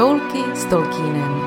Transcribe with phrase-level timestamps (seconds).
[0.00, 1.40] Toulky s Tolkienem.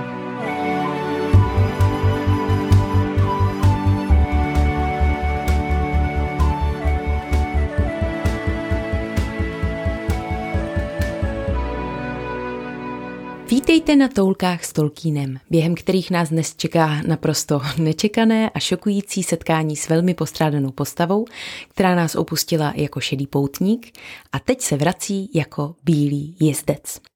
[13.51, 19.75] Vítejte na Toulkách s Tolkienem, během kterých nás dnes čeká naprosto nečekané a šokující setkání
[19.75, 21.25] s velmi postrádanou postavou,
[21.69, 23.99] která nás opustila jako šedý poutník
[24.31, 27.12] a teď se vrací jako bílý jezdec.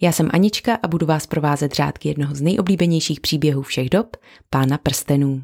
[0.00, 4.16] Já jsem Anička a budu vás provázet řádky jednoho z nejoblíbenějších příběhů všech dob,
[4.50, 5.42] Pána prstenů.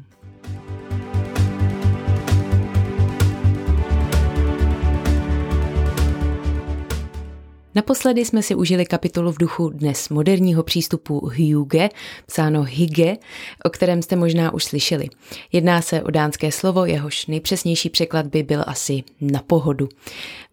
[7.75, 11.89] Naposledy jsme si užili kapitolu v duchu dnes moderního přístupu Hyuge,
[12.25, 13.17] psáno Hygge,
[13.65, 15.09] o kterém jste možná už slyšeli.
[15.51, 19.89] Jedná se o dánské slovo, jehož nejpřesnější překlad by byl asi na pohodu.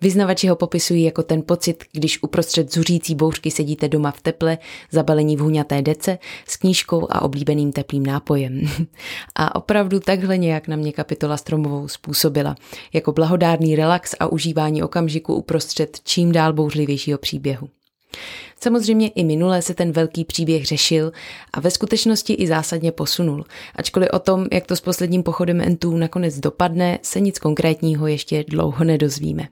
[0.00, 4.58] Vyznavači ho popisují jako ten pocit, když uprostřed zuřící bouřky sedíte doma v teple,
[4.90, 8.60] zabalení v huňaté dece, s knížkou a oblíbeným teplým nápojem.
[9.34, 12.54] A opravdu takhle nějak na mě kapitola Stromovou způsobila.
[12.92, 17.68] Jako blahodárný relax a užívání okamžiku uprostřed čím dál bouřlivějšího příběhu.
[18.60, 21.12] Samozřejmě i minule se ten velký příběh řešil
[21.52, 23.44] a ve skutečnosti i zásadně posunul.
[23.76, 28.44] Ačkoliv o tom, jak to s posledním pochodem Entů nakonec dopadne, se nic konkrétního ještě
[28.48, 29.48] dlouho nedozvíme.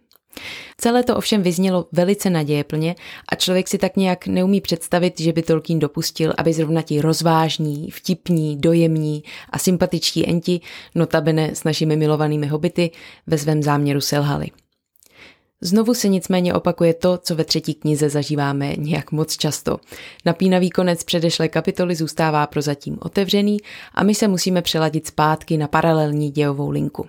[0.79, 2.95] Celé to ovšem vyznělo velice nadějeplně
[3.29, 7.91] a člověk si tak nějak neumí představit, že by Tolkien dopustil, aby zrovna ti rozvážní,
[7.91, 10.61] vtipní, dojemní a sympatičtí enti,
[10.95, 12.91] notabene s našimi milovanými hobity,
[13.27, 14.47] ve svém záměru selhali.
[15.61, 19.77] Znovu se nicméně opakuje to, co ve třetí knize zažíváme nějak moc často.
[20.25, 23.57] Napínavý konec předešlé kapitoly zůstává prozatím otevřený
[23.95, 27.07] a my se musíme přeladit zpátky na paralelní dějovou linku.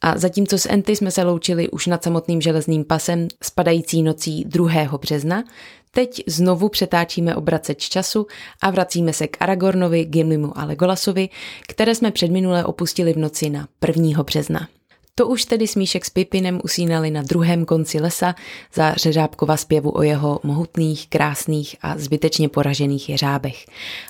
[0.00, 4.98] A zatímco s Enty jsme se loučili už nad samotným železným pasem spadající nocí 2.
[5.00, 5.44] března,
[5.90, 8.26] teď znovu přetáčíme obraceč času
[8.62, 11.28] a vracíme se k Aragornovi, Gimlimu a Legolasovi,
[11.68, 14.22] které jsme předminule opustili v noci na 1.
[14.22, 14.68] března.
[15.14, 18.34] To už tedy Smíšek s Pipinem usínali na druhém konci lesa
[18.74, 23.66] za řeřábkova zpěvu o jeho mohutných, krásných a zbytečně poražených jeřábech.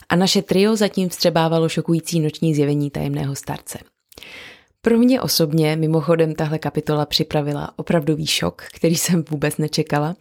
[0.08, 3.78] A naše trio zatím vstřebávalo šokující noční zjevení tajemného starce.
[4.82, 10.16] Pro mě osobně mimochodem tahle kapitola připravila opravdový šok, který jsem vůbec nečekala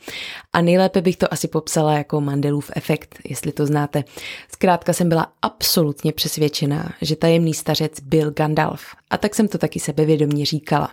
[0.54, 4.04] a nejlépe bych to asi popsala jako Mandelův efekt, jestli to znáte.
[4.52, 9.80] Zkrátka jsem byla absolutně přesvědčená, že tajemný stařec byl Gandalf a tak jsem to taky
[9.80, 10.90] sebevědomně říkala.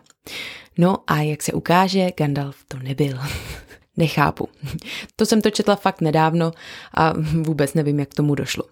[0.78, 3.19] No a jak se ukáže, Gandalf to nebyl.
[3.97, 4.49] Nechápu.
[5.16, 6.53] To jsem to četla fakt nedávno
[6.94, 7.12] a
[7.43, 8.65] vůbec nevím, jak tomu došlo.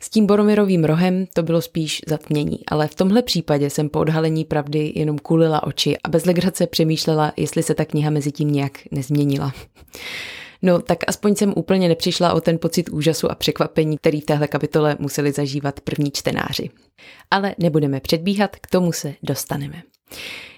[0.00, 4.44] S tím Boromirovým rohem to bylo spíš zatmění, ale v tomhle případě jsem po odhalení
[4.44, 8.78] pravdy jenom kulila oči a bez legrace přemýšlela, jestli se ta kniha mezi tím nějak
[8.90, 9.52] nezměnila.
[10.62, 14.48] No, tak aspoň jsem úplně nepřišla o ten pocit úžasu a překvapení, který v téhle
[14.48, 16.70] kapitole museli zažívat první čtenáři.
[17.30, 19.82] Ale nebudeme předbíhat, k tomu se dostaneme.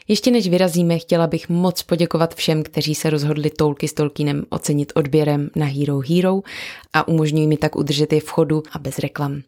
[0.09, 4.93] Ještě než vyrazíme, chtěla bych moc poděkovat všem, kteří se rozhodli Tolky s Tolkienem ocenit
[4.95, 6.41] odběrem na Hero Hero
[6.93, 9.43] a umožňují mi tak udržet je v chodu a bez reklam.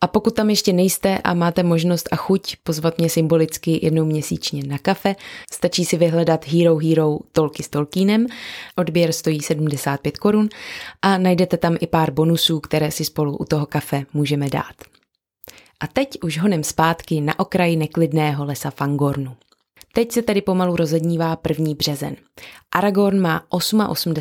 [0.00, 4.62] A pokud tam ještě nejste a máte možnost a chuť pozvat mě symbolicky jednou měsíčně
[4.66, 5.16] na kafe,
[5.52, 8.26] stačí si vyhledat Hero Hero Tolky s Tolkienem.
[8.76, 10.48] Odběr stojí 75 korun
[11.02, 15.01] a najdete tam i pár bonusů, které si spolu u toho kafe můžeme dát.
[15.82, 19.36] A teď už honem zpátky na okraji neklidného lesa Fangornu.
[19.94, 22.16] Teď se tedy pomalu rozednívá první březen.
[22.72, 24.14] Aragorn má 88.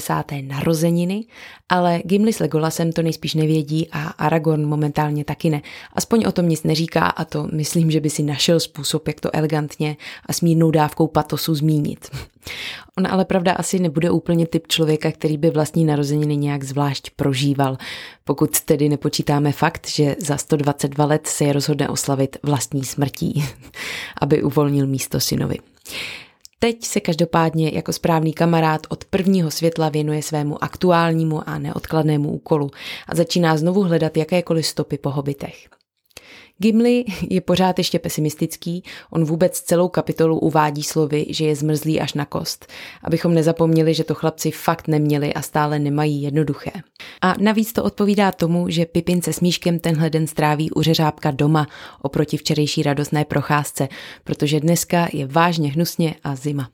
[0.48, 1.26] narozeniny,
[1.70, 5.62] ale Gimli s Legolasem to nejspíš nevědí a Aragorn momentálně taky ne.
[5.94, 9.36] Aspoň o tom nic neříká a to myslím, že by si našel způsob, jak to
[9.36, 12.10] elegantně a s mírnou dávkou patosu zmínit.
[12.98, 17.78] On ale pravda asi nebude úplně typ člověka, který by vlastní narozeniny nějak zvlášť prožíval,
[18.24, 23.44] pokud tedy nepočítáme fakt, že za 122 let se je rozhodne oslavit vlastní smrtí,
[24.22, 25.58] aby uvolnil místo synovi.
[26.60, 32.70] Teď se každopádně jako správný kamarád od prvního světla věnuje svému aktuálnímu a neodkladnému úkolu
[33.08, 35.81] a začíná znovu hledat jakékoliv stopy po hobitech.
[36.62, 42.14] Gimli je pořád ještě pesimistický, on vůbec celou kapitolu uvádí slovy, že je zmrzlý až
[42.14, 42.68] na kost,
[43.04, 46.72] abychom nezapomněli, že to chlapci fakt neměli a stále nemají jednoduché.
[47.22, 51.68] A navíc to odpovídá tomu, že Pipin se smíškem tenhle den stráví u řeřábka doma
[52.02, 53.88] oproti včerejší radostné procházce,
[54.24, 56.70] protože dneska je vážně hnusně a zima.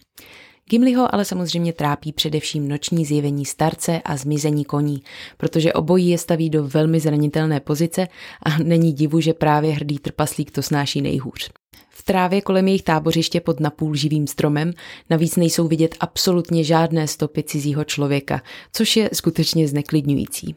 [0.69, 5.03] Gimliho ale samozřejmě trápí především noční zjevení starce a zmizení koní,
[5.37, 8.07] protože obojí je staví do velmi zranitelné pozice
[8.45, 11.49] a není divu, že právě hrdý trpaslík to snáší nejhůř.
[11.89, 14.73] V trávě kolem jejich tábořiště pod napůl živým stromem
[15.09, 18.41] navíc nejsou vidět absolutně žádné stopy cizího člověka,
[18.73, 20.55] což je skutečně zneklidňující.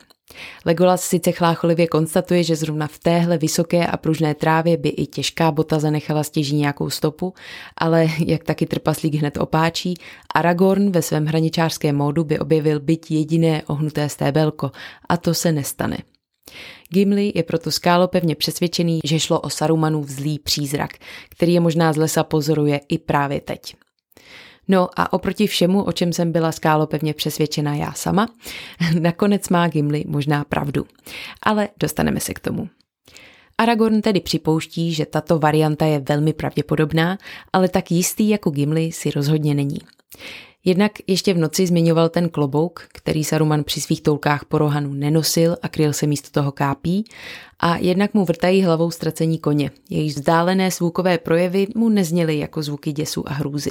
[0.66, 5.50] Legolas sice chlácholivě konstatuje, že zrovna v téhle vysoké a pružné trávě by i těžká
[5.52, 7.34] bota zanechala stěží nějakou stopu,
[7.76, 9.94] ale jak taky trpaslík hned opáčí,
[10.34, 14.70] Aragorn ve svém hraničářském módu by objevil byť jediné ohnuté stébelko
[15.08, 15.98] a to se nestane.
[16.88, 20.90] Gimli je proto skálo pevně přesvědčený, že šlo o Sarumanův zlý přízrak,
[21.28, 23.76] který je možná z lesa pozoruje i právě teď.
[24.70, 28.28] No a oproti všemu, o čem jsem byla skálo pevně přesvědčena já sama,
[29.00, 30.86] nakonec má Gimli možná pravdu.
[31.42, 32.68] Ale dostaneme se k tomu.
[33.58, 37.18] Aragorn tedy připouští, že tato varianta je velmi pravděpodobná,
[37.52, 39.78] ale tak jistý jako Gimli si rozhodně není.
[40.64, 45.56] Jednak ještě v noci zmiňoval ten klobouk, který Saruman při svých toulkách po Rohanu nenosil
[45.62, 47.04] a kryl se místo toho kápí,
[47.60, 49.70] a jednak mu vrtají hlavou ztracení koně.
[49.90, 53.70] Jejich vzdálené zvukové projevy mu nezněly jako zvuky děsu a hrůzy.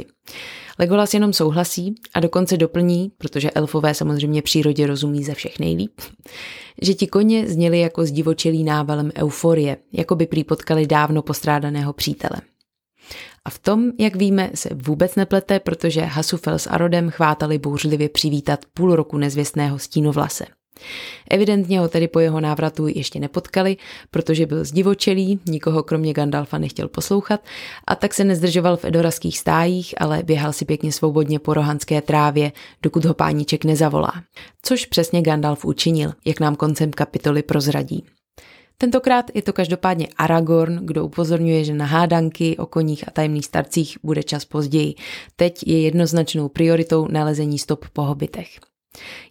[0.80, 6.02] Legolas jenom souhlasí a dokonce doplní, protože elfové samozřejmě přírodě rozumí ze všech nejlíp,
[6.82, 12.42] že ti koně zněly jako zdivočelý návalem euforie, jako by prý potkali dávno postrádaného přítele.
[13.46, 18.60] A v tom, jak víme, se vůbec neplete, protože Hasufel s Arodem chvátali bouřlivě přivítat
[18.74, 20.46] půl roku nezvěstného stínovlase.
[21.30, 23.78] Evidentně ho tedy po jeho návratu ještě nepotkali,
[24.12, 27.42] protože byl zdivočelý, nikoho kromě Gandalfa nechtěl poslouchat
[27.88, 32.52] a tak se nezdržoval v edoraských stájích, ale běhal si pěkně svobodně po rohanské trávě,
[32.84, 34.14] dokud ho páníček nezavolá.
[34.62, 38.04] Což přesně Gandalf učinil, jak nám koncem kapitoly prozradí.
[38.82, 43.98] Tentokrát je to každopádně Aragorn, kdo upozorňuje, že na hádanky o koních a tajemných starcích
[44.04, 44.96] bude čas později.
[45.36, 48.69] Teď je jednoznačnou prioritou nalezení stop po hobitech.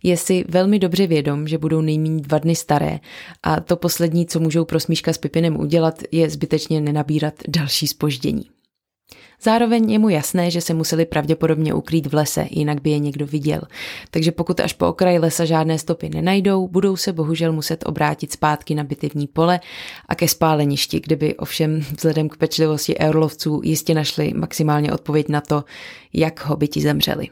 [0.02, 3.00] Je si velmi dobře vědom, že budou nejméně dva dny staré
[3.42, 8.44] a to poslední, co můžou pro Smíška s Pipinem udělat, je zbytečně nenabírat další spoždění.
[9.42, 13.26] Zároveň je mu jasné, že se museli pravděpodobně ukrýt v lese, jinak by je někdo
[13.26, 13.60] viděl.
[14.10, 18.74] Takže pokud až po okraji lesa žádné stopy nenajdou, budou se bohužel muset obrátit zpátky
[18.74, 19.60] na bitevní pole
[20.08, 25.40] a ke spáleništi, kde by ovšem vzhledem k pečlivosti eurlovců jistě našli maximálně odpověď na
[25.40, 25.64] to,
[26.12, 27.28] jak hobiti zemřeli.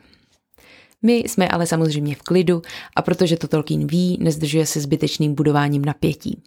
[1.03, 2.63] My jsme ale samozřejmě v klidu
[2.97, 6.43] a protože to Tolkien ví, nezdržuje se zbytečným budováním napětí.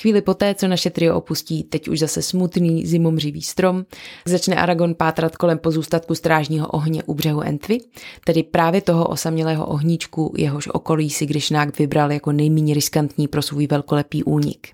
[0.00, 3.84] Chvíli poté, co naše trio opustí teď už zase smutný zimomřivý strom,
[4.24, 7.78] začne Aragon pátrat kolem pozůstatku strážního ohně u břehu Entvy,
[8.24, 13.66] tedy právě toho osamělého ohníčku, jehož okolí si Grishnák vybral jako nejméně riskantní pro svůj
[13.66, 14.68] velkolepý únik.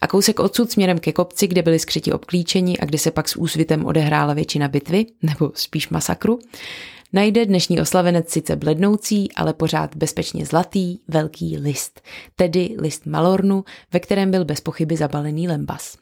[0.00, 3.36] A kousek odsud směrem ke kopci, kde byli skřeti obklíčeni a kde se pak s
[3.36, 6.38] úsvitem odehrála většina bitvy, nebo spíš masakru,
[7.12, 12.00] najde dnešní oslavenec sice blednoucí, ale pořád bezpečně zlatý, velký list,
[12.36, 15.96] tedy list Malornu, ve kterém byl bez pochyby zabalený lembas.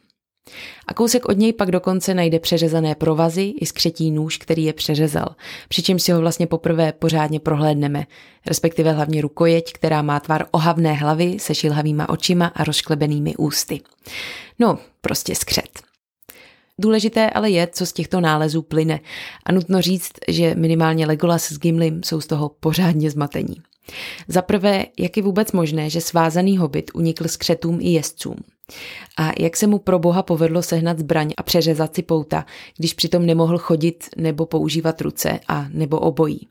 [0.87, 5.35] A kousek od něj pak dokonce najde přeřezané provazy i skřetí nůž, který je přeřezal,
[5.69, 8.07] přičemž si ho vlastně poprvé pořádně prohlédneme,
[8.47, 13.81] respektive hlavně rukojeť, která má tvar ohavné hlavy se šilhavýma očima a rozklebenými ústy.
[14.59, 15.90] No, prostě skřet.
[16.81, 19.01] Důležité ale je, co z těchto nálezů plyne
[19.45, 23.57] a nutno říct, že minimálně Legolas s Gimlim jsou z toho pořádně zmatení.
[24.29, 28.37] Za prvé, jak je vůbec možné, že svázaný hobit unikl skřetům i jezdcům?
[29.19, 32.47] A jak se mu pro boha povedlo sehnat zbraň a přeřezat si pouta,
[32.79, 36.49] když přitom nemohl chodit nebo používat ruce a nebo obojí?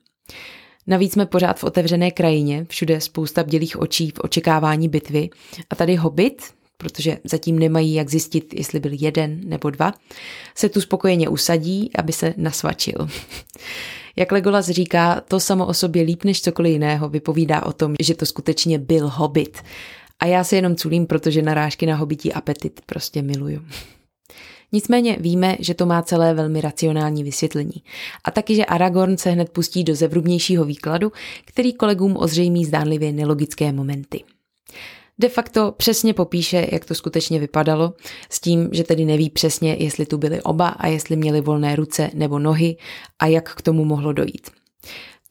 [0.87, 5.29] Navíc jsme pořád v otevřené krajině, všude spousta bdělých očí v očekávání bitvy.
[5.69, 9.93] A tady hobit, protože zatím nemají jak zjistit, jestli byl jeden nebo dva,
[10.55, 13.07] se tu spokojeně usadí, aby se nasvačil.
[14.15, 18.15] Jak Legolas říká, to samo o sobě líp než cokoliv jiného vypovídá o tom, že
[18.15, 19.57] to skutečně byl hobit.
[20.19, 23.61] A já se jenom culím, protože narážky na hobití apetit prostě miluju.
[24.71, 27.83] Nicméně víme, že to má celé velmi racionální vysvětlení.
[28.23, 31.11] A taky, že Aragorn se hned pustí do zevrubnějšího výkladu,
[31.45, 34.23] který kolegům ozřejmí zdánlivě nelogické momenty
[35.19, 37.93] de facto přesně popíše, jak to skutečně vypadalo,
[38.29, 42.09] s tím, že tedy neví přesně, jestli tu byly oba a jestli měli volné ruce
[42.13, 42.77] nebo nohy
[43.19, 44.49] a jak k tomu mohlo dojít.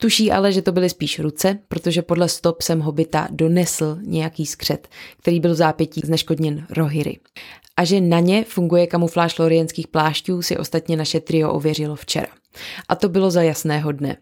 [0.00, 4.88] Tuší ale, že to byly spíš ruce, protože podle stop jsem hobita donesl nějaký skřet,
[5.18, 7.18] který byl v zápětí zneškodněn rohyry.
[7.76, 12.28] A že na ně funguje kamufláž lorienských plášťů si ostatně naše trio ověřilo včera.
[12.88, 14.16] A to bylo za jasného dne.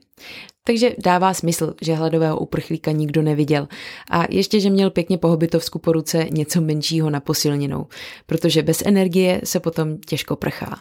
[0.64, 3.68] Takže dává smysl, že hladového uprchlíka nikdo neviděl.
[4.10, 7.86] A ještě, že měl pěkně po hobitovsku po ruce něco menšího na posilněnou,
[8.26, 10.80] protože bez energie se potom těžko prchá.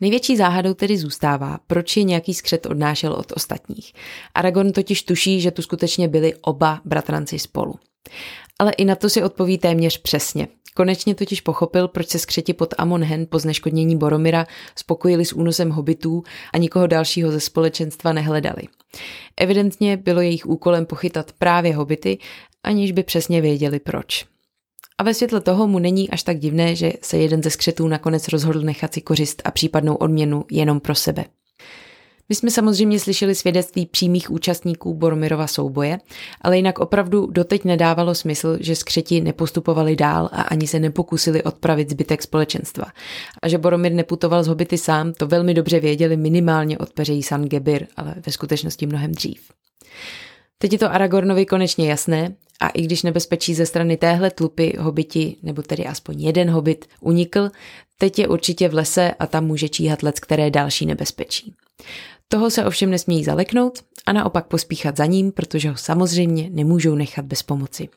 [0.00, 3.92] Největší záhadou tedy zůstává, proč je nějaký skřet odnášel od ostatních.
[4.34, 7.74] Aragorn totiž tuší, že tu skutečně byli oba bratranci spolu.
[8.58, 10.48] Ale i na to si odpoví téměř přesně.
[10.74, 14.46] Konečně totiž pochopil, proč se skřeti pod Amonhen po zneškodnění Boromira
[14.76, 18.62] spokojili s únosem hobitů a nikoho dalšího ze společenstva nehledali.
[19.36, 22.18] Evidentně bylo jejich úkolem pochytat právě hobity,
[22.62, 24.26] aniž by přesně věděli proč.
[24.98, 28.28] A ve světle toho mu není až tak divné, že se jeden ze skřetů nakonec
[28.28, 31.24] rozhodl nechat si kořist a případnou odměnu jenom pro sebe.
[32.28, 35.98] My jsme samozřejmě slyšeli svědectví přímých účastníků Boromirova souboje,
[36.40, 41.90] ale jinak opravdu doteď nedávalo smysl, že skřeti nepostupovali dál a ani se nepokusili odpravit
[41.90, 42.84] zbytek společenstva.
[43.42, 47.44] A že Boromir neputoval z hobity sám, to velmi dobře věděli minimálně od peřejí San
[47.44, 49.50] Gebir, ale ve skutečnosti mnohem dřív.
[50.58, 55.36] Teď je to Aragornovi konečně jasné a i když nebezpečí ze strany téhle tlupy hobiti,
[55.42, 57.50] nebo tedy aspoň jeden hobit, unikl,
[57.98, 61.54] teď je určitě v lese a tam může číhat lec, které další nebezpečí.
[62.34, 67.24] Toho se ovšem nesmějí zaleknout a naopak pospíchat za ním, protože ho samozřejmě nemůžou nechat
[67.24, 67.88] bez pomoci.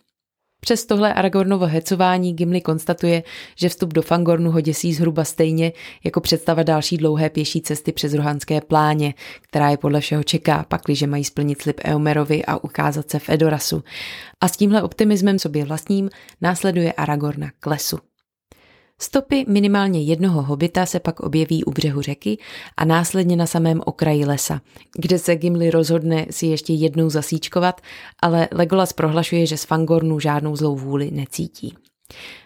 [0.61, 3.23] Přes tohle Aragornovo hecování Gimli konstatuje,
[3.55, 8.13] že vstup do Fangornu ho děsí zhruba stejně jako představa další dlouhé pěší cesty přes
[8.13, 13.19] rohanské pláně, která je podle všeho čeká, pakliže mají splnit slib Eomerovi a ukázat se
[13.19, 13.83] v Edorasu.
[14.41, 16.09] A s tímhle optimismem sobě vlastním
[16.41, 17.97] následuje Aragorna k lesu.
[19.01, 22.37] Stopy minimálně jednoho hobita se pak objeví u břehu řeky
[22.77, 24.61] a následně na samém okraji lesa,
[24.97, 27.81] kde se Gimli rozhodne si ještě jednou zasíčkovat,
[28.21, 31.77] ale Legolas prohlašuje, že z Fangornu žádnou zlou vůli necítí.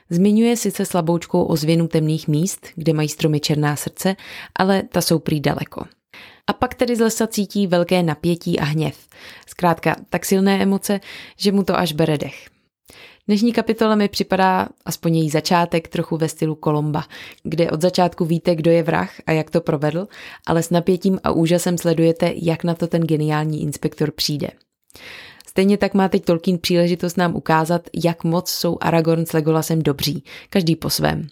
[0.09, 4.15] Zmiňuje sice slaboučkou ozvěnu temných míst, kde mají stromy černá srdce,
[4.55, 5.83] ale ta jsou prý daleko.
[6.47, 9.07] A pak tedy z lesa cítí velké napětí a hněv.
[9.47, 10.99] Zkrátka tak silné emoce,
[11.37, 12.50] že mu to až bere dech.
[13.27, 17.03] Dnešní kapitola mi připadá, aspoň její začátek, trochu ve stylu Kolomba,
[17.43, 20.07] kde od začátku víte, kdo je vrah a jak to provedl,
[20.47, 24.47] ale s napětím a úžasem sledujete, jak na to ten geniální inspektor přijde.
[25.47, 30.23] Stejně tak má teď Tolkien příležitost nám ukázat, jak moc jsou Aragorn s Legolasem dobří,
[30.49, 31.27] každý po svém.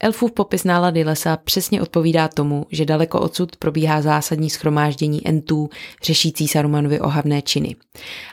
[0.00, 5.70] Elfův popis nálady lesa přesně odpovídá tomu, že daleko odsud probíhá zásadní schromáždění entů,
[6.02, 7.76] řešící Sarumanovi ohavné činy.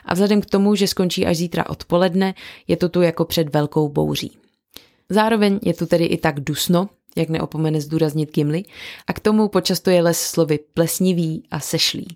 [0.04, 2.34] A vzhledem k tomu, že skončí až zítra odpoledne,
[2.68, 4.32] je to tu jako před velkou bouří.
[5.08, 8.62] Zároveň je tu tedy i tak dusno, jak neopomene zdůraznit Gimli,
[9.06, 12.06] a k tomu počastuje les slovy plesnivý a sešlý,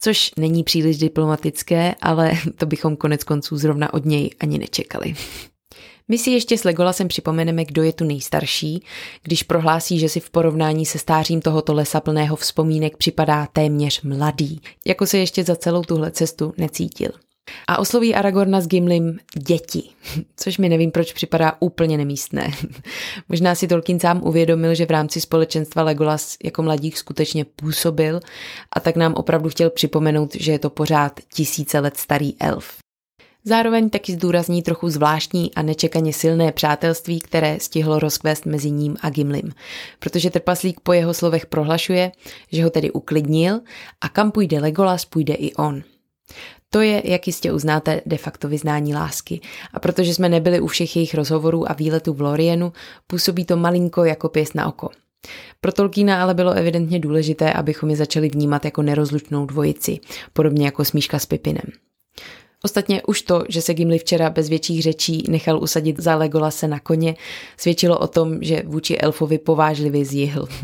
[0.00, 5.14] což není příliš diplomatické, ale to bychom konec konců zrovna od něj ani nečekali.
[6.10, 8.84] My si ještě s Legolasem připomeneme, kdo je tu nejstarší,
[9.22, 14.60] když prohlásí, že si v porovnání se stářím tohoto lesa plného vzpomínek připadá téměř mladý,
[14.86, 17.10] jako se ještě za celou tuhle cestu necítil.
[17.68, 19.82] A osloví Aragorna s Gimlim děti,
[20.36, 22.50] což mi nevím, proč připadá úplně nemístné.
[23.28, 28.20] Možná si Tolkien sám uvědomil, že v rámci společenstva Legolas jako mladík skutečně působil
[28.72, 32.89] a tak nám opravdu chtěl připomenout, že je to pořád tisíce let starý elf.
[33.44, 39.10] Zároveň taky zdůrazní trochu zvláštní a nečekaně silné přátelství, které stihlo rozkvést mezi ním a
[39.10, 39.52] Gimlim,
[39.98, 42.12] protože trpaslík po jeho slovech prohlašuje,
[42.52, 43.60] že ho tedy uklidnil
[44.00, 45.82] a kam půjde Legolas, půjde i on.
[46.70, 49.40] To je, jak jistě uznáte, de facto vyznání lásky.
[49.72, 52.72] A protože jsme nebyli u všech jejich rozhovorů a výletů v Lorienu,
[53.06, 54.88] působí to malinko jako pěst na oko.
[55.60, 60.00] Pro Tolkiena ale bylo evidentně důležité, abychom je začali vnímat jako nerozlučnou dvojici,
[60.32, 61.89] podobně jako smíška s Pipinem.
[62.64, 66.80] Ostatně už to, že se Gimli včera bez větších řečí nechal usadit za Legolase na
[66.80, 67.14] koně,
[67.56, 70.48] svědčilo o tom, že vůči elfovi povážlivě zjihl.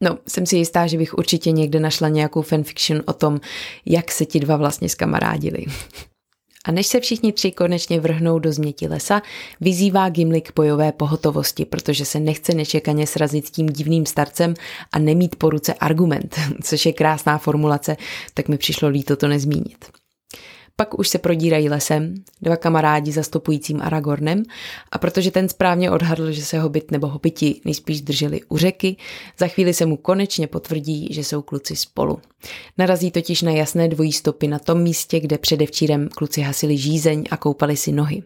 [0.00, 3.40] No, jsem si jistá, že bych určitě někde našla nějakou fanfiction o tom,
[3.86, 5.64] jak se ti dva vlastně skamarádili.
[6.64, 9.22] A než se všichni tři konečně vrhnou do změti lesa,
[9.60, 14.54] vyzývá Gimli k bojové pohotovosti, protože se nechce nečekaně srazit tím divným starcem
[14.92, 17.96] a nemít po ruce argument, což je krásná formulace,
[18.34, 19.84] tak mi přišlo líto to nezmínit.
[20.76, 24.42] Pak už se prodírají lesem, dva kamarádi zastupujícím Aragornem
[24.92, 28.96] a protože ten správně odhadl, že se hobit nebo hobiti nejspíš drželi u řeky,
[29.38, 32.18] za chvíli se mu konečně potvrdí, že jsou kluci spolu.
[32.78, 37.36] Narazí totiž na jasné dvojí stopy na tom místě, kde předevčírem kluci hasili žízeň a
[37.36, 38.22] koupali si nohy.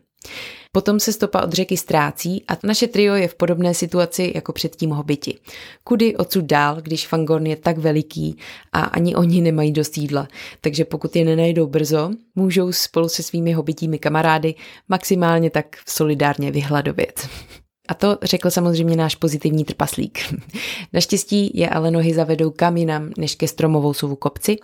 [0.72, 4.90] Potom se stopa od řeky ztrácí a naše trio je v podobné situaci jako předtím
[4.90, 5.38] hobiti.
[5.84, 8.36] Kudy odsud dál, když Fangorn je tak veliký
[8.72, 10.28] a ani oni nemají dost jídla,
[10.60, 14.54] takže pokud je nenajdou brzo, můžou spolu se svými hobitími kamarády
[14.88, 17.28] maximálně tak solidárně vyhladovět.
[17.88, 20.18] A to řekl samozřejmě náš pozitivní trpaslík.
[20.92, 24.56] Naštěstí je ale nohy zavedou kam jinam než ke stromovou sovu kopci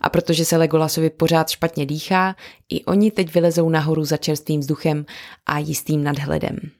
[0.00, 2.36] a protože se Legolasovi pořád špatně dýchá,
[2.68, 5.06] i oni teď vylezou nahoru za čerstvým vzduchem
[5.46, 6.77] a jistým nadhledem.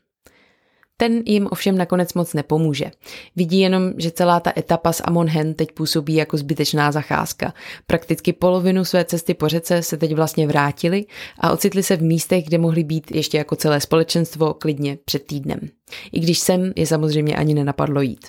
[1.01, 2.91] Ten jim ovšem nakonec moc nepomůže.
[3.37, 7.55] Vidí jenom, že celá ta etapa s Amonhen teď působí jako zbytečná zacházka.
[7.87, 11.07] Prakticky polovinu své cesty po řece se teď vlastně vrátili
[11.41, 15.61] a ocitli se v místech, kde mohli být ještě jako celé společenstvo klidně před týdnem.
[16.13, 18.27] I když sem je samozřejmě ani nenapadlo jít.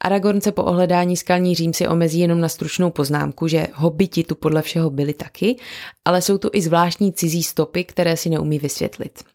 [0.00, 4.34] Aragorn se po ohledání skalní řím si omezí jenom na stručnou poznámku, že hobiti tu
[4.34, 5.56] podle všeho byli taky,
[6.04, 9.31] ale jsou tu i zvláštní cizí stopy, které si neumí vysvětlit.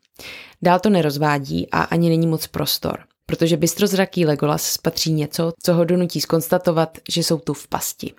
[0.61, 5.85] Dál to nerozvádí a ani není moc prostor, protože bystrozraký Legolas spatří něco, co ho
[5.85, 8.13] donutí skonstatovat, že jsou tu v pasti.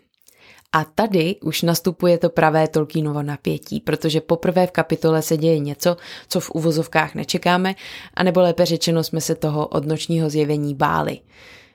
[0.72, 5.96] A tady už nastupuje to pravé Tolkienovo napětí, protože poprvé v kapitole se děje něco,
[6.28, 7.74] co v uvozovkách nečekáme,
[8.14, 11.20] anebo lépe řečeno jsme se toho od nočního zjevení báli.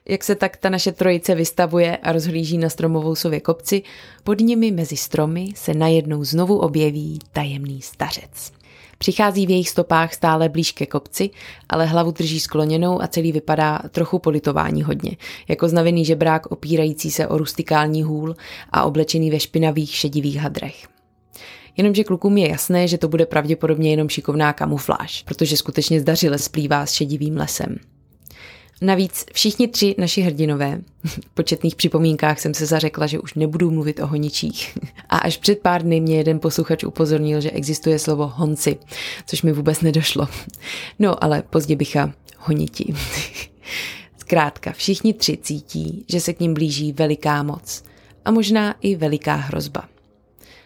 [0.10, 3.84] Jak se tak ta naše trojice vystavuje a rozhlíží na stromovou sově kopci,
[4.24, 8.52] pod nimi mezi stromy se najednou znovu objeví tajemný stařec.
[9.04, 11.30] Přichází v jejich stopách stále blíž ke kopci,
[11.70, 15.18] ale hlavu drží skloněnou a celý vypadá trochu politování hodně,
[15.48, 18.36] jako znavený žebrák opírající se o rustikální hůl
[18.72, 20.88] a oblečený ve špinavých šedivých hadrech.
[21.78, 26.86] Jenomže klukům je jasné, že to bude pravděpodobně jenom šikovná kamufláž, protože skutečně zdařile splývá
[26.86, 27.76] s šedivým lesem.
[28.82, 34.00] Navíc všichni tři naši hrdinové, v početných připomínkách jsem se zařekla, že už nebudu mluvit
[34.00, 34.78] o honičích.
[35.10, 38.78] A až před pár dny mě jeden posluchač upozornil, že existuje slovo honci,
[39.26, 40.28] což mi vůbec nedošlo.
[41.00, 42.94] No, ale pozdě bycha honiti.
[44.18, 47.84] Zkrátka, všichni tři cítí, že se k ním blíží veliká moc
[48.26, 49.93] a možná i veliká hrozba.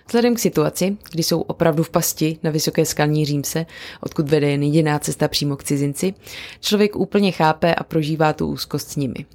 [0.08, 3.66] Vzhledem k situaci, kdy jsou opravdu v pasti na vysoké skalní římse,
[4.02, 6.14] odkud vede jen jediná cesta přímo k cizinci,
[6.62, 9.26] člověk úplně chápe a prožívá tu úzkost s nimi.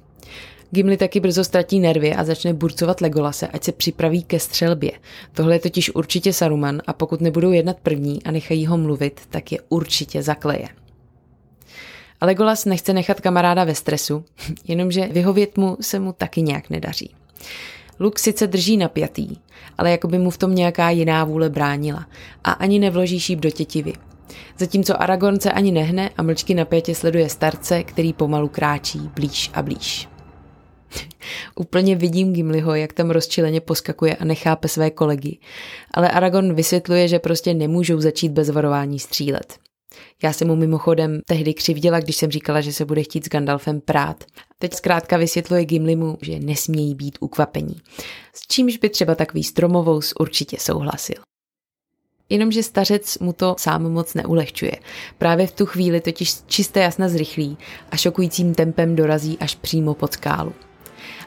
[0.71, 4.91] Gimli taky brzo ztratí nervy a začne burcovat Legolase, ať se připraví ke střelbě.
[5.33, 9.51] Tohle je totiž určitě Saruman a pokud nebudou jednat první a nechají ho mluvit, tak
[9.51, 10.67] je určitě zakleje.
[12.21, 14.25] A Legolas nechce nechat kamaráda ve stresu,
[14.67, 17.15] jenomže vyhovět mu se mu taky nějak nedaří.
[17.99, 19.27] Luk sice drží napjatý,
[19.77, 22.07] ale jako by mu v tom nějaká jiná vůle bránila
[22.43, 23.93] a ani nevloží šíp do tětivy.
[24.57, 29.61] Zatímco Aragorn se ani nehne a mlčky napětě sleduje starce, který pomalu kráčí blíž a
[29.61, 30.09] blíž.
[31.55, 35.37] Úplně vidím Gimliho, jak tam rozčileně poskakuje a nechápe své kolegy.
[35.93, 39.59] Ale Aragorn vysvětluje, že prostě nemůžou začít bez varování střílet.
[40.23, 43.81] Já jsem mu mimochodem tehdy křivděla, když jsem říkala, že se bude chtít s Gandalfem
[43.81, 44.23] prát.
[44.59, 47.75] Teď zkrátka vysvětluje Gimlimu, že nesmějí být ukvapení.
[48.33, 51.15] S čímž by třeba takový stromovous určitě souhlasil.
[52.29, 54.71] Jenomže stařec mu to sám moc neulehčuje.
[55.17, 57.57] Právě v tu chvíli totiž čisté jasna zrychlí
[57.91, 60.53] a šokujícím tempem dorazí až přímo pod skálu.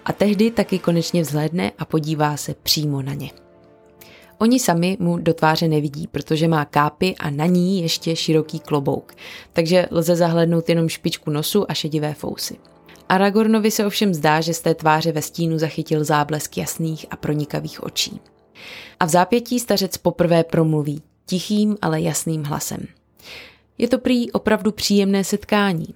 [0.05, 3.46] A tehdy taky konečně vzhlédne a podívá se přímo na ně.
[4.39, 9.15] Oni sami mu do tváře nevidí, protože má kápy a na ní ještě široký klobouk,
[9.53, 12.57] takže lze zahlednout jenom špičku nosu a šedivé fousy.
[13.09, 17.83] Aragornovi se ovšem zdá, že z té tváře ve stínu zachytil záblesk jasných a pronikavých
[17.83, 18.21] očí.
[19.01, 22.81] A v zápětí stařec poprvé promluví, tichým, ale jasným hlasem.
[23.79, 25.87] Je to prý opravdu příjemné setkání.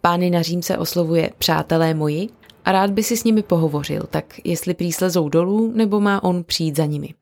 [0.00, 2.28] Pány na Řím se oslovuje přátelé moji
[2.66, 6.44] a rád by si s nimi pohovořil, tak jestli prý slezou dolů, nebo má on
[6.44, 7.14] přijít za nimi.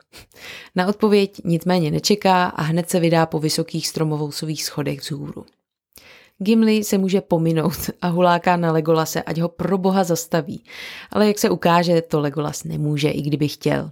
[0.74, 5.44] Na odpověď nicméně nečeká a hned se vydá po vysokých stromovousových schodech vzhůru.
[6.38, 10.64] Gimli se může pominout a huláká na Legolase, ať ho pro boha zastaví,
[11.10, 13.90] ale jak se ukáže, to Legolas nemůže, i kdyby chtěl.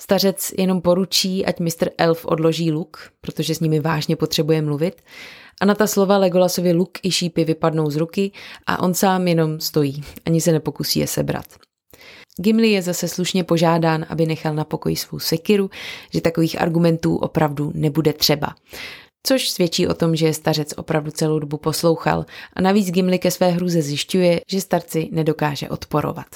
[0.00, 1.88] Stařec jenom poručí, ať Mr.
[1.98, 5.02] Elf odloží luk, protože s nimi vážně potřebuje mluvit,
[5.60, 8.32] a na ta slova Legolasovi luk i šípy vypadnou z ruky
[8.66, 11.46] a on sám jenom stojí, ani se nepokusí je sebrat.
[12.40, 15.70] Gimli je zase slušně požádán, aby nechal na pokoji svou sekiru,
[16.12, 18.54] že takových argumentů opravdu nebude třeba.
[19.26, 23.30] Což svědčí o tom, že je stařec opravdu celou dobu poslouchal a navíc Gimli ke
[23.30, 26.26] své hruze zjišťuje, že starci nedokáže odporovat.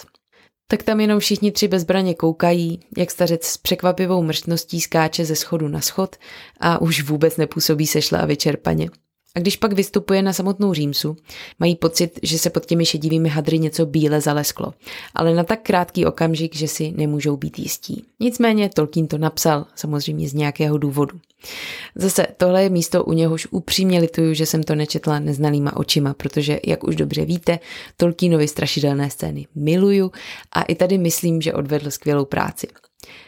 [0.70, 5.68] Tak tam jenom všichni tři bezbraně koukají, jak stařec s překvapivou mrštností skáče ze schodu
[5.68, 6.16] na schod
[6.60, 8.90] a už vůbec nepůsobí sešle a vyčerpaně.
[9.34, 11.16] A když pak vystupuje na samotnou Římsu,
[11.58, 14.74] mají pocit, že se pod těmi šedivými hadry něco bíle zalesklo,
[15.14, 18.04] ale na tak krátký okamžik, že si nemůžou být jistí.
[18.20, 21.20] Nicméně Tolkien to napsal, samozřejmě z nějakého důvodu.
[21.94, 26.60] Zase tohle je místo, u něhož upřímně lituju, že jsem to nečetla neznalýma očima, protože,
[26.66, 27.58] jak už dobře víte,
[27.96, 30.12] Tolkienovi strašidelné scény miluju
[30.52, 32.66] a i tady myslím, že odvedl skvělou práci.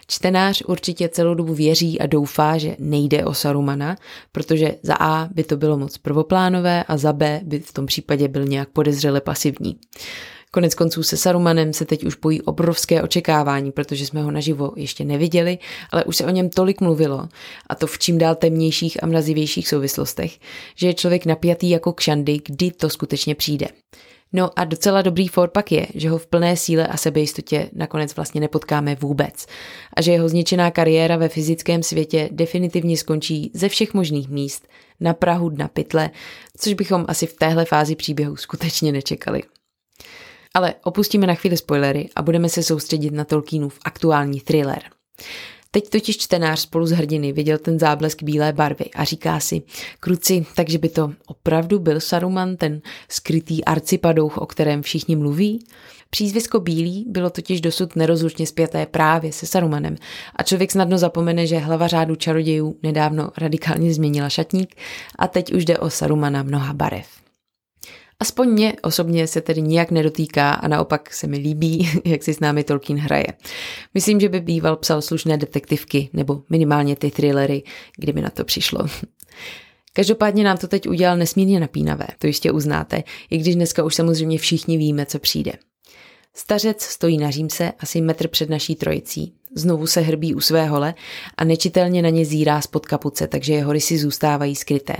[0.07, 3.97] Čtenář určitě celou dobu věří a doufá, že nejde o Sarumana,
[4.33, 8.29] protože za A by to bylo moc prvoplánové a za B by v tom případě
[8.29, 9.77] byl nějak podezřele pasivní.
[10.51, 15.05] Konec konců se Sarumanem se teď už pojí obrovské očekávání, protože jsme ho naživo ještě
[15.05, 15.59] neviděli,
[15.91, 17.29] ale už se o něm tolik mluvilo,
[17.67, 20.39] a to v čím dál temnějších a mrazivějších souvislostech,
[20.77, 23.67] že je člověk napjatý jako kšandy, kdy to skutečně přijde.
[24.37, 28.17] No a docela dobrý for pak je, že ho v plné síle a sebejistotě nakonec
[28.17, 29.47] vlastně nepotkáme vůbec.
[29.97, 34.69] A že jeho zničená kariéra ve fyzickém světě definitivně skončí ze všech možných míst,
[35.01, 36.11] na Prahu na pytle,
[36.59, 39.43] což bychom asi v téhle fázi příběhu skutečně nečekali.
[40.55, 44.83] Ale opustíme na chvíli spoilery a budeme se soustředit na Tolkienův aktuální thriller.
[45.75, 49.63] Teď totiž čtenář spolu s hrdiny viděl ten záblesk bílé barvy a říká si,
[50.01, 55.65] kruci, takže by to opravdu byl Saruman, ten skrytý arcipadouch, o kterém všichni mluví?
[56.11, 59.97] Přízvisko bílý bylo totiž dosud nerozlučně spjaté právě se Sarumanem
[60.37, 64.75] a člověk snadno zapomene, že hlava řádu čarodějů nedávno radikálně změnila šatník
[65.19, 67.24] a teď už jde o Sarumana mnoha barev.
[68.25, 72.41] Aspoň mě osobně se tedy nijak nedotýká a naopak se mi líbí, jak si s
[72.41, 73.27] námi Tolkien hraje.
[73.95, 77.63] Myslím, že by býval psal slušné detektivky nebo minimálně ty thrillery,
[77.97, 78.81] kdyby na to přišlo.
[79.93, 84.39] Každopádně nám to teď udělal nesmírně napínavé, to jistě uznáte, i když dneska už samozřejmě
[84.39, 85.53] všichni víme, co přijde.
[86.35, 89.35] Stařec stojí na římse asi metr před naší trojicí.
[89.55, 90.95] Znovu se hrbí u své hole
[91.37, 94.97] a nečitelně na ně zírá spod kapuce, takže jeho rysy zůstávají skryté.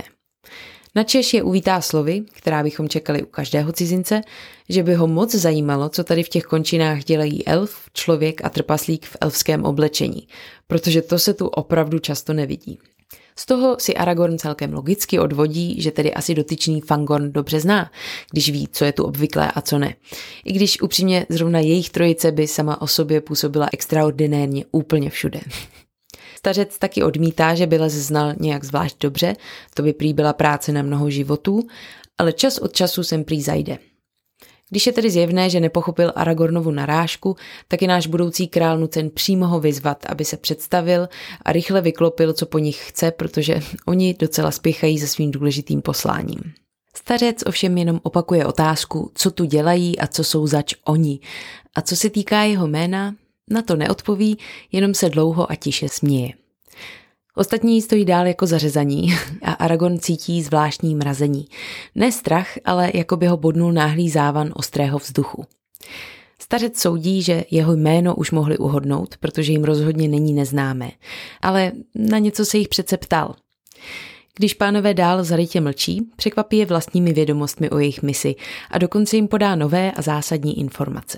[0.95, 4.21] Načež je uvítá slovy, která bychom čekali u každého cizince,
[4.69, 9.05] že by ho moc zajímalo, co tady v těch končinách dělají elf, člověk a trpaslík
[9.05, 10.27] v elfském oblečení,
[10.67, 12.79] protože to se tu opravdu často nevidí.
[13.37, 17.91] Z toho si Aragorn celkem logicky odvodí, že tedy asi dotyčný Fangorn dobře zná,
[18.31, 19.95] když ví, co je tu obvyklé a co ne.
[20.45, 25.39] I když upřímně zrovna jejich trojice by sama o sobě působila extraordinérně úplně všude.
[26.45, 29.35] Stařec taky odmítá, že Bylez znal nějak zvlášť dobře,
[29.73, 31.67] to by prý byla práce na mnoho životů,
[32.17, 33.77] ale čas od času sem prý zajde.
[34.69, 37.35] Když je tedy zjevné, že nepochopil Aragornovu narážku,
[37.67, 41.09] tak je náš budoucí král nucen přímo ho vyzvat, aby se představil
[41.45, 46.53] a rychle vyklopil, co po nich chce, protože oni docela spěchají se svým důležitým posláním.
[46.95, 51.19] Stařec ovšem jenom opakuje otázku, co tu dělají a co jsou zač oni.
[51.75, 53.15] A co se týká jeho jména,
[53.49, 54.37] na to neodpoví,
[54.71, 56.33] jenom se dlouho a tiše směje.
[57.35, 61.47] Ostatní stojí dál jako zařezaní a Aragon cítí zvláštní mrazení.
[61.95, 65.45] Ne strach, ale jako by ho bodnul náhlý závan ostrého vzduchu.
[66.39, 70.91] Stařec soudí, že jeho jméno už mohli uhodnout, protože jim rozhodně není neznámé.
[71.41, 73.35] Ale na něco se jich přece ptal.
[74.35, 78.35] Když pánové dál zarytě mlčí, překvapí je vlastními vědomostmi o jejich misi
[78.71, 81.17] a dokonce jim podá nové a zásadní informace.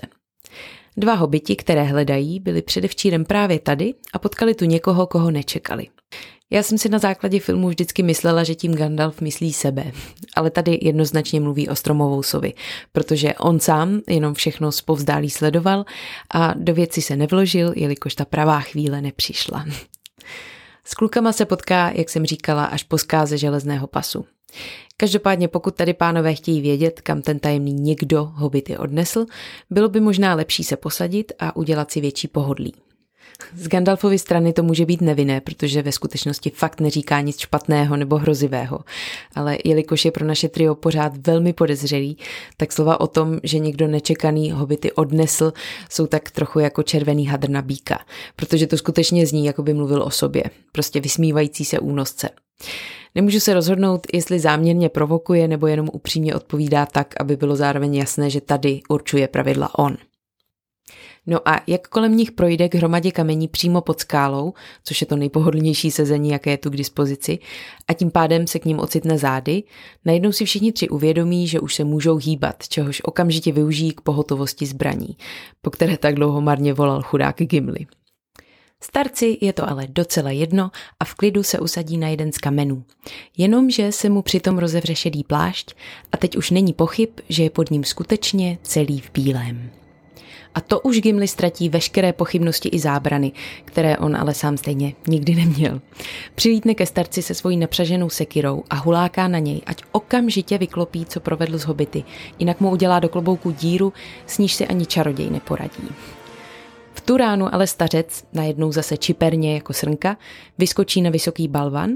[0.98, 5.86] Dva hobiti, které hledají, byli předevčírem právě tady a potkali tu někoho, koho nečekali.
[6.50, 9.92] Já jsem si na základě filmu vždycky myslela, že tím Gandalf myslí sebe,
[10.36, 12.54] ale tady jednoznačně mluví o stromovou sovi,
[12.92, 15.84] protože on sám jenom všechno zpovzdálí sledoval
[16.34, 19.64] a do věci se nevložil, jelikož ta pravá chvíle nepřišla.
[20.84, 24.24] S klukama se potká, jak jsem říkala, až po zkáze železného pasu.
[24.96, 29.26] Každopádně pokud tady pánové chtějí vědět, kam ten tajemný někdo hobity odnesl,
[29.70, 32.74] bylo by možná lepší se posadit a udělat si větší pohodlí.
[33.54, 38.16] Z Gandalfovy strany to může být nevinné, protože ve skutečnosti fakt neříká nic špatného nebo
[38.16, 38.80] hrozivého.
[39.34, 42.18] Ale jelikož je pro naše trio pořád velmi podezřelý,
[42.56, 45.52] tak slova o tom, že někdo nečekaný hobity odnesl,
[45.90, 47.98] jsou tak trochu jako červený hadr na bíka,
[48.36, 52.28] protože to skutečně zní, jako by mluvil o sobě, prostě vysmívající se únosce.
[53.14, 58.30] Nemůžu se rozhodnout, jestli záměrně provokuje nebo jenom upřímně odpovídá tak, aby bylo zároveň jasné,
[58.30, 59.96] že tady určuje pravidla on.
[61.30, 65.16] No a jak kolem nich projde k hromadě kamení přímo pod skálou, což je to
[65.16, 67.38] nejpohodlnější sezení, jaké je tu k dispozici,
[67.88, 69.62] a tím pádem se k ním ocitne zády,
[70.04, 74.66] najednou si všichni tři uvědomí, že už se můžou hýbat, čehož okamžitě využijí k pohotovosti
[74.66, 75.16] zbraní,
[75.62, 77.86] po které tak dlouho marně volal chudák Gimli.
[78.82, 82.84] Starci je to ale docela jedno a v klidu se usadí na jeden z kamenů.
[83.36, 85.74] Jenomže se mu přitom rozevře šedý plášť
[86.12, 89.70] a teď už není pochyb, že je pod ním skutečně celý v bílém.
[90.54, 93.32] A to už Gimli ztratí veškeré pochybnosti i zábrany,
[93.64, 95.80] které on ale sám stejně nikdy neměl.
[96.34, 101.20] Přilítne ke starci se svojí napřaženou sekirou a huláká na něj, ať okamžitě vyklopí, co
[101.20, 102.04] provedl z hobity,
[102.38, 103.92] jinak mu udělá do klobouku díru,
[104.26, 105.88] s níž si ani čaroděj neporadí.
[107.08, 110.16] Tu ránu ale stařec, najednou zase čiperně jako srnka,
[110.58, 111.90] vyskočí na vysoký balvan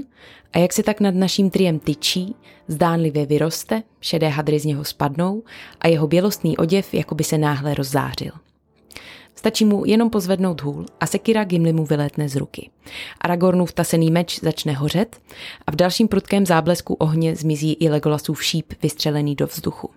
[0.53, 2.35] a jak se tak nad naším triem tyčí,
[2.67, 5.43] zdánlivě vyroste, šedé hadry z něho spadnou
[5.79, 8.31] a jeho bělostný oděv jako by se náhle rozzářil.
[9.35, 12.69] Stačí mu jenom pozvednout hůl a sekira Gimli mu vylétne z ruky.
[13.21, 15.21] Aragornův tasený meč začne hořet
[15.67, 19.89] a v dalším prudkém záblesku ohně zmizí i Legolasův šíp vystřelený do vzduchu.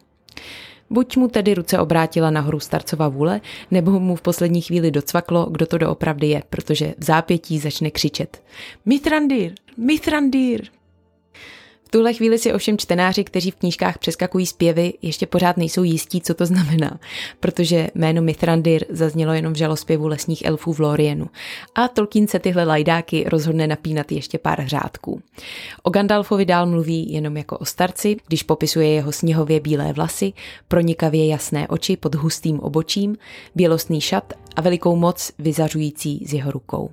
[0.90, 5.66] Buď mu tedy ruce obrátila nahoru starcova vůle, nebo mu v poslední chvíli docvaklo, kdo
[5.66, 8.42] to doopravdy je, protože v zápětí začne křičet.
[8.84, 10.64] Mithrandir, Mithrandir,
[11.86, 16.20] v tuhle chvíli si ovšem čtenáři, kteří v knížkách přeskakují zpěvy, ještě pořád nejsou jistí,
[16.20, 16.98] co to znamená,
[17.40, 21.26] protože jméno Mithrandir zaznělo jenom v žalospěvu lesních elfů v Lorienu
[21.74, 25.22] a Tolkien se tyhle lajdáky rozhodne napínat ještě pár řádků.
[25.82, 30.32] O Gandalfovi dál mluví jenom jako o starci, když popisuje jeho sněhově bílé vlasy,
[30.68, 33.16] pronikavě jasné oči pod hustým obočím,
[33.54, 36.90] bělostný šat a velikou moc vyzařující z jeho rukou.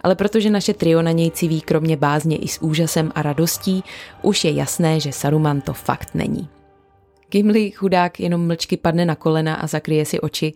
[0.00, 3.84] Ale protože naše trio na něj civí kromě bázně i s úžasem a radostí,
[4.22, 6.48] už je jasné, že Saruman to fakt není.
[7.30, 10.52] Gimli chudák jenom mlčky padne na kolena a zakryje si oči,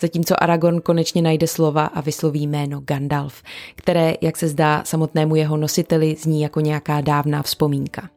[0.00, 3.42] zatímco Aragorn konečně najde slova a vysloví jméno Gandalf,
[3.74, 8.10] které, jak se zdá samotnému jeho nositeli, zní jako nějaká dávná vzpomínka.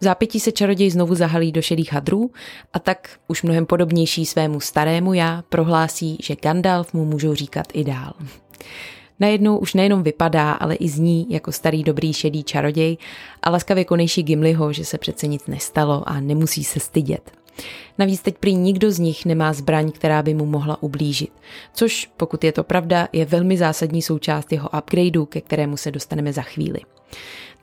[0.00, 2.30] V zápětí se čaroděj znovu zahalí do šedých hadrů
[2.72, 7.84] a tak už mnohem podobnější svému starému já prohlásí, že Gandalf mu můžou říkat i
[7.84, 8.12] dál.
[9.20, 12.96] Najednou už nejenom vypadá, ale i zní jako starý dobrý šedý čaroděj
[13.42, 17.30] a laskavě konejší Gimliho, že se přece nic nestalo a nemusí se stydět.
[17.98, 21.32] Navíc teď prý nikdo z nich nemá zbraň, která by mu mohla ublížit,
[21.74, 26.32] což, pokud je to pravda, je velmi zásadní součást jeho upgradeu, ke kterému se dostaneme
[26.32, 26.80] za chvíli.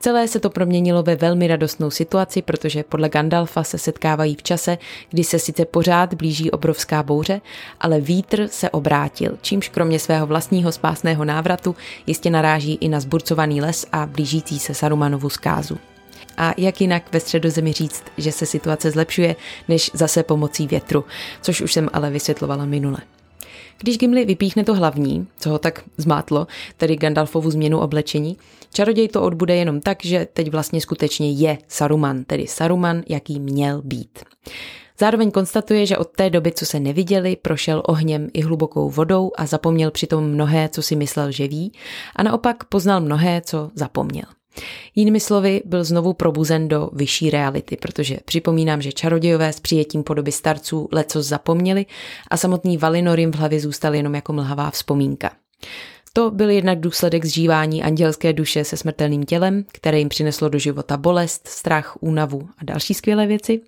[0.00, 4.78] Celé se to proměnilo ve velmi radostnou situaci, protože podle Gandalfa se setkávají v čase,
[5.10, 7.40] kdy se sice pořád blíží obrovská bouře,
[7.80, 13.60] ale vítr se obrátil, čímž kromě svého vlastního spásného návratu jistě naráží i na zburcovaný
[13.60, 15.78] les a blížící se Sarumanovu zkázu.
[16.36, 19.36] A jak jinak ve středozemi říct, že se situace zlepšuje,
[19.68, 21.04] než zase pomocí větru,
[21.42, 22.98] což už jsem ale vysvětlovala minule.
[23.78, 28.36] Když Gimli vypíchne to hlavní, co ho tak zmátlo, tedy Gandalfovu změnu oblečení,
[28.72, 33.82] čaroděj to odbude jenom tak, že teď vlastně skutečně je Saruman, tedy Saruman, jaký měl
[33.82, 34.18] být.
[34.98, 39.46] Zároveň konstatuje, že od té doby, co se neviděli, prošel ohněm i hlubokou vodou a
[39.46, 41.72] zapomněl přitom mnohé, co si myslel, že ví,
[42.16, 44.24] a naopak poznal mnohé, co zapomněl.
[44.94, 50.32] Jinými slovy, byl znovu probuzen do vyšší reality, protože připomínám, že čarodějové s přijetím podoby
[50.32, 51.86] starců leco zapomněli
[52.30, 55.30] a samotný Valinor jim v hlavě zůstal jenom jako mlhavá vzpomínka.
[56.16, 60.96] To byl jednak důsledek zžívání andělské duše se smrtelným tělem, které jim přineslo do života
[60.96, 63.60] bolest, strach, únavu a další skvělé věci,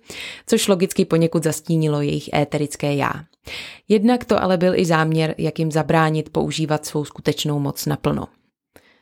[0.47, 3.11] což logicky poněkud zastínilo jejich éterické já.
[3.87, 8.27] Jednak to ale byl i záměr, jak jim zabránit používat svou skutečnou moc naplno.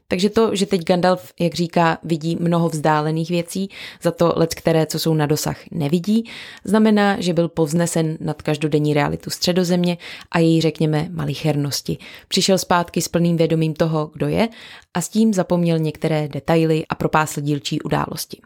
[0.07, 3.69] Takže to, že teď Gandalf, jak říká, vidí mnoho vzdálených věcí,
[4.01, 6.29] za to let, které, co jsou na dosah, nevidí,
[6.63, 9.97] znamená, že byl povznesen nad každodenní realitu středozemě
[10.31, 11.97] a její, řekněme, malichernosti.
[12.27, 14.49] Přišel zpátky s plným vědomím toho, kdo je
[14.93, 18.41] a s tím zapomněl některé detaily a propásl dílčí události.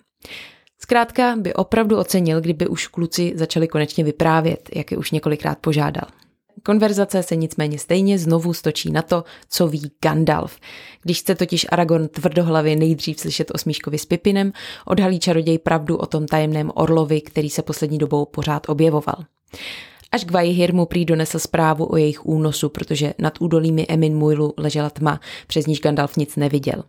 [0.80, 6.21] Zkrátka by opravdu ocenil, kdyby už kluci začali konečně vyprávět, jak je už několikrát požádal.
[6.64, 10.60] Konverzace se nicméně stejně znovu stočí na to, co ví Gandalf.
[11.04, 14.52] Když chce totiž Aragorn tvrdohlavě nejdřív slyšet o Smíškovi s Pipinem,
[14.86, 19.16] odhalí čaroděj pravdu o tom tajemném orlovi, který se poslední dobou pořád objevoval.
[20.12, 24.90] Až Gvaihir mu prý donesl zprávu o jejich únosu, protože nad údolími Emin Muilu ležela
[24.90, 26.84] tma, přes níž Gandalf nic neviděl.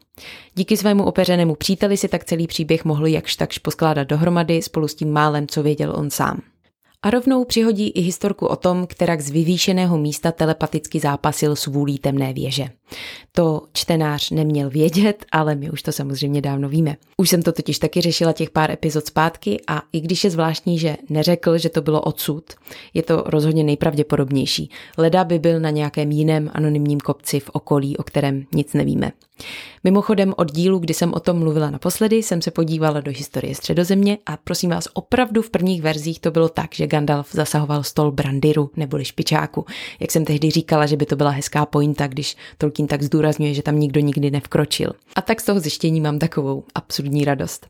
[0.54, 4.94] Díky svému opeřenému příteli si tak celý příběh mohl jakž takž poskládat dohromady spolu s
[4.94, 6.40] tím málem, co věděl on sám.
[7.02, 11.98] A rovnou přihodí i historku o tom, kterak z vyvýšeného místa telepaticky zápasil s vůlí
[11.98, 12.68] temné věže.
[13.32, 16.96] To čtenář neměl vědět, ale my už to samozřejmě dávno víme.
[17.16, 20.78] Už jsem to totiž taky řešila těch pár epizod zpátky a i když je zvláštní,
[20.78, 22.44] že neřekl, že to bylo odsud,
[22.94, 24.70] je to rozhodně nejpravděpodobnější.
[24.98, 29.12] Leda by byl na nějakém jiném anonymním kopci v okolí, o kterém nic nevíme.
[29.84, 34.18] Mimochodem od dílu, kdy jsem o tom mluvila naposledy, jsem se podívala do historie středozemě
[34.26, 38.70] a prosím vás, opravdu v prvních verzích to bylo tak, že Gandalf zasahoval stol brandiru
[38.76, 39.66] neboli špičáku.
[40.00, 43.62] Jak jsem tehdy říkala, že by to byla hezká pointa, když Tolkien tak zdůrazňuje, že
[43.62, 44.92] tam nikdo nikdy nevkročil.
[45.16, 47.66] A tak z toho zjištění mám takovou absurdní radost.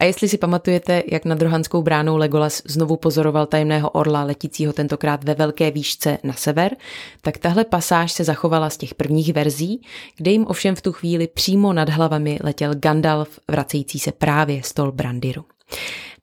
[0.00, 5.24] A jestli si pamatujete, jak nad Rohanskou bránou Legolas znovu pozoroval tajemného orla letícího tentokrát
[5.24, 6.76] ve velké výšce na sever,
[7.20, 9.82] tak tahle pasáž se zachovala z těch prvních verzí,
[10.16, 14.92] kde jim ovšem v tu chvíli přímo nad hlavami letěl Gandalf, vracející se právě stol
[14.92, 15.44] Brandiru.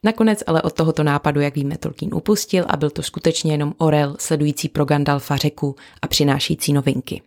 [0.03, 4.15] Nakonec ale od tohoto nápadu, jak víme, Tolkien upustil a byl to skutečně jenom orel
[4.19, 7.21] sledující pro Gandalfa řeku a přinášející novinky.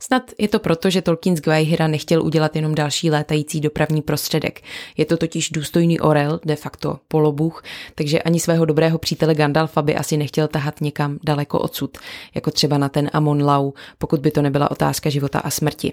[0.00, 4.60] Snad je to proto, že Tolkien z Gwaihira nechtěl udělat jenom další létající dopravní prostředek.
[4.96, 7.62] Je to totiž důstojný orel, de facto polobůh,
[7.94, 11.98] takže ani svého dobrého přítele Gandalfa by asi nechtěl tahat někam daleko odsud,
[12.34, 15.92] jako třeba na ten Amon Lau, pokud by to nebyla otázka života a smrti.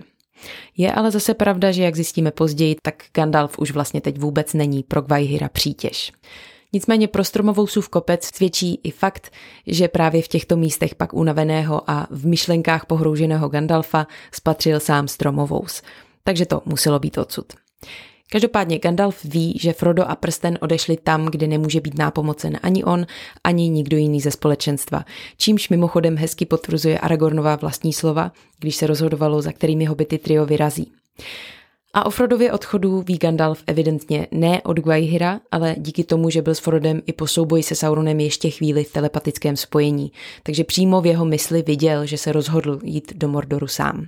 [0.78, 4.84] Je ale zase pravda, že jak zjistíme později, tak Gandalf už vlastně teď vůbec není
[4.84, 6.12] pro Gwaihira přítěž.
[6.74, 9.32] Nicméně pro Stromovousův kopec svědčí i fakt,
[9.68, 15.82] že právě v těchto místech pak unaveného a v myšlenkách pohrouženého Gandalfa spatřil sám Stromovous.
[16.24, 17.54] Takže to muselo být odsud.
[18.32, 23.06] Každopádně Gandalf ví, že Frodo a prsten odešli tam, kde nemůže být nápomocen ani on,
[23.44, 25.06] ani nikdo jiný ze společenstva,
[25.38, 30.92] čímž mimochodem hezky potvrzuje Aragornova vlastní slova, když se rozhodovalo, za kterými hobity trio vyrazí.
[31.94, 36.56] A o Frodově odchodu ví Gandalf evidentně ne od Gwaihira, ale díky tomu, že byl
[36.56, 40.12] s Frodem i po souboji se Sauronem ještě chvíli v telepatickém spojení,
[40.44, 44.08] takže přímo v jeho mysli viděl, že se rozhodl jít do Mordoru sám.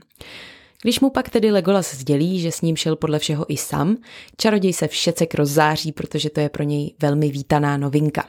[0.81, 3.97] Když mu pak tedy Legolas sdělí, že s ním šel podle všeho i sam,
[4.37, 8.23] čaroděj se všecek rozzáří, protože to je pro něj velmi vítaná novinka.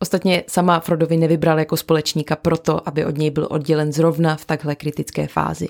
[0.00, 4.76] Ostatně sama Frodovi nevybral jako společníka proto, aby od něj byl oddělen zrovna v takhle
[4.76, 5.68] kritické fázi.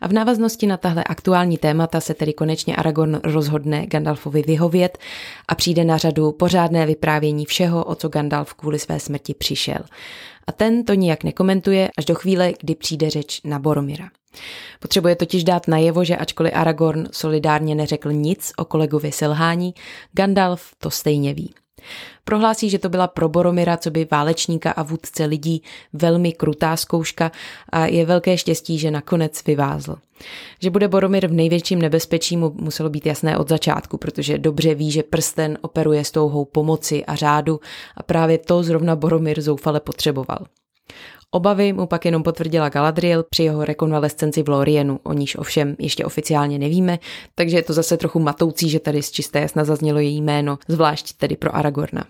[0.00, 4.98] A v návaznosti na tahle aktuální témata se tedy konečně Aragorn rozhodne Gandalfovi vyhovět
[5.48, 9.80] a přijde na řadu pořádné vyprávění všeho, o co Gandalf kvůli své smrti přišel.
[10.46, 14.10] A ten to nijak nekomentuje až do chvíle, kdy přijde řeč na Boromira.
[14.80, 19.74] Potřebuje totiž dát najevo, že ačkoliv Aragorn solidárně neřekl nic o kolegovi selhání,
[20.12, 21.54] Gandalf to stejně ví.
[22.24, 25.62] Prohlásí, že to byla pro Boromira, co by válečníka a vůdce lidí,
[25.92, 27.32] velmi krutá zkouška
[27.72, 29.96] a je velké štěstí, že nakonec vyvázl.
[30.62, 34.90] Že bude Boromir v největším nebezpečí mu muselo být jasné od začátku, protože dobře ví,
[34.90, 37.60] že prsten operuje s touhou pomoci a řádu
[37.96, 40.38] a právě to zrovna Boromir zoufale potřeboval.
[41.30, 46.04] Obavy mu pak jenom potvrdila Galadriel při jeho rekonvalescenci v Lorienu, o níž ovšem ještě
[46.04, 46.98] oficiálně nevíme,
[47.34, 51.12] takže je to zase trochu matoucí, že tady z čisté jasna zaznělo její jméno, zvlášť
[51.12, 52.04] tedy pro Aragorna.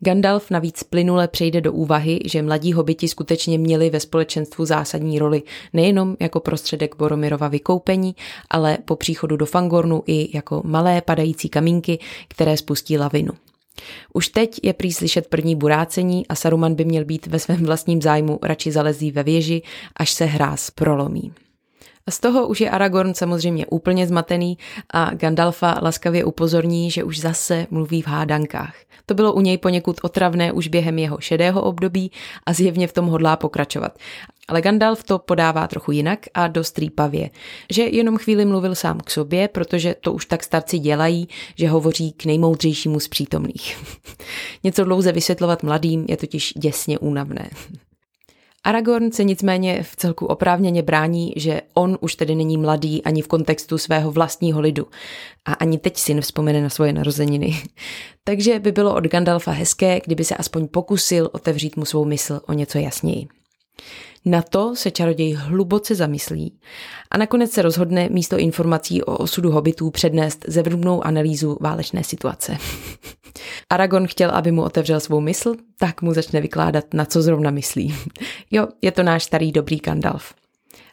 [0.00, 5.42] Gandalf navíc plynule přejde do úvahy, že mladí hobiti skutečně měli ve společenstvu zásadní roli
[5.72, 8.14] nejenom jako prostředek Boromirova vykoupení,
[8.50, 13.32] ale po příchodu do Fangornu i jako malé padající kamínky, které spustí lavinu.
[14.12, 18.02] Už teď je prý slyšet první burácení a Saruman by měl být ve svém vlastním
[18.02, 19.62] zájmu radši zalezí ve věži,
[19.96, 21.32] až se hráz prolomí.
[22.10, 24.58] Z toho už je Aragorn samozřejmě úplně zmatený
[24.90, 28.74] a Gandalfa laskavě upozorní, že už zase mluví v hádankách.
[29.06, 32.12] To bylo u něj poněkud otravné už během jeho šedého období
[32.46, 33.98] a zjevně v tom hodlá pokračovat.
[34.48, 37.30] Ale Gandalf to podává trochu jinak a dost rýpavě,
[37.72, 42.12] že jenom chvíli mluvil sám k sobě, protože to už tak starci dělají, že hovoří
[42.12, 43.78] k nejmoudřejšímu z přítomných.
[44.64, 47.50] Něco dlouze vysvětlovat mladým je totiž děsně únavné.
[48.66, 53.28] Aragorn se nicméně v celku oprávněně brání, že on už tedy není mladý ani v
[53.28, 54.86] kontextu svého vlastního lidu
[55.44, 57.62] a ani teď si nevzpomene na svoje narozeniny.
[58.24, 62.52] Takže by bylo od Gandalfa hezké, kdyby se aspoň pokusil otevřít mu svou mysl o
[62.52, 63.28] něco jasněji.
[64.26, 66.58] Na to se čaroděj hluboce zamyslí
[67.10, 72.56] a nakonec se rozhodne místo informací o osudu hobitů přednést zevrubnou analýzu válečné situace.
[73.70, 77.94] Aragorn chtěl, aby mu otevřel svou mysl, tak mu začne vykládat, na co zrovna myslí.
[78.50, 80.34] jo, je to náš starý dobrý Gandalf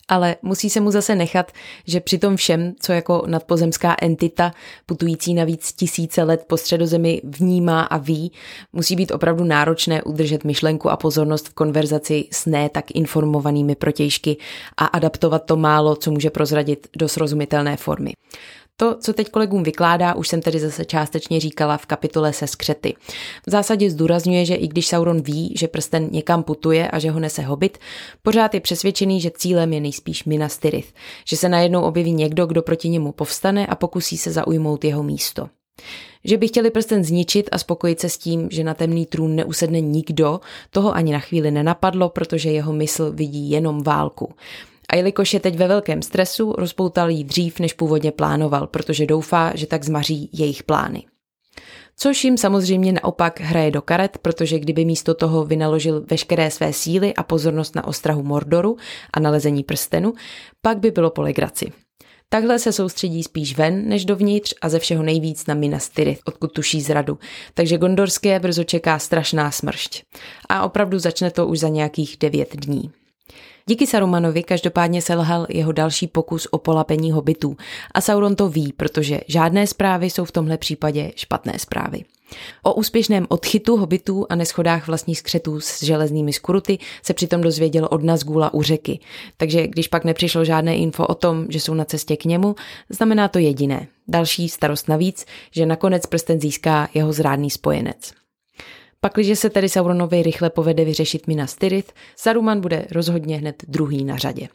[0.08, 1.52] ale musí se mu zase nechat,
[1.88, 4.52] že při tom všem, co jako nadpozemská entita,
[4.86, 8.32] putující navíc tisíce let po středozemi, vnímá a ví,
[8.74, 14.38] musí být opravdu náročné udržet myšlenku a pozornost v konverzaci s ne tak informovanými protějšky
[14.78, 18.13] a adaptovat to málo, co může prozradit do srozumitelné formy.
[18.84, 22.96] To, co teď kolegům vykládá, už jsem tedy zase částečně říkala v kapitole se skřety.
[23.48, 27.19] V zásadě zdůrazňuje, že i když Sauron ví, že prsten někam putuje a že ho
[27.19, 27.78] nese hobit,
[28.22, 30.93] pořád je přesvědčený, že cílem je nejspíš Minas Tirith,
[31.28, 35.50] že se najednou objeví někdo, kdo proti němu povstane a pokusí se zaujmout jeho místo.
[36.24, 39.82] Že by chtěli prsten zničit a spokojit se s tím, že na temný trůn neusedne
[39.82, 44.34] nikdo, toho ani na chvíli nenapadlo, protože jeho mysl vidí jenom válku.
[44.93, 49.51] A jelikož je teď ve velkém stresu, rozpoutal jí dřív, než původně plánoval, protože doufá,
[49.56, 51.03] že tak zmaří jejich plány.
[51.97, 57.13] Což jim samozřejmě naopak hraje do karet, protože kdyby místo toho vynaložil veškeré své síly
[57.13, 58.77] a pozornost na ostrahu Mordoru
[59.13, 60.13] a nalezení prstenu,
[60.62, 61.71] pak by bylo po legraci.
[62.29, 66.51] Takhle se soustředí spíš ven než dovnitř a ze všeho nejvíc na Minas Tirith, odkud
[66.51, 67.19] tuší zradu.
[67.53, 70.03] Takže Gondorské brzo čeká strašná smršť.
[70.49, 72.91] A opravdu začne to už za nějakých devět dní.
[73.65, 77.58] Díky Sarumanovi každopádně selhal jeho další pokus o polapení hobitů
[77.93, 82.04] a Sauron to ví, protože žádné zprávy jsou v tomhle případě špatné zprávy.
[82.63, 88.04] O úspěšném odchytu hobitů a neschodách vlastních skřetů s železnými skuruty se přitom dozvěděl od
[88.04, 88.99] Nazgula u řeky.
[89.38, 92.56] Takže když pak nepřišlo žádné info o tom, že jsou na cestě k němu,
[92.89, 93.88] znamená to jediné.
[94.08, 98.22] Další starost navíc, že nakonec prsten získá jeho zrádný spojenec.
[99.04, 104.18] Pakliže se tedy Sauronovi rychle povede vyřešit Minas Tirith, Saruman bude rozhodně hned druhý na
[104.18, 104.47] řadě.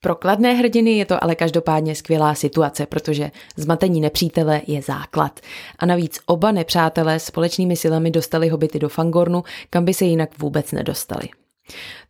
[0.00, 5.40] Pro kladné hrdiny je to ale každopádně skvělá situace, protože zmatení nepřítele je základ.
[5.78, 10.72] A navíc oba nepřátelé společnými silami dostali hobity do Fangornu, kam by se jinak vůbec
[10.72, 11.28] nedostali.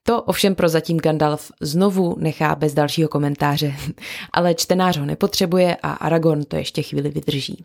[0.02, 3.74] To ovšem prozatím Gandalf znovu nechá bez dalšího komentáře,
[4.32, 7.64] ale čtenář ho nepotřebuje a Aragorn to ještě chvíli vydrží.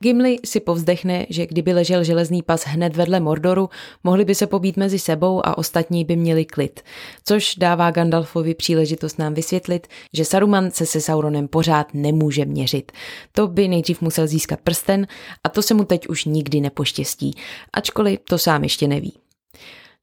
[0.00, 3.68] Gimli si povzdechne, že kdyby ležel železný pas hned vedle Mordoru,
[4.04, 6.80] mohli by se pobít mezi sebou a ostatní by měli klid,
[7.24, 12.92] což dává Gandalfovi příležitost nám vysvětlit, že Saruman se se Sauronem pořád nemůže měřit.
[13.32, 15.06] To by nejdřív musel získat prsten
[15.44, 17.34] a to se mu teď už nikdy nepoštěstí,
[17.72, 19.25] ačkoliv to sám ještě neví.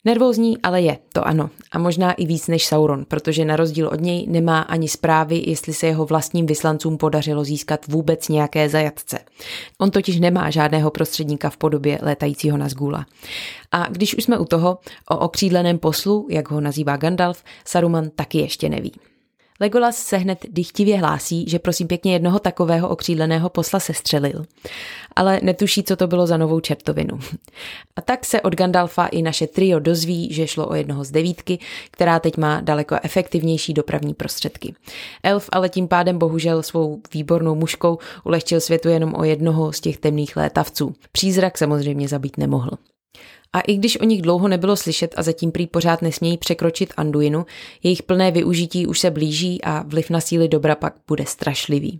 [0.05, 4.01] Nervózní ale je, to ano, a možná i víc než Sauron, protože na rozdíl od
[4.01, 9.19] něj nemá ani zprávy, jestli se jeho vlastním vyslancům podařilo získat vůbec nějaké zajatce.
[9.79, 13.05] On totiž nemá žádného prostředníka v podobě létajícího Nazgula.
[13.71, 14.77] A když už jsme u toho,
[15.09, 18.91] o okřídleném poslu, jak ho nazývá Gandalf, Saruman taky ještě neví.
[19.59, 24.45] Legolas se hned dychtivě hlásí, že prosím pěkně jednoho takového okřídleného posla sestřelil,
[25.15, 27.19] ale netuší, co to bylo za novou čertovinu.
[27.95, 31.59] A tak se od Gandalfa i naše trio dozví, že šlo o jednoho z devítky,
[31.91, 34.73] která teď má daleko efektivnější dopravní prostředky.
[35.23, 39.97] Elf ale tím pádem bohužel svou výbornou muškou ulehčil světu jenom o jednoho z těch
[39.97, 40.95] temných létavců.
[41.11, 42.69] Přízrak samozřejmě zabít nemohl.
[43.53, 47.45] A i když o nich dlouho nebylo slyšet a zatím prý pořád nesmějí překročit Anduinu,
[47.83, 51.99] jejich plné využití už se blíží a vliv na síly dobra pak bude strašlivý.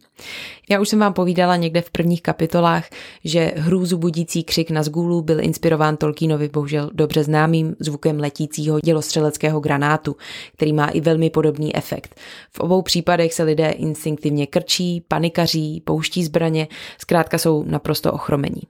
[0.70, 2.90] Já už jsem vám povídala někde v prvních kapitolách,
[3.24, 9.60] že hrůzu budící křik na zgůlu byl inspirován Tolkienovi bohužel dobře známým zvukem letícího dělostřeleckého
[9.60, 10.16] granátu,
[10.54, 12.16] který má i velmi podobný efekt.
[12.52, 18.62] V obou případech se lidé instinktivně krčí, panikaří, pouští zbraně, zkrátka jsou naprosto ochromení.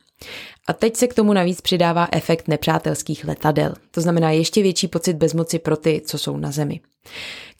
[0.67, 3.73] A teď se k tomu navíc přidává efekt nepřátelských letadel.
[3.91, 6.79] To znamená ještě větší pocit bezmoci pro ty, co jsou na zemi.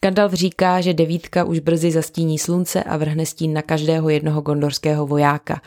[0.02, 5.08] Gandalf říká, že devítka už brzy zastíní slunce a vrhne stín na každého jednoho gondorského
[5.08, 5.62] vojáka.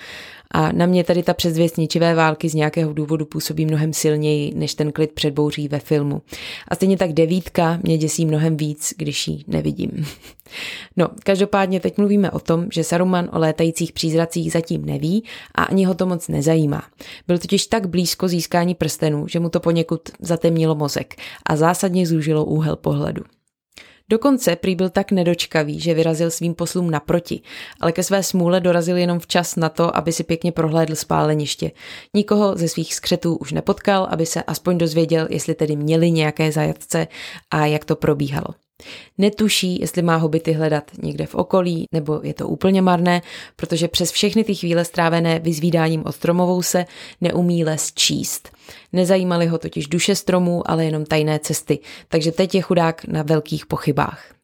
[0.50, 4.74] A na mě tady ta předzvěst ničivé války z nějakého důvodu působí mnohem silněji než
[4.74, 6.22] ten klid před bouří ve filmu.
[6.68, 10.06] A stejně tak devítka mě děsí mnohem víc, když ji nevidím.
[10.96, 15.24] No, každopádně teď mluvíme o tom, že Saruman o létajících přízracích zatím neví
[15.54, 16.82] a ani ho to moc nezajímá.
[17.28, 21.14] Byl totiž tak blízko získání prstenů, že mu to poněkud zatemnilo mozek
[21.46, 23.22] a zásadně zúžilo úhel pohledu.
[24.10, 27.40] Dokonce prý byl tak nedočkavý, že vyrazil svým poslům naproti,
[27.80, 31.70] ale ke své smůle dorazil jenom včas na to, aby si pěkně prohlédl spáleniště.
[32.14, 37.08] Nikoho ze svých skřetů už nepotkal, aby se aspoň dozvěděl, jestli tedy měli nějaké zajatce
[37.50, 38.65] a jak to probíhalo.
[39.18, 43.22] Netuší, jestli má hobity hledat někde v okolí, nebo je to úplně marné,
[43.56, 46.84] protože přes všechny ty chvíle strávené vyzvídáním od stromovou se
[47.20, 48.50] neumí les číst.
[48.92, 53.66] Nezajímaly ho totiž duše stromů, ale jenom tajné cesty, takže teď je chudák na velkých
[53.66, 54.35] pochybách.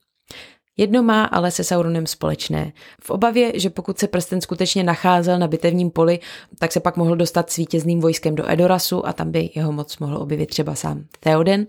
[0.77, 2.73] Jedno má ale se Sauronem společné.
[3.03, 6.21] V obavě, že pokud se prsten skutečně nacházel na bitevním poli,
[6.59, 9.99] tak se pak mohl dostat s vítězným vojskem do Edorasu a tam by jeho moc
[9.99, 11.67] mohl objevit třeba sám Theoden,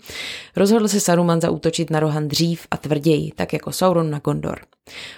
[0.56, 4.60] rozhodl se Saruman zaútočit na Rohan dřív a tvrději, tak jako Sauron na Gondor.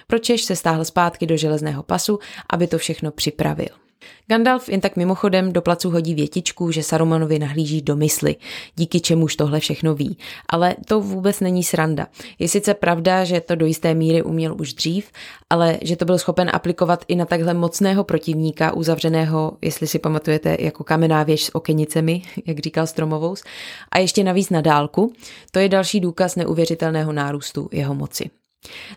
[0.06, 2.18] Pročež se stáhl zpátky do železného pasu,
[2.52, 3.85] aby to všechno připravil.
[4.28, 8.36] Gandalf jen tak mimochodem do placu hodí větičku, že Sarumanovi nahlíží do mysli,
[8.76, 10.18] díky čemuž tohle všechno ví.
[10.48, 12.06] Ale to vůbec není sranda.
[12.38, 15.10] Je sice pravda, že to do jisté míry uměl už dřív,
[15.50, 20.56] ale že to byl schopen aplikovat i na takhle mocného protivníka, uzavřeného, jestli si pamatujete,
[20.60, 23.44] jako kamená věž s okenicemi, jak říkal Stromovous,
[23.90, 25.12] a ještě navíc na dálku,
[25.50, 28.30] to je další důkaz neuvěřitelného nárůstu jeho moci.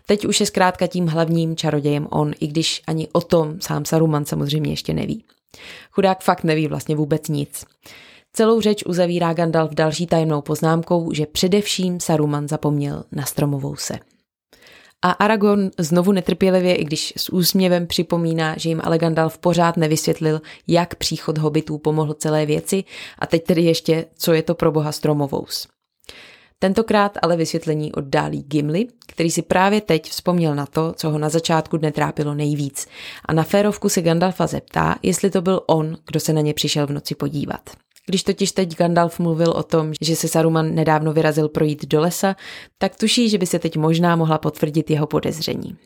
[0.06, 4.24] Teď už je zkrátka tím hlavním čarodějem on, i když ani o tom sám Saruman
[4.24, 5.24] samozřejmě ještě neví.
[5.90, 7.64] Chudák fakt neví vlastně vůbec nic.
[8.32, 13.98] Celou řeč uzavírá Gandalf další tajemnou poznámkou, že především Saruman zapomněl na stromovou se.
[15.02, 20.40] A Aragorn znovu netrpělivě, i když s úsměvem připomíná, že jim ale Gandalf pořád nevysvětlil,
[20.66, 22.84] jak příchod hobitů pomohl celé věci
[23.18, 25.68] a teď tedy ještě, co je to pro boha stromovous.
[26.62, 31.28] Tentokrát ale vysvětlení oddálí Gimli, který si právě teď vzpomněl na to, co ho na
[31.28, 32.86] začátku dne trápilo nejvíc.
[33.24, 36.86] A na férovku se Gandalfa zeptá, jestli to byl on, kdo se na ně přišel
[36.86, 37.70] v noci podívat.
[38.06, 42.36] Když totiž teď Gandalf mluvil o tom, že se Saruman nedávno vyrazil projít do lesa,
[42.78, 45.76] tak tuší, že by se teď možná mohla potvrdit jeho podezření.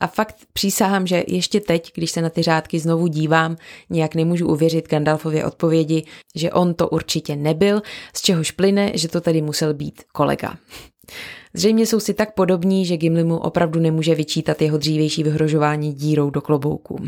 [0.00, 3.56] A fakt přísahám, že ještě teď, když se na ty řádky znovu dívám,
[3.90, 7.82] nějak nemůžu uvěřit Gandalfově odpovědi, že on to určitě nebyl,
[8.14, 10.56] z čehož plyne, že to tady musel být kolega.
[11.54, 16.30] Zřejmě jsou si tak podobní, že Gimli mu opravdu nemůže vyčítat jeho dřívější vyhrožování dírou
[16.30, 16.98] do klobouku.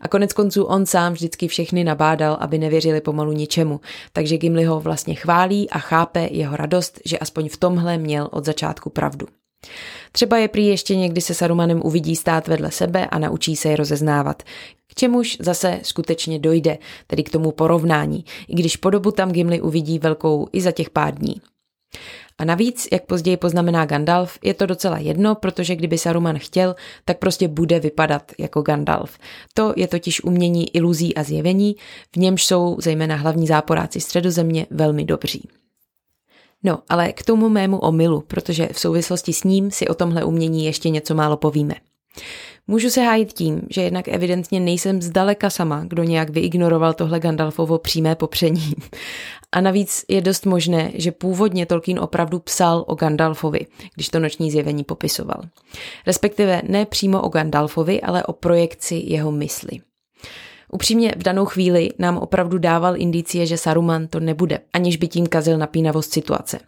[0.00, 3.80] A konec konců on sám vždycky všechny nabádal, aby nevěřili pomalu ničemu,
[4.12, 8.44] takže Gimli ho vlastně chválí a chápe jeho radost, že aspoň v tomhle měl od
[8.44, 9.26] začátku pravdu.
[10.12, 13.76] Třeba je prý ještě někdy se Sarumanem uvidí stát vedle sebe a naučí se je
[13.76, 14.42] rozeznávat.
[14.86, 19.98] K čemuž zase skutečně dojde, tedy k tomu porovnání, i když podobu tam Gimli uvidí
[19.98, 21.34] velkou i za těch pár dní.
[22.38, 27.18] A navíc, jak později poznamená Gandalf, je to docela jedno, protože kdyby Saruman chtěl, tak
[27.18, 29.18] prostě bude vypadat jako Gandalf.
[29.54, 31.76] To je totiž umění iluzí a zjevení,
[32.12, 35.48] v němž jsou zejména hlavní záporáci středozemě velmi dobří.
[36.64, 40.64] No, ale k tomu mému omylu, protože v souvislosti s ním si o tomhle umění
[40.64, 41.74] ještě něco málo povíme.
[42.66, 47.78] Můžu se hájit tím, že jednak evidentně nejsem zdaleka sama, kdo nějak vyignoroval tohle Gandalfovo
[47.78, 48.72] přímé popření.
[49.52, 54.50] A navíc je dost možné, že původně Tolkien opravdu psal o Gandalfovi, když to noční
[54.50, 55.42] zjevení popisoval.
[56.06, 59.80] Respektive ne přímo o Gandalfovi, ale o projekci jeho mysli.
[60.74, 65.26] Upřímně v danou chvíli nám opravdu dával indicie, že Saruman to nebude, aniž by tím
[65.26, 66.58] kazil napínavost situace.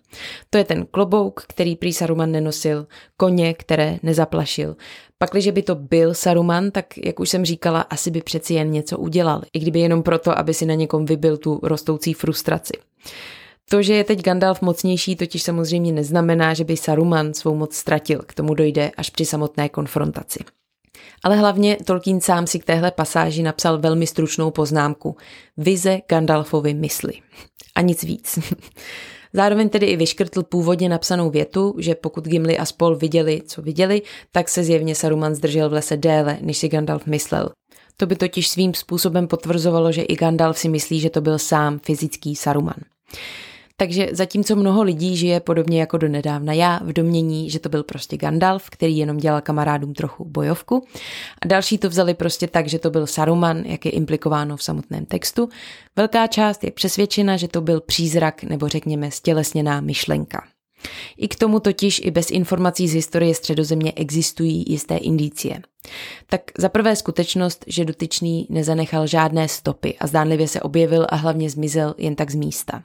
[0.50, 2.86] To je ten klobouk, který prý Saruman nenosil,
[3.16, 4.76] koně, které nezaplašil.
[5.18, 8.98] Pakliže by to byl Saruman, tak jak už jsem říkala, asi by přeci jen něco
[8.98, 12.72] udělal, i kdyby jenom proto, aby si na někom vybil tu rostoucí frustraci.
[13.70, 18.20] To, že je teď Gandalf mocnější, totiž samozřejmě neznamená, že by Saruman svou moc ztratil.
[18.26, 20.38] K tomu dojde až při samotné konfrontaci.
[21.24, 25.16] Ale hlavně Tolkien sám si k téhle pasáži napsal velmi stručnou poznámku.
[25.56, 27.12] Vize Gandalfovy mysli.
[27.74, 28.38] A nic víc.
[29.32, 34.02] Zároveň tedy i vyškrtl původně napsanou větu, že pokud Gimli a spol viděli, co viděli,
[34.32, 37.50] tak se zjevně Saruman zdržel v lese déle, než si Gandalf myslel.
[37.96, 41.78] To by totiž svým způsobem potvrzovalo, že i Gandalf si myslí, že to byl sám
[41.78, 42.76] fyzický Saruman.
[43.76, 47.82] Takže zatímco mnoho lidí žije podobně jako do nedávna já v domění, že to byl
[47.82, 50.86] prostě Gandalf, který jenom dělal kamarádům trochu bojovku,
[51.42, 55.06] a další to vzali prostě tak, že to byl Saruman, jak je implikováno v samotném
[55.06, 55.48] textu,
[55.96, 60.53] velká část je přesvědčena, že to byl přízrak nebo řekněme stělesněná myšlenka.
[61.16, 65.60] I k tomu totiž i bez informací z historie středozemě existují jisté indicie.
[66.26, 71.50] Tak za prvé skutečnost, že dotyčný nezanechal žádné stopy a zdánlivě se objevil a hlavně
[71.50, 72.82] zmizel jen tak z místa.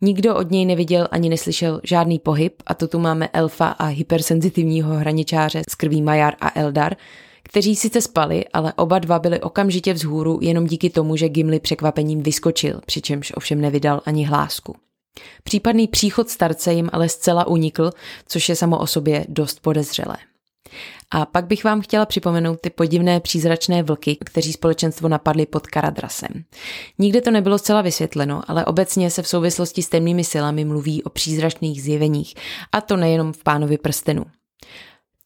[0.00, 4.94] Nikdo od něj neviděl ani neslyšel žádný pohyb a to tu máme elfa a hypersenzitivního
[4.94, 6.96] hraničáře z krví Majar a Eldar,
[7.42, 12.22] kteří sice spali, ale oba dva byli okamžitě vzhůru jenom díky tomu, že Gimli překvapením
[12.22, 14.74] vyskočil, přičemž ovšem nevydal ani hlásku.
[15.42, 17.90] Případný příchod starce jim ale zcela unikl,
[18.26, 20.16] což je samo o sobě dost podezřelé.
[21.10, 26.44] A pak bych vám chtěla připomenout ty podivné přízračné vlky, kteří společenstvo napadli pod Karadrasem.
[26.98, 31.10] Nikde to nebylo zcela vysvětleno, ale obecně se v souvislosti s temnými silami mluví o
[31.10, 32.34] přízračných zjeveních,
[32.72, 34.24] a to nejenom v pánovi prstenu.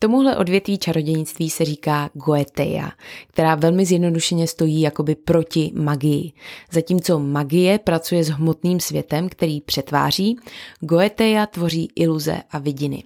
[0.04, 2.90] Tomuhle odvětví čarodějnictví se říká Goeteia,
[3.28, 6.32] která velmi zjednodušeně stojí jakoby proti magii.
[6.72, 10.36] Zatímco magie pracuje s hmotným světem, který přetváří,
[10.80, 13.04] Goeteia tvoří iluze a vidiny.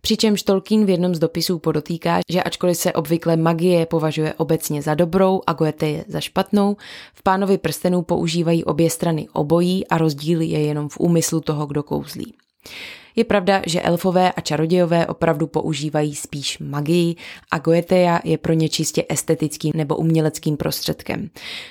[0.00, 4.94] Přičemž Tolkien v jednom z dopisů podotýká, že ačkoliv se obvykle magie považuje obecně za
[4.94, 6.76] dobrou a Goethe za špatnou,
[7.14, 11.82] v pánovi prstenů používají obě strany obojí a rozdíl je jenom v úmyslu toho, kdo
[11.82, 12.34] kouzlí.
[13.16, 17.16] Je pravda, že elfové a čarodějové opravdu používají spíš magii
[17.50, 21.30] a Goetheja je pro ně čistě estetickým nebo uměleckým prostředkem.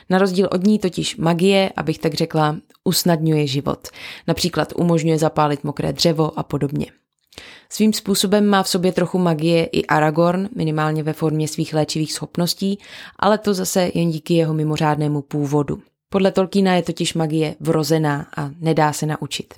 [0.09, 3.87] Na rozdíl od ní totiž magie, abych tak řekla, usnadňuje život.
[4.27, 6.85] Například umožňuje zapálit mokré dřevo a podobně.
[7.69, 12.79] Svým způsobem má v sobě trochu magie i Aragorn, minimálně ve formě svých léčivých schopností,
[13.19, 15.81] ale to zase jen díky jeho mimořádnému původu.
[16.09, 19.53] Podle Tolkiena je totiž magie vrozená a nedá se naučit.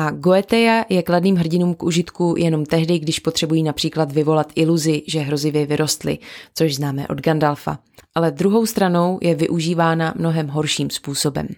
[0.00, 5.20] A Goetheja je kladným hrdinům k užitku jenom tehdy, když potřebují například vyvolat iluzi, že
[5.20, 6.18] hrozivě vyrostly,
[6.54, 7.78] což známe od Gandalfa.
[8.14, 11.48] Ale druhou stranou je využívána mnohem horším způsobem.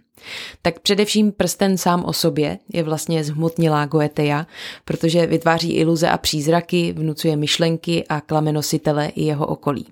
[0.62, 4.46] Tak především prsten sám o sobě je vlastně zhmotnilá Goetheja,
[4.84, 9.86] protože vytváří iluze a přízraky, vnucuje myšlenky a klame nositele i jeho okolí.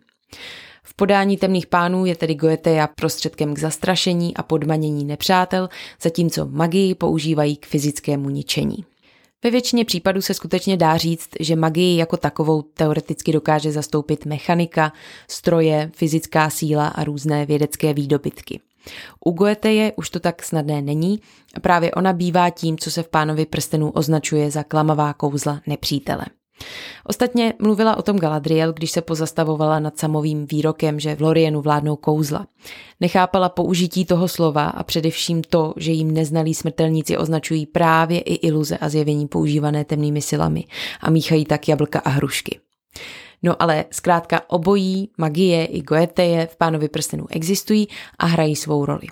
[0.91, 5.69] V podání temných pánů je tedy Goetheja prostředkem k zastrašení a podmanění nepřátel,
[6.03, 8.85] zatímco magii používají k fyzickému ničení.
[9.45, 14.93] Ve většině případů se skutečně dá říct, že magii jako takovou teoreticky dokáže zastoupit mechanika,
[15.29, 18.61] stroje, fyzická síla a různé vědecké výdobytky.
[19.25, 21.21] U Goetheje už to tak snadné není
[21.55, 26.25] a právě ona bývá tím, co se v pánovi prstenů označuje za klamavá kouzla nepřítele.
[27.05, 31.97] Ostatně mluvila o tom Galadriel, když se pozastavovala nad samovým výrokem, že v Lorienu vládnou
[31.97, 32.47] kouzla.
[33.01, 38.79] Nechápala použití toho slova a především to, že jim neznalí smrtelníci označují právě i iluze
[38.79, 40.65] a zjevení používané temnými silami
[41.01, 42.61] a míchají tak jablka a hrušky.
[43.43, 47.89] No ale zkrátka obojí, magie i goeteje v pánovi prstenů existují
[48.19, 49.07] a hrají svou roli.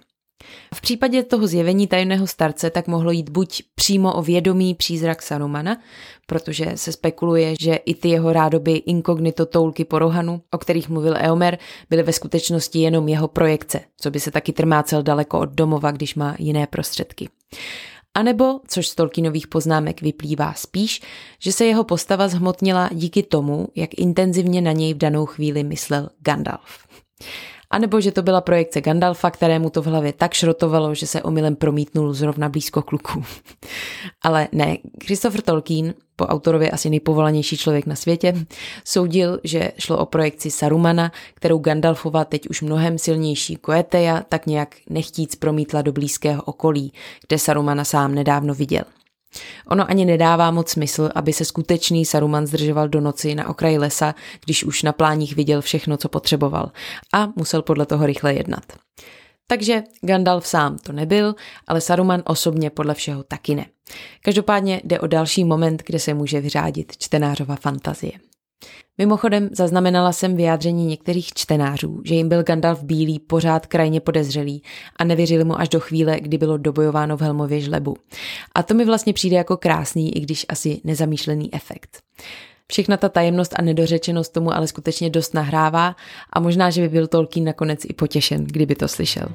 [0.74, 5.76] V případě toho zjevení tajemného starce tak mohlo jít buď přímo o vědomý přízrak Sarumana,
[6.26, 11.14] protože se spekuluje, že i ty jeho rádoby inkognito toulky po Rohanu, o kterých mluvil
[11.16, 11.58] Eomer,
[11.90, 16.14] byly ve skutečnosti jenom jeho projekce, co by se taky trmácel daleko od domova, když
[16.14, 17.28] má jiné prostředky.
[18.14, 21.00] A nebo, což z Tolkienových poznámek vyplývá spíš,
[21.38, 26.08] že se jeho postava zhmotnila díky tomu, jak intenzivně na něj v danou chvíli myslel
[26.20, 26.86] Gandalf.
[27.70, 31.22] A nebo že to byla projekce Gandalfa, kterému to v hlavě tak šrotovalo, že se
[31.22, 33.24] omylem promítnul zrovna blízko kluku.
[34.22, 38.34] Ale ne, Christopher Tolkien, po autorově asi nejpovolanější člověk na světě,
[38.84, 44.76] soudil, že šlo o projekci Sarumana, kterou Gandalfova teď už mnohem silnější Koeteja tak nějak
[44.90, 46.92] nechtíc promítla do blízkého okolí,
[47.28, 48.82] kde Sarumana sám nedávno viděl.
[49.66, 54.14] Ono ani nedává moc smysl, aby se skutečný Saruman zdržoval do noci na okraji lesa,
[54.44, 56.70] když už na pláních viděl všechno, co potřeboval
[57.14, 58.64] a musel podle toho rychle jednat.
[59.46, 61.34] Takže Gandalf sám to nebyl,
[61.66, 63.66] ale Saruman osobně podle všeho taky ne.
[64.22, 68.12] Každopádně jde o další moment, kde se může vyřádit čtenářova fantazie.
[68.98, 74.62] Mimochodem zaznamenala jsem vyjádření některých čtenářů, že jim byl Gandalf bílý pořád krajně podezřelý
[74.96, 77.96] a nevěřili mu až do chvíle, kdy bylo dobojováno v Helmově žlebu.
[78.54, 81.98] A to mi vlastně přijde jako krásný, i když asi nezamýšlený efekt.
[82.72, 85.96] Všechna ta tajemnost a nedořečenost tomu ale skutečně dost nahrává
[86.32, 89.28] a možná, že by byl Tolkien nakonec i potěšen, kdyby to slyšel.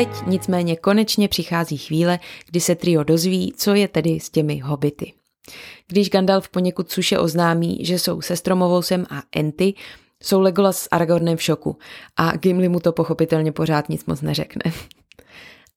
[0.00, 5.12] Teď nicméně konečně přichází chvíle, kdy se trio dozví, co je tedy s těmi hobity.
[5.88, 9.74] Když Gandalf poněkud suše oznámí, že jsou se Stromovousem a Enty,
[10.22, 11.76] jsou Legolas s Aragornem v šoku
[12.16, 14.72] a Gimli mu to pochopitelně pořád nic moc neřekne.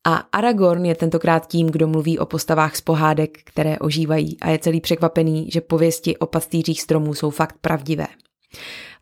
[0.03, 4.59] A Aragorn je tentokrát tím, kdo mluví o postavách z pohádek, které ožívají a je
[4.59, 8.07] celý překvapený, že pověsti o pastýřích stromů jsou fakt pravdivé.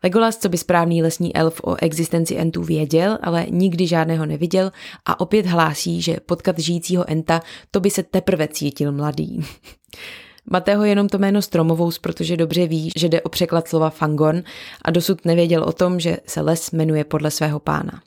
[0.02, 4.72] Legolas, co by správný lesní elf o existenci Entů věděl, ale nikdy žádného neviděl
[5.06, 7.40] a opět hlásí, že potkat žijícího Enta,
[7.70, 9.40] to by se teprve cítil mladý.
[10.50, 14.42] Matého jenom to jméno Stromovous, protože dobře ví, že jde o překlad slova Fangorn
[14.82, 18.02] a dosud nevěděl o tom, že se les jmenuje podle svého pána.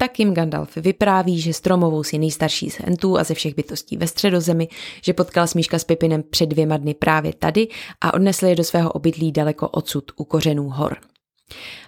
[0.00, 4.06] Tak jim Gandalf vypráví, že Stromovou je nejstarší z Entů a ze všech bytostí ve
[4.06, 4.68] středozemi,
[5.02, 7.68] že potkal Smíška s Pipinem před dvěma dny právě tady
[8.00, 10.96] a odnesl je do svého obydlí daleko odsud u kořenů hor.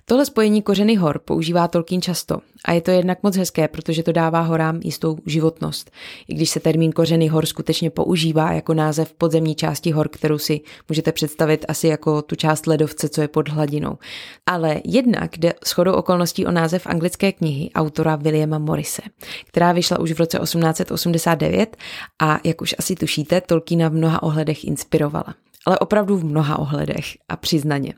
[0.05, 4.13] Tohle spojení kořeny hor používá Tolkien často a je to jednak moc hezké, protože to
[4.13, 5.91] dává horám jistou životnost.
[6.29, 10.61] I když se termín kořeny hor skutečně používá jako název podzemní části hor, kterou si
[10.89, 13.99] můžete představit asi jako tu část ledovce, co je pod hladinou.
[14.47, 19.03] Ale jednak jde shodou okolností o název anglické knihy autora Williama Morrise,
[19.47, 21.77] která vyšla už v roce 1889
[22.23, 25.35] a jak už asi tušíte, Tolkiena v mnoha ohledech inspirovala
[25.67, 27.95] ale opravdu v mnoha ohledech a přiznaně.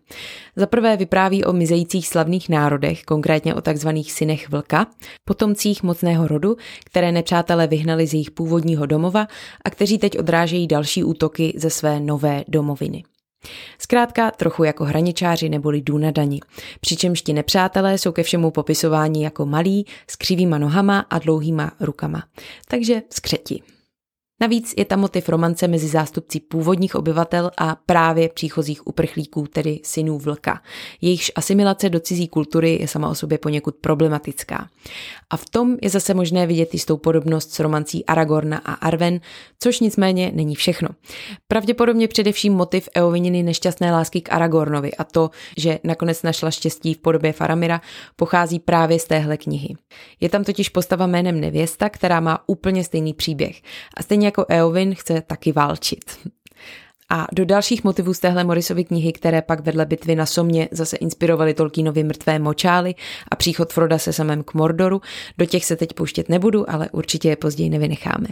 [0.57, 4.87] Za prvé vypráví o mizejících slavných národech, konkrétně o takzvaných synech vlka,
[5.25, 9.27] potomcích mocného rodu, které nepřátelé vyhnali z jejich původního domova
[9.65, 13.05] a kteří teď odrážejí další útoky ze své nové domoviny.
[13.79, 16.41] Zkrátka trochu jako hraničáři neboli dani.
[16.81, 22.23] přičemž ti nepřátelé jsou ke všemu popisování jako malí, s křivýma nohama a dlouhýma rukama.
[22.69, 23.63] Takže skřeti.
[24.43, 30.19] Navíc je tam motiv romance mezi zástupci původních obyvatel a právě příchozích uprchlíků, tedy synů
[30.19, 30.61] vlka.
[31.01, 34.69] Jejichž asimilace do cizí kultury je sama o sobě poněkud problematická.
[35.31, 39.21] A v tom je zase možné vidět jistou podobnost s romancí Aragorna a Arwen,
[39.59, 40.89] což nicméně není všechno.
[41.49, 46.99] Pravděpodobně především motiv Eovininy nešťastné lásky k Aragornovi a to, že nakonec našla štěstí v
[46.99, 47.81] podobě Faramira,
[48.17, 49.75] pochází právě z téhle knihy.
[50.21, 53.63] Je tam totiž postava jménem Nevěsta, která má úplně stejný příběh.
[53.97, 56.29] A stejně jako Eowyn chce taky válčit.
[57.11, 60.97] A do dalších motivů z téhle Morrisovy knihy, které pak vedle bitvy na Somě zase
[60.97, 62.95] inspirovaly Tolkienovi mrtvé močály
[63.31, 65.01] a příchod Froda se samém k Mordoru,
[65.39, 68.29] do těch se teď pouštět nebudu, ale určitě je později nevynecháme.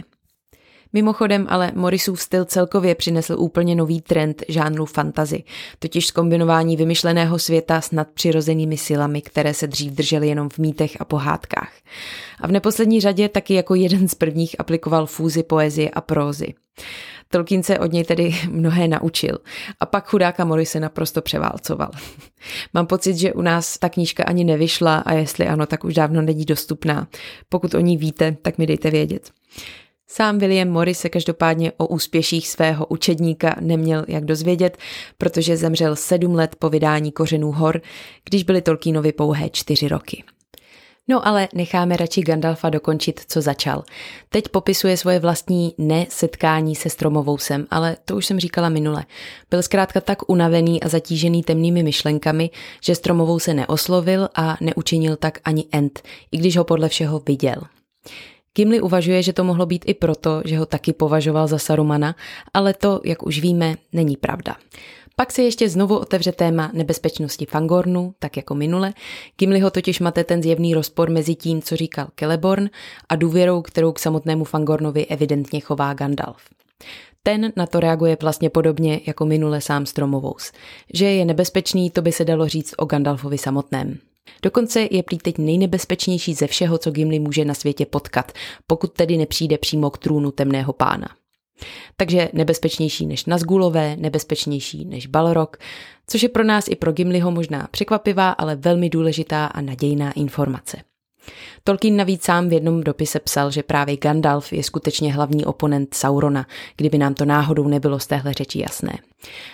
[0.93, 5.43] Mimochodem ale Morrisův styl celkově přinesl úplně nový trend žánru fantazy,
[5.79, 11.05] totiž zkombinování vymyšleného světa s nadpřirozenými silami, které se dřív držely jenom v mýtech a
[11.05, 11.73] pohádkách.
[12.39, 16.53] A v neposlední řadě taky jako jeden z prvních aplikoval fúzi poezie a prózy.
[17.31, 19.37] Tolkien se od něj tedy mnohé naučil
[19.79, 21.91] a pak chudáka Morise naprosto převálcoval.
[22.73, 26.21] Mám pocit, že u nás ta knížka ani nevyšla a jestli ano, tak už dávno
[26.21, 27.07] není dostupná.
[27.49, 29.31] Pokud o ní víte, tak mi dejte vědět.
[30.13, 34.77] Sám William Morris se každopádně o úspěších svého učedníka neměl jak dozvědět,
[35.17, 37.81] protože zemřel sedm let po vydání Kořenů hor,
[38.29, 40.23] když byly Tolkienovi pouhé čtyři roky.
[41.07, 43.83] No ale necháme radši Gandalfa dokončit, co začal.
[44.29, 49.05] Teď popisuje svoje vlastní nesetkání se Stromovousem, ale to už jsem říkala minule.
[49.49, 52.49] Byl zkrátka tak unavený a zatížený temnými myšlenkami,
[52.83, 56.01] že Stromovou se neoslovil a neučinil tak ani Ent,
[56.31, 57.55] i když ho podle všeho viděl.
[58.55, 62.15] Gimli uvažuje, že to mohlo být i proto, že ho taky považoval za Sarumana,
[62.53, 64.55] ale to, jak už víme, není pravda.
[65.15, 68.93] Pak se ještě znovu otevře téma nebezpečnosti Fangornu, tak jako minule.
[69.39, 72.69] Gimli ho totiž mate ten zjevný rozpor mezi tím, co říkal Celeborn
[73.09, 76.41] a důvěrou, kterou k samotnému Fangornovi evidentně chová Gandalf.
[77.23, 80.51] Ten na to reaguje vlastně podobně jako minule sám Stromovous.
[80.93, 84.10] Že je nebezpečný, to by se dalo říct o Gandalfovi samotném.
[84.43, 88.31] Dokonce je prý teď nejnebezpečnější ze všeho, co Gimli může na světě potkat,
[88.67, 91.07] pokud tedy nepřijde přímo k trůnu temného pána.
[91.97, 95.57] Takže nebezpečnější než Nazgulové, nebezpečnější než Balrog,
[96.07, 100.77] což je pro nás i pro Gimliho možná překvapivá, ale velmi důležitá a nadějná informace.
[101.63, 106.47] Tolkien navíc sám v jednom dopise psal, že právě Gandalf je skutečně hlavní oponent Saurona,
[106.77, 108.97] kdyby nám to náhodou nebylo z téhle řeči jasné.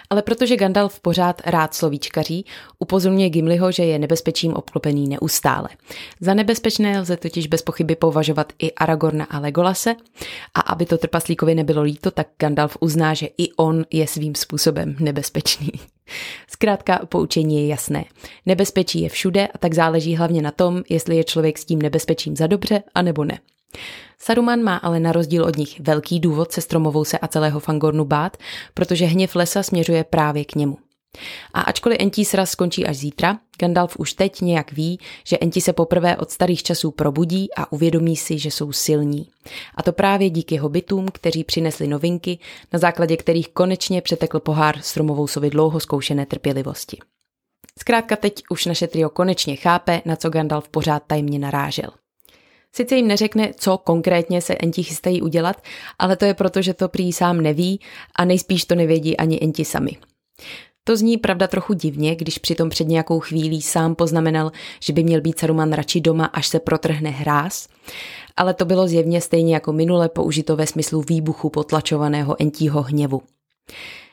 [0.10, 2.46] Ale protože Gandalf pořád rád slovíčkaří,
[2.80, 5.70] upozorňuje Gimliho, že je nebezpečím obklopený neustále.
[6.20, 9.96] Za nebezpečné lze totiž bez pochyby považovat i Aragorna a Legolase
[10.54, 14.96] a aby to trpaslíkovi nebylo líto, tak Gandalf uzná, že i on je svým způsobem
[15.00, 15.72] nebezpečný.
[16.48, 18.06] Zkrátka poučení je jasné.
[18.46, 22.36] Nebezpečí je všude a tak záleží hlavně na tom, jestli je člověk s tím nebezpečím
[22.36, 23.40] za dobře, anebo ne.
[24.20, 28.06] Saruman má ale na rozdíl od nich velký důvod se stromovou se a celého Fangornu
[28.06, 28.38] bát,
[28.74, 30.78] protože hněv lesa směřuje právě k němu.
[31.54, 35.74] A ačkoliv Entí sraz skončí až zítra, Gandalf už teď nějak ví, že Enti se
[35.74, 39.30] poprvé od starých časů probudí a uvědomí si, že jsou silní.
[39.76, 42.40] A to právě díky hobitům, kteří přinesli novinky,
[42.74, 46.98] na základě kterých konečně přetekl pohár stromovou sovi dlouho zkoušené trpělivosti.
[47.80, 51.90] Zkrátka teď už naše trio konečně chápe, na co Gandalf pořád tajemně narážel.
[52.76, 55.62] Sice jim neřekne, co konkrétně se Enti chystají udělat,
[56.00, 57.80] ale to je proto, že to prý sám neví
[58.16, 59.98] a nejspíš to nevědí ani Enti sami.
[60.84, 64.52] To zní pravda trochu divně, když přitom před nějakou chvílí sám poznamenal,
[64.84, 67.68] že by měl být Saruman radši doma, až se protrhne hráz,
[68.38, 73.22] ale to bylo zjevně stejně jako minule použito ve smyslu výbuchu potlačovaného Entího hněvu.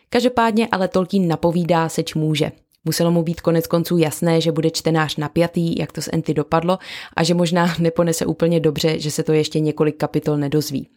[0.08, 2.52] Každopádně ale Tolkien napovídá, seč může.
[2.84, 6.78] Muselo mu být konec konců jasné, že bude čtenář napjatý, jak to s Enty dopadlo
[7.16, 10.88] a že možná neponese úplně dobře, že se to ještě několik kapitol nedozví.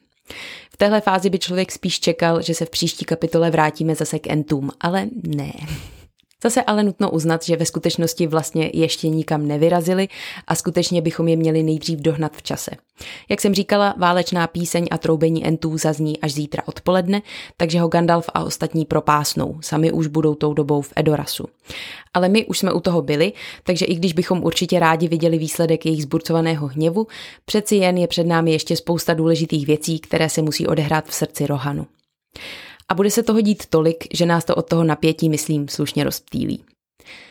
[0.74, 4.28] V téhle fázi by člověk spíš čekal, že se v příští kapitole vrátíme zase k
[4.28, 5.54] Entům, ale ne.
[6.44, 10.08] Zase ale nutno uznat, že ve skutečnosti vlastně ještě nikam nevyrazili
[10.48, 12.72] a skutečně bychom je měli nejdřív dohnat v čase.
[13.30, 17.22] Jak jsem říkala, válečná píseň a troubení entů zazní až zítra odpoledne,
[17.58, 19.58] takže ho Gandalf a ostatní propásnou.
[19.62, 21.46] Sami už budou tou dobou v Edorasu.
[22.14, 23.34] Ale my už jsme u toho byli,
[23.64, 27.08] takže i když bychom určitě rádi viděli výsledek jejich zburcovaného hněvu,
[27.46, 31.48] přeci jen je před námi ještě spousta důležitých věcí, které se musí odehrát v srdci
[31.48, 31.88] Rohanu.
[32.90, 36.64] A bude se toho dít tolik, že nás to od toho napětí, myslím, slušně rozptýlí.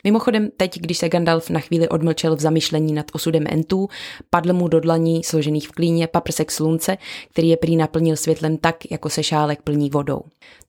[0.04, 3.88] Mimochodem, teď, když se Gandalf na chvíli odmlčel v zamyšlení nad osudem Entů,
[4.30, 6.98] padl mu do dlaní složených v klíně paprsek slunce,
[7.30, 10.20] který je prý naplnil světlem tak, jako se šálek plní vodou.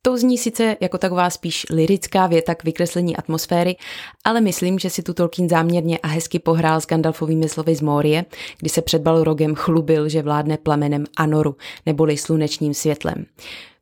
[0.01, 3.75] To zní sice jako taková spíš lirická věta k vykreslení atmosféry,
[4.23, 8.25] ale myslím, že si tu Tolkien záměrně a hezky pohrál s Gandalfovými slovy z Morie,
[8.59, 13.25] kdy se před Balrogem chlubil, že vládne plamenem Anoru, neboli slunečním světlem.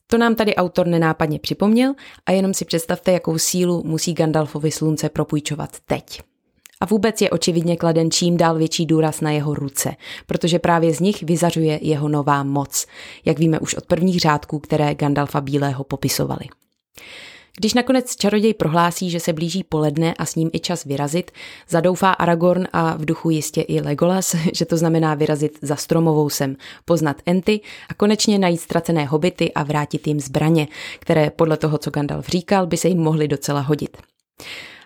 [0.07, 1.93] To nám tady autor nenápadně připomněl
[2.25, 6.21] a jenom si představte, jakou sílu musí Gandalfovi slunce propůjčovat teď.
[6.81, 9.95] A vůbec je očividně kladen čím dál větší důraz na jeho ruce,
[10.25, 12.85] protože právě z nich vyzařuje jeho nová moc,
[13.25, 16.45] jak víme už od prvních řádků, které Gandalfa Bílého popisovali.
[17.57, 21.31] Když nakonec čaroděj prohlásí, že se blíží poledne a s ním i čas vyrazit,
[21.69, 26.55] zadoufá Aragorn a v duchu jistě i Legolas, že to znamená vyrazit za stromovou sem,
[26.85, 30.67] poznat Enty a konečně najít ztracené hobity a vrátit jim zbraně,
[30.99, 33.97] které podle toho, co Gandalf říkal, by se jim mohly docela hodit.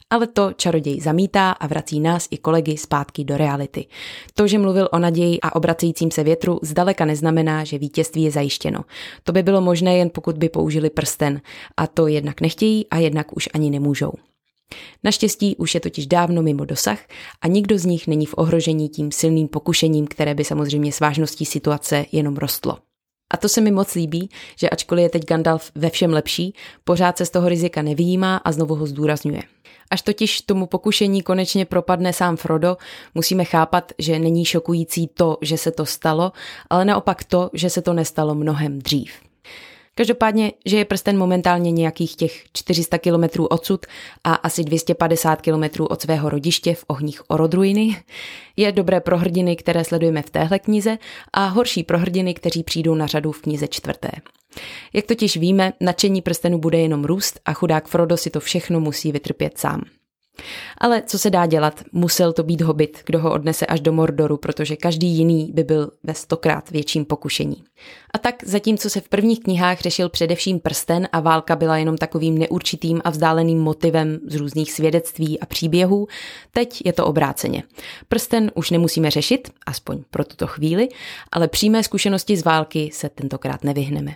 [0.09, 3.85] Ale to čaroděj zamítá a vrací nás i kolegy zpátky do reality.
[4.33, 8.85] To, že mluvil o naději a obracejícím se větru, zdaleka neznamená, že vítězství je zajištěno.
[9.23, 11.41] To by bylo možné jen pokud by použili prsten.
[11.77, 14.11] A to jednak nechtějí a jednak už ani nemůžou.
[15.03, 16.99] Naštěstí už je totiž dávno mimo dosah
[17.41, 21.45] a nikdo z nich není v ohrožení tím silným pokušením, které by samozřejmě s vážností
[21.45, 22.77] situace jenom rostlo.
[23.33, 24.29] A to se mi moc líbí,
[24.59, 26.53] že ačkoliv je teď Gandalf ve všem lepší,
[26.83, 29.41] pořád se z toho rizika nevýjímá a znovu ho zdůrazňuje.
[29.91, 32.77] Až totiž tomu pokušení konečně propadne sám Frodo,
[33.15, 36.31] musíme chápat, že není šokující to, že se to stalo,
[36.69, 39.28] ale naopak to, že se to nestalo mnohem dřív.
[39.99, 43.85] Každopádně, že je prsten momentálně nějakých těch 400 kilometrů odsud
[44.23, 48.03] a asi 250 kilometrů od svého rodiště v ohních Orodruiny,
[48.57, 50.97] je dobré pro hrdiny, které sledujeme v téhle knize
[51.33, 54.09] a horší pro hrdiny, kteří přijdou na řadu v knize čtvrté.
[54.93, 59.11] Jak totiž víme, nadšení prstenu bude jenom růst a chudák Frodo si to všechno musí
[59.11, 59.81] vytrpět sám.
[60.77, 64.37] Ale co se dá dělat, musel to být hobit, kdo ho odnese až do Mordoru,
[64.37, 67.63] protože každý jiný by byl ve stokrát větším pokušení.
[68.13, 72.37] A tak zatímco se v prvních knihách řešil především prsten a válka byla jenom takovým
[72.37, 76.07] neurčitým a vzdáleným motivem z různých svědectví a příběhů,
[76.51, 77.63] teď je to obráceně.
[78.07, 80.89] Prsten už nemusíme řešit, aspoň pro tuto chvíli,
[81.31, 84.15] ale přímé zkušenosti z války se tentokrát nevyhneme.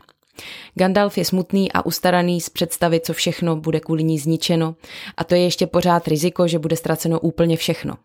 [0.76, 4.76] Gandalf je smutný a ustaraný z představy, co všechno bude kvůli ní zničeno
[5.18, 7.96] a to je ještě pořád riziko, že bude ztraceno úplně všechno.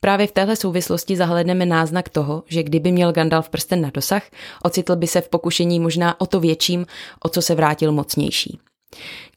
[0.00, 4.22] Právě v téhle souvislosti zahledneme náznak toho, že kdyby měl Gandalf prsten na dosah,
[4.62, 6.86] ocitl by se v pokušení možná o to větším,
[7.24, 8.58] o co se vrátil mocnější.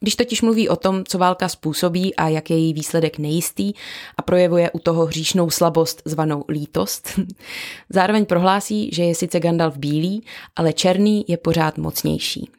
[0.00, 3.72] Když totiž mluví o tom, co válka způsobí a jak je její výsledek nejistý
[4.16, 7.20] a projevuje u toho hříšnou slabost zvanou lítost,
[7.90, 10.22] zároveň prohlásí, že je sice Gandalf bílý,
[10.56, 12.50] ale černý je pořád mocnější.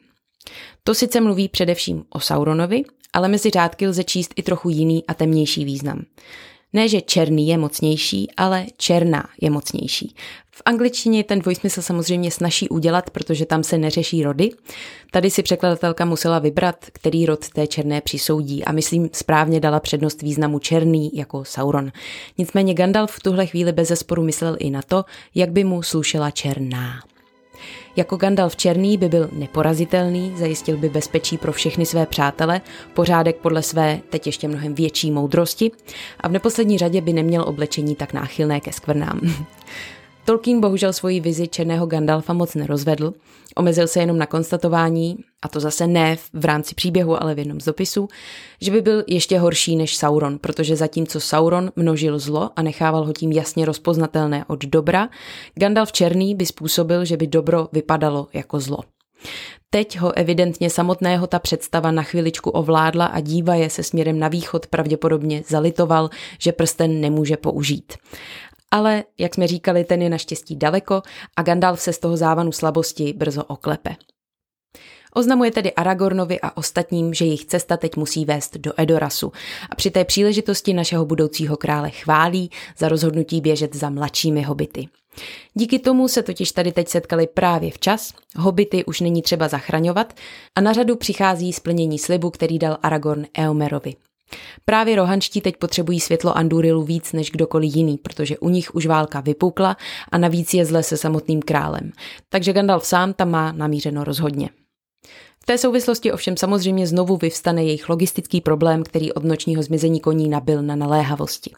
[0.84, 2.82] To sice mluví především o Sauronovi,
[3.12, 6.04] ale mezi řádky lze číst i trochu jiný a temnější význam.
[6.72, 10.14] Ne, že černý je mocnější, ale černá je mocnější.
[10.68, 14.50] Angličtině ten dvojsmysl samozřejmě snaží udělat, protože tam se neřeší rody.
[15.10, 20.22] Tady si překladatelka musela vybrat, který rod té černé přisoudí a myslím správně dala přednost
[20.22, 21.92] významu černý jako Sauron.
[22.38, 25.04] Nicméně Gandalf v tuhle chvíli bez zesporu myslel i na to,
[25.34, 27.02] jak by mu slušela černá.
[27.96, 32.60] Jako Gandalf Černý by byl neporazitelný, zajistil by bezpečí pro všechny své přátele,
[32.94, 35.70] pořádek podle své teď ještě mnohem větší moudrosti
[36.20, 39.20] a v neposlední řadě by neměl oblečení tak náchylné ke skvrnám.
[40.28, 43.14] Tolkien bohužel svoji vizi černého Gandalfa moc nerozvedl,
[43.56, 47.60] omezil se jenom na konstatování, a to zase ne v rámci příběhu, ale v jednom
[47.60, 48.08] z dopisů,
[48.60, 53.12] že by byl ještě horší než Sauron, protože zatímco Sauron množil zlo a nechával ho
[53.12, 55.08] tím jasně rozpoznatelné od dobra,
[55.54, 58.78] Gandalf černý by způsobil, že by dobro vypadalo jako zlo.
[59.70, 64.28] Teď ho evidentně samotného ta představa na chviličku ovládla a díva je se směrem na
[64.28, 67.92] východ pravděpodobně zalitoval, že prsten nemůže použít.
[68.70, 71.02] Ale, jak jsme říkali, ten je naštěstí daleko
[71.36, 73.96] a Gandalf se z toho závanu slabosti brzo oklepe.
[75.14, 79.32] Oznamuje tedy Aragornovi a ostatním, že jejich cesta teď musí vést do Edorasu
[79.70, 84.88] a při té příležitosti našeho budoucího krále chválí za rozhodnutí běžet za mladšími hobity.
[85.54, 90.12] Díky tomu se totiž tady teď setkali právě včas, hobity už není třeba zachraňovat
[90.54, 93.94] a na řadu přichází splnění slibu, který dal Aragorn Eomerovi.
[94.64, 99.20] Právě rohanští teď potřebují světlo Andurilu víc než kdokoliv jiný, protože u nich už válka
[99.20, 99.76] vypukla
[100.12, 101.92] a navíc je zle se samotným králem.
[102.28, 104.48] Takže Gandalf sám tam má namířeno rozhodně
[105.48, 110.62] té souvislosti ovšem samozřejmě znovu vyvstane jejich logistický problém, který od nočního zmizení koní nabil
[110.62, 111.50] na naléhavosti.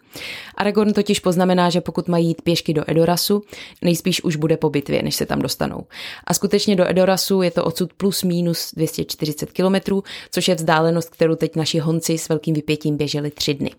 [0.54, 3.42] Aragorn totiž poznamená, že pokud mají jít pěšky do Edorasu,
[3.82, 5.86] nejspíš už bude po bitvě, než se tam dostanou.
[6.24, 11.34] A skutečně do Edorasu je to odsud plus minus 240 kilometrů, což je vzdálenost, kterou
[11.34, 13.70] teď naši honci s velkým vypětím běželi tři dny.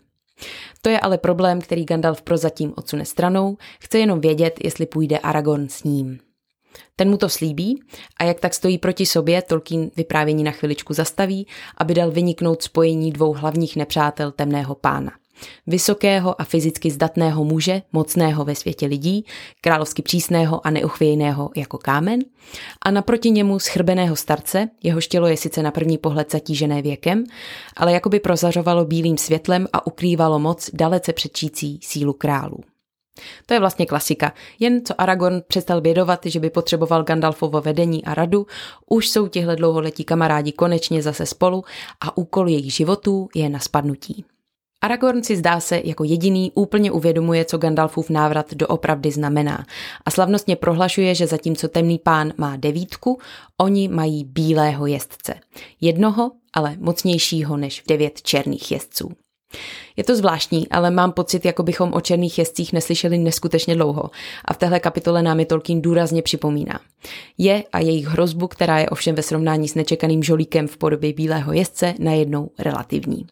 [0.82, 5.70] To je ale problém, který Gandalf prozatím odsune stranou, chce jenom vědět, jestli půjde Aragorn
[5.70, 6.20] s ním.
[7.02, 7.82] Ten mu to slíbí
[8.20, 11.47] a jak tak stojí proti sobě, Tolkien vyprávění na chviličku zastaví,
[11.78, 15.12] aby dal vyniknout spojení dvou hlavních nepřátel temného pána.
[15.68, 19.26] Vysokého a fyzicky zdatného muže, mocného ve světě lidí,
[19.62, 22.20] královsky přísného a neuchvějného jako kámen,
[22.82, 27.24] a naproti němu schrbeného starce, jehož tělo je sice na první pohled zatížené věkem,
[27.78, 32.58] ale jakoby prozařovalo bílým světlem a ukrývalo moc dalece předčící sílu králů.
[33.45, 34.34] To je vlastně klasika.
[34.59, 38.47] Jen co Aragorn přestal vědovat, že by potřeboval Gandalfovo vedení a radu,
[38.89, 41.64] už jsou tihle dlouholetí kamarádi konečně zase spolu
[42.01, 44.26] a úkol jejich životů je na spadnutí.
[44.84, 49.66] Aragorn si zdá se jako jediný úplně uvědomuje, co Gandalfův návrat doopravdy znamená
[50.05, 53.20] a slavnostně prohlašuje, že zatímco temný pán má devítku,
[53.57, 55.34] oni mají bílého jezdce.
[55.82, 59.12] Jednoho, ale mocnějšího než devět černých jezdců.
[59.97, 64.10] Je to zvláštní, ale mám pocit, jako bychom o černých jezdcích neslyšeli neskutečně dlouho
[64.45, 66.80] a v téhle kapitole nám je Tolkien důrazně připomíná.
[67.38, 71.54] Je a jejich hrozbu, která je ovšem ve srovnání s nečekaným žolíkem v podobě bílého
[71.54, 73.26] jezdce, najednou relativní.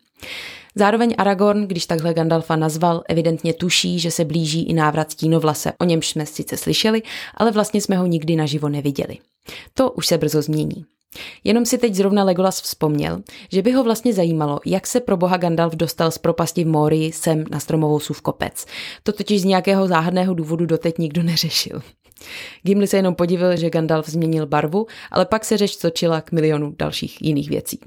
[0.75, 5.85] Zároveň Aragorn, když takhle Gandalfa nazval, evidentně tuší, že se blíží i návrat stínovlase, o
[5.85, 7.01] němž jsme sice slyšeli,
[7.37, 9.17] ale vlastně jsme ho nikdy naživo neviděli.
[9.73, 10.85] To už se brzo změní.
[11.43, 15.37] Jenom si teď zrovna Legolas vzpomněl, že by ho vlastně zajímalo, jak se pro boha
[15.37, 18.65] Gandalf dostal z propasti v Morii sem na stromovou v kopec.
[19.03, 21.81] To totiž z nějakého záhadného důvodu doteď nikdo neřešil.
[22.63, 26.75] Gimli se jenom podivil, že Gandalf změnil barvu, ale pak se řeč točila k milionu
[26.79, 27.79] dalších jiných věcí.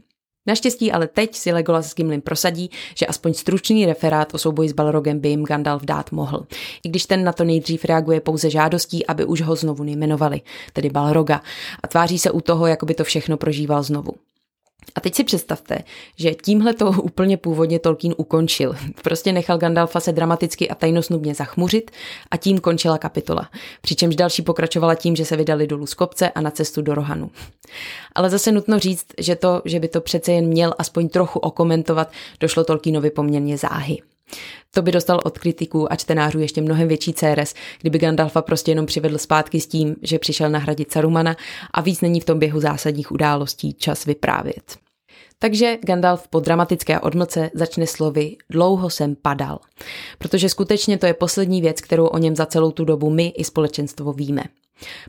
[0.46, 4.72] Naštěstí ale teď si Legolas s Gimlim prosadí, že aspoň stručný referát o souboji s
[4.72, 6.46] Balrogem by jim Gandalf dát mohl.
[6.84, 10.40] I když ten na to nejdřív reaguje pouze žádostí, aby už ho znovu nejmenovali,
[10.72, 11.42] tedy Balroga,
[11.82, 14.12] a tváří se u toho, jako by to všechno prožíval znovu.
[14.94, 15.78] A teď si představte,
[16.16, 18.74] že tímhle to úplně původně Tolkien ukončil.
[19.02, 21.90] Prostě nechal Gandalfa se dramaticky a tajnosnubně zachmuřit
[22.30, 23.48] a tím končila kapitola.
[23.82, 27.30] Přičemž další pokračovala tím, že se vydali dolů z kopce a na cestu do Rohanu.
[28.14, 32.12] Ale zase nutno říct, že to, že by to přece jen měl aspoň trochu okomentovat,
[32.40, 33.98] došlo Tolkienovi poměrně záhy.
[34.70, 38.86] To by dostal od kritiků a čtenářů ještě mnohem větší CRS, kdyby Gandalfa prostě jenom
[38.86, 41.36] přivedl zpátky s tím, že přišel nahradit Sarumana
[41.70, 44.76] a víc není v tom běhu zásadních událostí čas vyprávět.
[45.38, 49.58] Takže Gandalf po dramatické odmlce začne slovy dlouho jsem padal,
[50.18, 53.44] protože skutečně to je poslední věc, kterou o něm za celou tu dobu my i
[53.44, 54.42] společenstvo víme.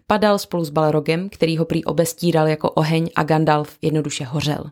[0.07, 4.63] Padal spolu s Balrogem, který ho prý obestíral jako oheň a Gandalf jednoduše hořel.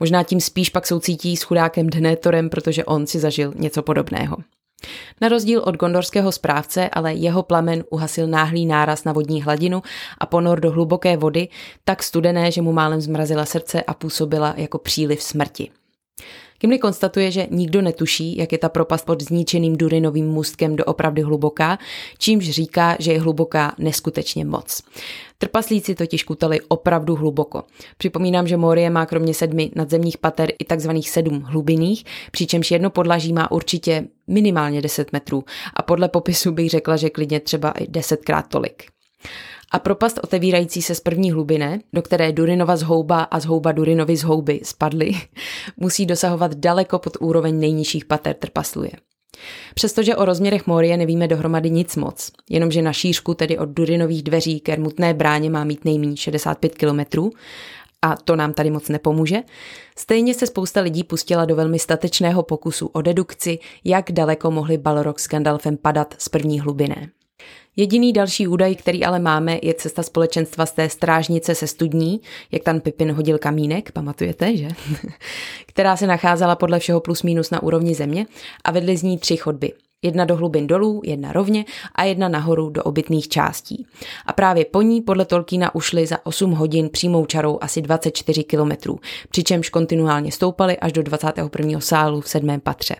[0.00, 4.36] Možná tím spíš pak soucítí s chudákem Dnétorem, protože on si zažil něco podobného.
[5.20, 9.82] Na rozdíl od gondorského správce, ale jeho plamen uhasil náhlý náraz na vodní hladinu
[10.18, 11.48] a ponor do hluboké vody,
[11.84, 15.70] tak studené, že mu málem zmrazila srdce a působila jako příliv smrti.
[16.64, 21.78] Gimli konstatuje, že nikdo netuší, jak je ta propast pod zničeným Durinovým můstkem doopravdy hluboká,
[22.18, 24.82] čímž říká, že je hluboká neskutečně moc.
[25.38, 27.62] Trpaslíci totiž kutali opravdu hluboko.
[27.98, 33.32] Připomínám, že Morie má kromě sedmi nadzemních pater i takzvaných sedm hlubinných, přičemž jedno podlaží
[33.32, 35.44] má určitě minimálně 10 metrů
[35.74, 38.93] a podle popisu bych řekla, že klidně třeba i desetkrát tolik
[39.74, 44.60] a propast otevírající se z první hlubiny, do které Durinova zhouba a zhouba Durinovy zhouby
[44.62, 45.12] spadly,
[45.76, 48.90] musí dosahovat daleko pod úroveň nejnižších pater trpasluje.
[49.74, 54.60] Přestože o rozměrech Morie nevíme dohromady nic moc, jenomže na šířku, tedy od Durinových dveří
[54.60, 57.30] k Ermutné bráně má mít nejméně 65 kilometrů,
[58.02, 59.42] a to nám tady moc nepomůže,
[59.98, 65.18] stejně se spousta lidí pustila do velmi statečného pokusu o dedukci, jak daleko mohli Balrog
[65.18, 67.08] s Gandalfem padat z první hlubiny.
[67.76, 72.20] Jediný další údaj, který ale máme, je cesta společenstva z té strážnice se studní,
[72.52, 74.68] jak tam Pipin hodil kamínek, pamatujete, že?
[75.66, 78.26] která se nacházela podle všeho plus minus na úrovni země
[78.64, 79.72] a vedly z ní tři chodby.
[80.04, 83.86] Jedna do hlubin dolů, jedna rovně a jedna nahoru do obytných částí.
[84.26, 89.00] A právě po ní podle Tolkiena ušli za 8 hodin přímou čarou asi 24 kilometrů,
[89.30, 91.80] přičemž kontinuálně stoupali až do 21.
[91.80, 92.96] sálu v sedmém patře.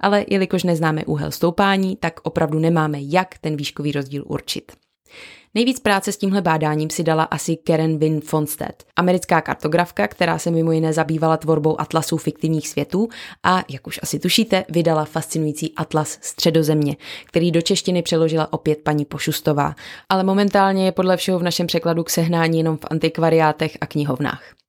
[0.00, 4.72] Ale jelikož neznáme úhel stoupání, tak opravdu nemáme jak ten výškový rozdíl určit.
[5.54, 10.50] Nejvíc práce s tímhle bádáním si dala asi Karen Wynne Fonstead, americká kartografka, která se
[10.50, 13.08] mimo jiné zabývala tvorbou atlasů fiktivních světů
[13.42, 19.04] a, jak už asi tušíte, vydala fascinující atlas Středozemě, který do češtiny přeložila opět paní
[19.04, 19.74] Pošustová,
[20.08, 24.61] ale momentálně je podle všeho v našem překladu k sehnání jenom v antikvariátech a knihovnách.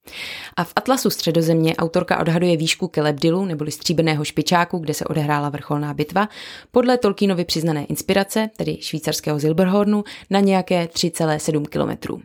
[0.56, 5.94] A v Atlasu středozemě autorka odhaduje výšku Kelebdilu, neboli stříbrného špičáku, kde se odehrála vrcholná
[5.94, 6.30] bitva,
[6.72, 12.22] podle Tolkienovy přiznané inspirace, tedy švýcarského Zilberhornu, na nějaké 3,7 kilometrů.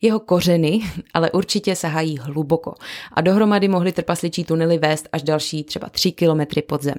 [0.00, 0.80] Jeho kořeny
[1.14, 2.74] ale určitě sahají hluboko
[3.12, 6.94] a dohromady mohly trpasličí tunely vést až další třeba 3 kilometry pod zem.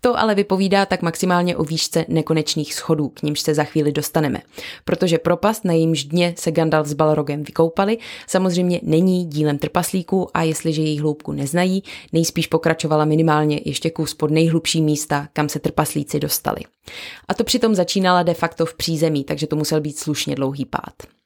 [0.00, 4.42] To ale vypovídá tak maximálně o výšce nekonečných schodů, k nímž se za chvíli dostaneme.
[4.84, 10.42] Protože propast, na jejímž dně se Gandalf s Balrogem vykoupali, samozřejmě není dílem trpaslíků a
[10.42, 11.82] jestliže její hloubku neznají,
[12.12, 16.60] nejspíš pokračovala minimálně ještě kus pod nejhlubší místa, kam se trpaslíci dostali.
[17.28, 21.21] A to přitom začínala de facto v přízemí, takže to musel být slušně dlouhý pád.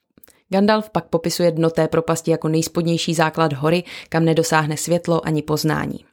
[0.49, 6.05] Gandalf pak popisuje dno té propasti jako nejspodnější základ hory, kam nedosáhne světlo ani poznání.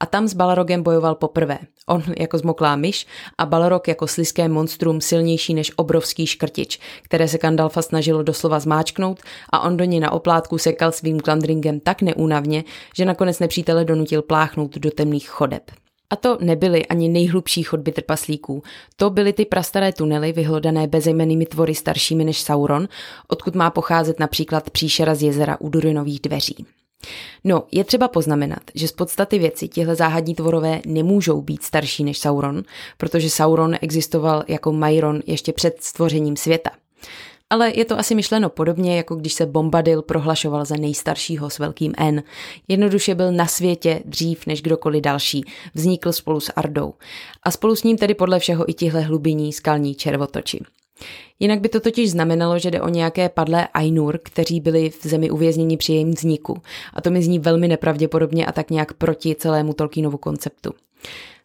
[0.00, 1.58] A tam s Balrogem bojoval poprvé.
[1.86, 3.06] On jako zmoklá myš
[3.38, 9.20] a Balrog jako sliské monstrum silnější než obrovský škrtič, které se Gandalfa snažilo doslova zmáčknout
[9.52, 12.64] a on do něj na oplátku sekal svým glandringem tak neúnavně,
[12.96, 15.62] že nakonec nepřítele donutil pláchnout do temných chodeb.
[16.10, 18.62] A to nebyly ani nejhlubší chodby trpaslíků.
[18.96, 22.88] To byly ty prastaré tunely vyhlodané bezejmenými tvory staršími než Sauron,
[23.28, 26.66] odkud má pocházet například příšera z jezera u Durinových dveří.
[27.44, 32.18] No, je třeba poznamenat, že z podstaty věci tihle záhadní tvorové nemůžou být starší než
[32.18, 32.62] Sauron,
[32.96, 36.70] protože Sauron existoval jako Myron ještě před stvořením světa.
[37.50, 41.92] Ale je to asi myšleno podobně, jako když se Bombadil prohlašoval za nejstaršího s velkým
[41.98, 42.22] N.
[42.68, 45.44] Jednoduše byl na světě dřív než kdokoliv další.
[45.74, 46.94] Vznikl spolu s Ardou.
[47.42, 50.60] A spolu s ním tedy podle všeho i tihle hlubiní skalní červotoči.
[51.40, 55.30] Jinak by to totiž znamenalo, že jde o nějaké padlé Ainur, kteří byli v zemi
[55.30, 56.62] uvězněni při jejím vzniku.
[56.94, 60.70] A to mi zní velmi nepravděpodobně a tak nějak proti celému Tolkienovu konceptu.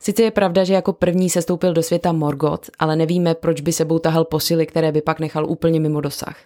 [0.05, 3.73] Sice je pravda, že jako první se stoupil do světa Morgoth, ale nevíme, proč by
[3.73, 6.37] sebou tahal posily, které by pak nechal úplně mimo dosah.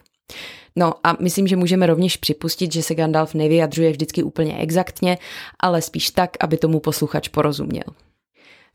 [0.75, 5.17] No a myslím, že můžeme rovněž připustit, že se Gandalf nevyjadřuje vždycky úplně exaktně,
[5.59, 7.83] ale spíš tak, aby tomu posluchač porozuměl.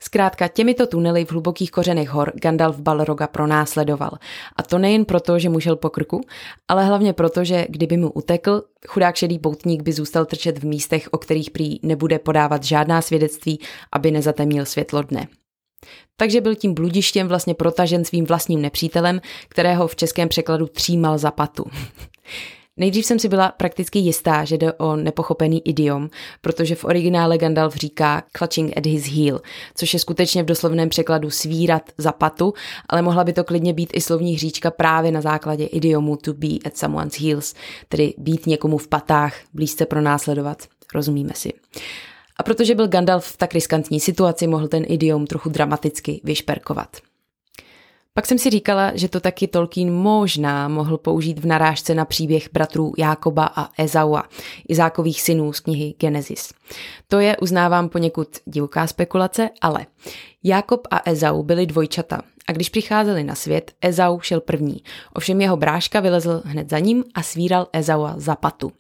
[0.05, 4.11] Zkrátka těmito tunely v hlubokých kořenech hor Gandalf Balroga pronásledoval.
[4.57, 6.21] A to nejen proto, že mu šel po krku,
[6.69, 11.09] ale hlavně proto, že kdyby mu utekl, chudák šedý poutník by zůstal trčet v místech,
[11.11, 13.61] o kterých prý nebude podávat žádná svědectví,
[13.93, 15.29] aby nezatemnil světlo dne.
[16.17, 21.31] Takže byl tím bludištěm vlastně protažen svým vlastním nepřítelem, kterého v českém překladu třímal za
[21.31, 21.65] patu.
[22.77, 26.11] Nejdřív jsem si byla prakticky jistá, že jde o nepochopený idiom,
[26.41, 29.41] protože v originále Gandalf říká clutching at his heel,
[29.75, 32.55] což je skutečně v doslovném překladu svírat za patu,
[32.89, 36.49] ale mohla by to klidně být i slovní hříčka právě na základě idiomu to be
[36.65, 37.55] at someone's heels,
[37.89, 40.63] tedy být někomu v patách, blízce pronásledovat.
[40.95, 41.53] Rozumíme si.
[42.37, 46.97] A protože byl Gandalf v tak riskantní situaci, mohl ten idiom trochu dramaticky vyšperkovat.
[48.17, 52.49] Pak jsem si říkala, že to taky Tolkien možná mohl použít v narážce na příběh
[52.53, 54.25] bratrů Jákoba a Ezaua,
[54.69, 56.53] Izákových synů z knihy Genesis.
[57.09, 59.87] To je, uznávám, poněkud divoká spekulace, ale
[60.43, 64.83] Jákob a Ezau byli dvojčata a když přicházeli na svět, Ezau šel první.
[65.15, 68.73] Ovšem jeho bráška vylezl hned za ním a svíral Ezaua za patu.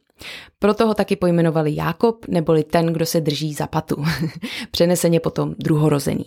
[0.59, 4.05] Proto ho taky pojmenovali Jákob, neboli ten, kdo se drží za patu.
[4.70, 6.24] Přeneseně potom druhorozený.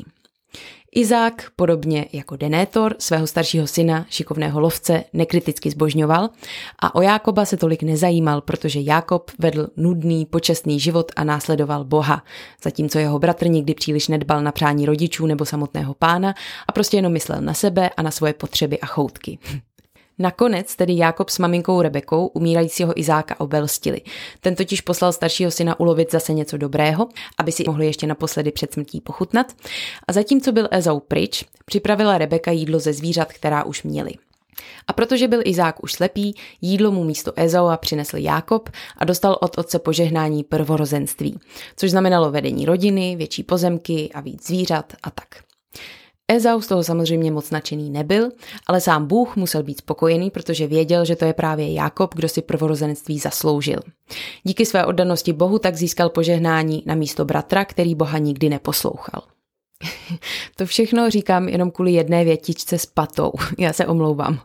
[0.97, 6.29] Izák, podobně jako Denétor, svého staršího syna, šikovného lovce, nekriticky zbožňoval
[6.79, 12.23] a o Jákoba se tolik nezajímal, protože Jákob vedl nudný, počestný život a následoval Boha,
[12.63, 16.33] zatímco jeho bratr nikdy příliš nedbal na přání rodičů nebo samotného pána
[16.67, 19.39] a prostě jenom myslel na sebe a na svoje potřeby a choutky.
[20.19, 24.01] Nakonec tedy Jákob s maminkou Rebekou umírajícího Izáka obelstili.
[24.39, 27.07] Ten totiž poslal staršího syna ulovit zase něco dobrého,
[27.37, 29.53] aby si mohli ještě naposledy před smrtí pochutnat.
[30.07, 34.11] A zatímco byl Ezau pryč, připravila Rebeka jídlo ze zvířat, která už měli.
[34.87, 39.57] A protože byl Izák už slepý, jídlo mu místo Ezaua přinesl Jákob a dostal od
[39.57, 41.39] otce požehnání prvorozenství,
[41.75, 45.27] což znamenalo vedení rodiny, větší pozemky a víc zvířat a tak.
[46.31, 48.29] Ezau z toho samozřejmě moc nadšený nebyl,
[48.67, 52.41] ale sám Bůh musel být spokojený, protože věděl, že to je právě Jakob, kdo si
[52.41, 53.79] prvorozenství zasloužil.
[54.43, 59.36] Díky své oddanosti Bohu tak získal požehnání na místo bratra, který Boha nikdy neposlouchal.
[60.55, 63.31] To všechno říkám jenom kvůli jedné větičce s patou.
[63.57, 64.39] Já se omlouvám.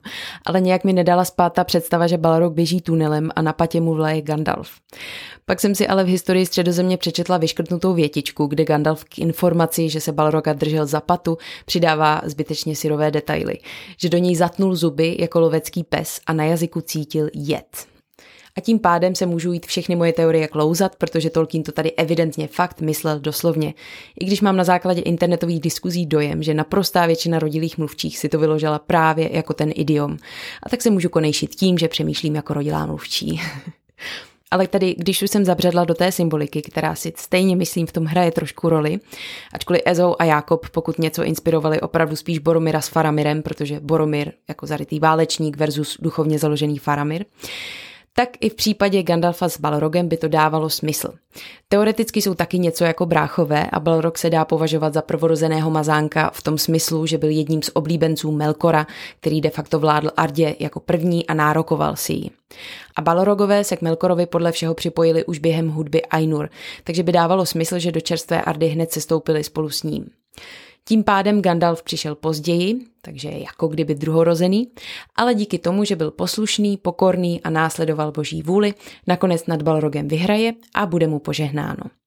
[0.47, 3.95] Ale nějak mi nedala spát ta představa, že Balrog běží tunelem a na patě mu
[3.95, 4.71] vlaje Gandalf.
[5.45, 10.01] Pak jsem si ale v historii středozemě přečetla vyškrtnutou větičku, kde Gandalf k informaci, že
[10.01, 13.59] se Balroga držel za patu, přidává zbytečně syrové detaily.
[13.99, 17.92] Že do něj zatnul zuby jako lovecký pes a na jazyku cítil jed
[18.57, 22.49] a tím pádem se můžou jít všechny moje teorie klouzat, protože Tolkien to tady evidentně
[22.49, 23.75] fakt myslel doslovně.
[24.21, 28.39] I když mám na základě internetových diskuzí dojem, že naprostá většina rodilých mluvčích si to
[28.39, 30.17] vyložila právě jako ten idiom.
[30.63, 33.41] A tak se můžu konejšit tím, že přemýšlím jako rodilá mluvčí.
[34.51, 38.05] Ale tady, když už jsem zabředla do té symboliky, která si stejně myslím v tom
[38.05, 39.01] hraje trošku roli,
[39.53, 44.67] ačkoliv Ezou a Jakob pokud něco inspirovali opravdu spíš Boromira s Faramirem, protože Boromir jako
[44.67, 47.25] zarytý válečník versus duchovně založený Faramir,
[48.15, 51.13] tak i v případě Gandalfa s Balrogem by to dávalo smysl.
[51.69, 56.43] Teoreticky jsou taky něco jako bráchové a Balrog se dá považovat za prvorozeného mazánka v
[56.43, 58.87] tom smyslu, že byl jedním z oblíbenců Melkora,
[59.21, 62.31] který de facto vládl Ardě jako první a nárokoval si ji.
[62.97, 66.49] A Balrogové se k Melkorovi podle všeho připojili už během hudby Ainur,
[66.85, 70.07] takže by dávalo smysl, že do čerstvé Ardy hned se stoupili spolu s ním.
[70.89, 74.69] Tím pádem Gandalf přišel později, takže jako kdyby druhorozený,
[75.17, 78.75] ale díky tomu, že byl poslušný, pokorný a následoval boží vůli,
[79.07, 82.02] nakonec nad Balrogem vyhraje a bude mu požehnáno.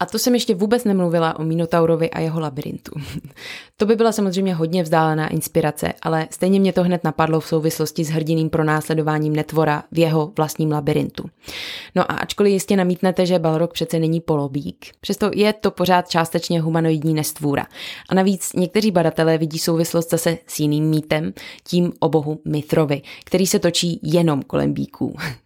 [0.00, 2.92] A to jsem ještě vůbec nemluvila o Minotaurovi a jeho labirintu.
[3.76, 8.04] to by byla samozřejmě hodně vzdálená inspirace, ale stejně mě to hned napadlo v souvislosti
[8.04, 11.24] s hrdiným pronásledováním netvora v jeho vlastním labirintu.
[11.94, 16.60] No a ačkoliv jistě namítnete, že Balrog přece není polobík, přesto je to pořád částečně
[16.60, 17.66] humanoidní nestvůra.
[18.08, 21.32] A navíc někteří badatelé vidí souvislost zase s jiným mýtem,
[21.64, 25.16] tím o bohu Mithrovi, který se točí jenom kolem bíků.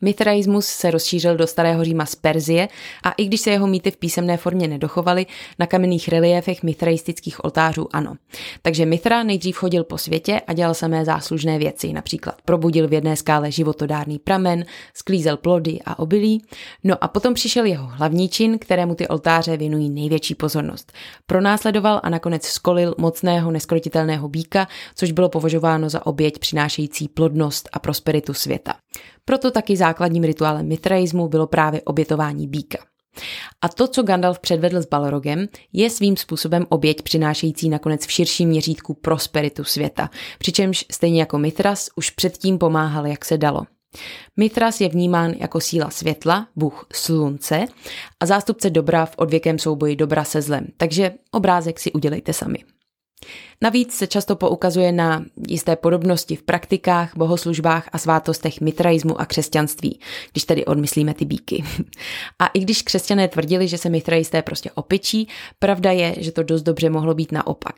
[0.00, 2.68] Mithraismus se rozšířil do Starého Říma z Perzie
[3.02, 5.26] a i když se jeho mýty v písemné formě nedochovaly,
[5.58, 8.14] na kamenných reliéfech mithraistických oltářů ano.
[8.62, 13.16] Takže Mithra nejdřív chodil po světě a dělal samé záslužné věci, například probudil v jedné
[13.16, 14.64] skále životodárný pramen,
[14.94, 16.42] sklízel plody a obilí,
[16.84, 20.92] no a potom přišel jeho hlavní čin, kterému ty oltáře věnují největší pozornost.
[21.26, 27.78] Pronásledoval a nakonec skolil mocného neskrotitelného býka, což bylo považováno za oběť přinášející plodnost a
[27.78, 28.74] prosperitu světa.
[29.24, 32.78] Proto taky základním rituálem mitraismu bylo právě obětování býka.
[33.62, 38.48] A to, co Gandalf předvedl s Balrogem, je svým způsobem oběť přinášející nakonec v širším
[38.48, 43.62] měřítku prosperitu světa, přičemž stejně jako Mithras už předtím pomáhal, jak se dalo.
[44.36, 47.64] Mithras je vnímán jako síla světla, bůh slunce
[48.20, 52.58] a zástupce dobra v odvěkém souboji dobra se zlem, takže obrázek si udělejte sami.
[53.62, 60.00] Navíc se často poukazuje na jisté podobnosti v praktikách, bohoslužbách a svátostech mitraismu a křesťanství,
[60.32, 61.64] když tedy odmyslíme ty bíky.
[62.38, 65.28] A i když křesťané tvrdili, že se mitraisté prostě opičí,
[65.58, 67.74] pravda je, že to dost dobře mohlo být naopak.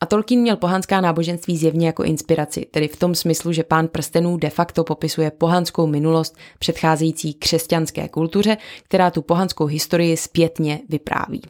[0.00, 4.36] A Tolkien měl pohanská náboženství zjevně jako inspiraci, tedy v tom smyslu, že pán prstenů
[4.36, 11.42] de facto popisuje pohanskou minulost předcházející křesťanské kultuře, která tu pohanskou historii zpětně vypráví.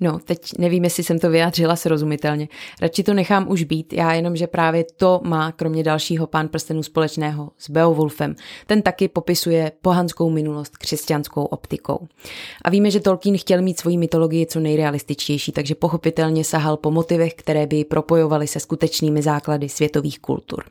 [0.00, 2.48] No, teď nevím, jestli jsem to vyjádřila srozumitelně.
[2.80, 6.82] Radši to nechám už být, já jenom, že právě to má kromě dalšího pán prstenů
[6.82, 8.34] společného s Beowulfem.
[8.66, 12.06] Ten taky popisuje pohanskou minulost křesťanskou optikou.
[12.64, 17.34] A víme, že Tolkien chtěl mít svoji mytologii co nejrealističtější, takže pochopitelně sahal po motivech,
[17.34, 20.64] které by propojovaly se skutečnými základy světových kultur.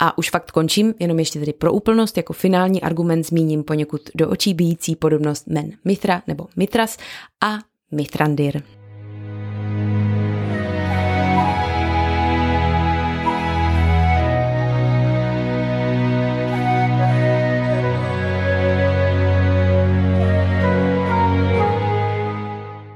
[0.00, 4.28] A už fakt končím, jenom ještě tedy pro úplnost, jako finální argument zmíním poněkud do
[4.28, 6.96] očí bíjící podobnost men Mitra nebo Mitras
[7.44, 7.58] a
[7.94, 8.62] Mithrandir.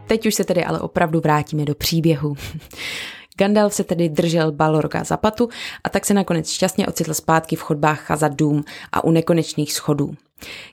[0.06, 2.36] Teď už se tedy ale opravdu vrátíme do příběhu.
[3.38, 5.48] Gandalf se tedy držel Balorga za patu
[5.84, 10.14] a tak se nakonec šťastně ocitl zpátky v chodbách Chazad-dûm a u nekonečných schodů.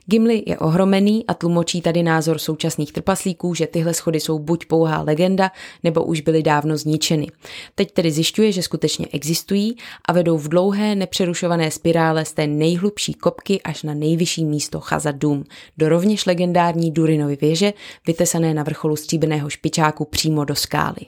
[0.06, 5.02] Gimli je ohromený a tlumočí tady názor současných trpaslíků, že tyhle schody jsou buď pouhá
[5.02, 5.50] legenda,
[5.84, 7.26] nebo už byly dávno zničeny.
[7.74, 9.76] Teď tedy zjišťuje, že skutečně existují
[10.08, 15.44] a vedou v dlouhé nepřerušované spirále z té nejhlubší kopky až na nejvyšší místo Chazad-dûm,
[15.78, 17.72] do rovněž legendární Durinovy věže,
[18.06, 21.06] vytesané na vrcholu stříbrného špičáku přímo do skály.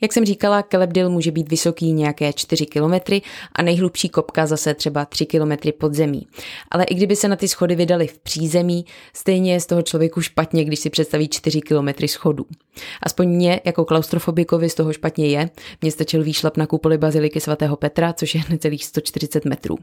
[0.00, 3.22] Jak jsem říkala, Kelebdil může být vysoký nějaké 4 kilometry
[3.52, 6.26] a nejhlubší kopka zase třeba 3 kilometry pod zemí.
[6.70, 8.84] Ale i kdyby se na ty schody vydali v přízemí,
[9.14, 12.46] stejně je z toho člověku špatně, když si představí 4 kilometry schodů.
[13.02, 15.50] Aspoň mě jako klaustrofobikovi z toho špatně je.
[15.82, 19.78] Mně stačil výšlap na kupoli baziliky svatého Petra, což je necelých 140 metrů.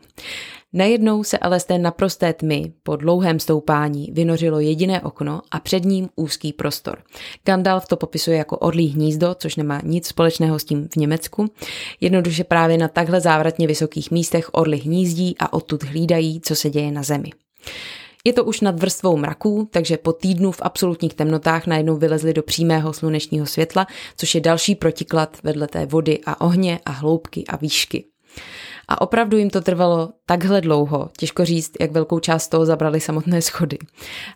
[0.73, 5.85] Najednou se ale z té naprosté tmy po dlouhém stoupání vynořilo jediné okno a před
[5.85, 6.97] ním úzký prostor.
[7.45, 11.45] Gandalf to popisuje jako orlí hnízdo, což nemá nic společného s tím v Německu.
[12.01, 16.91] Jednoduše právě na takhle závratně vysokých místech orly hnízdí a odtud hlídají, co se děje
[16.91, 17.31] na zemi.
[18.25, 22.43] Je to už nad vrstvou mraků, takže po týdnu v absolutních temnotách najednou vylezli do
[22.43, 27.55] přímého slunečního světla, což je další protiklad vedle té vody a ohně a hloubky a
[27.55, 28.05] výšky.
[28.87, 33.41] A opravdu jim to trvalo takhle dlouho, těžko říct, jak velkou část toho zabrali samotné
[33.41, 33.77] schody.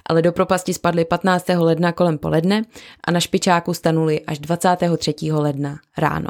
[0.05, 1.45] Ale do propasti spadly 15.
[1.57, 2.61] ledna kolem poledne
[3.07, 5.13] a na špičáku stanuli až 23.
[5.31, 6.29] ledna ráno.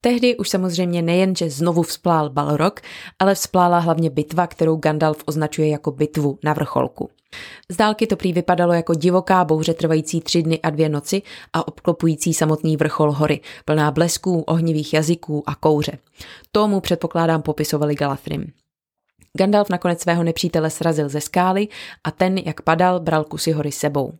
[0.00, 2.80] Tehdy už samozřejmě nejen, že znovu vzplál Balrog,
[3.18, 7.10] ale vzplála hlavně bitva, kterou Gandalf označuje jako bitvu na vrcholku.
[7.68, 11.22] Z dálky to prý vypadalo jako divoká bouře trvající tři dny a dvě noci
[11.52, 15.98] a obklopující samotný vrchol hory, plná blesků, ohnivých jazyků a kouře.
[16.52, 18.52] Tomu předpokládám popisovali Galathrym.
[19.38, 21.68] Gandalf nakonec svého nepřítele srazil ze skály
[22.04, 24.12] a ten, jak padal, bral kusy hory sebou.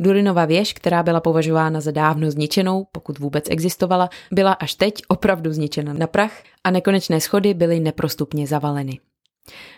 [0.00, 5.52] Durinova věž, která byla považována za dávno zničenou, pokud vůbec existovala, byla až teď opravdu
[5.52, 9.00] zničena na prach a nekonečné schody byly neprostupně zavaleny.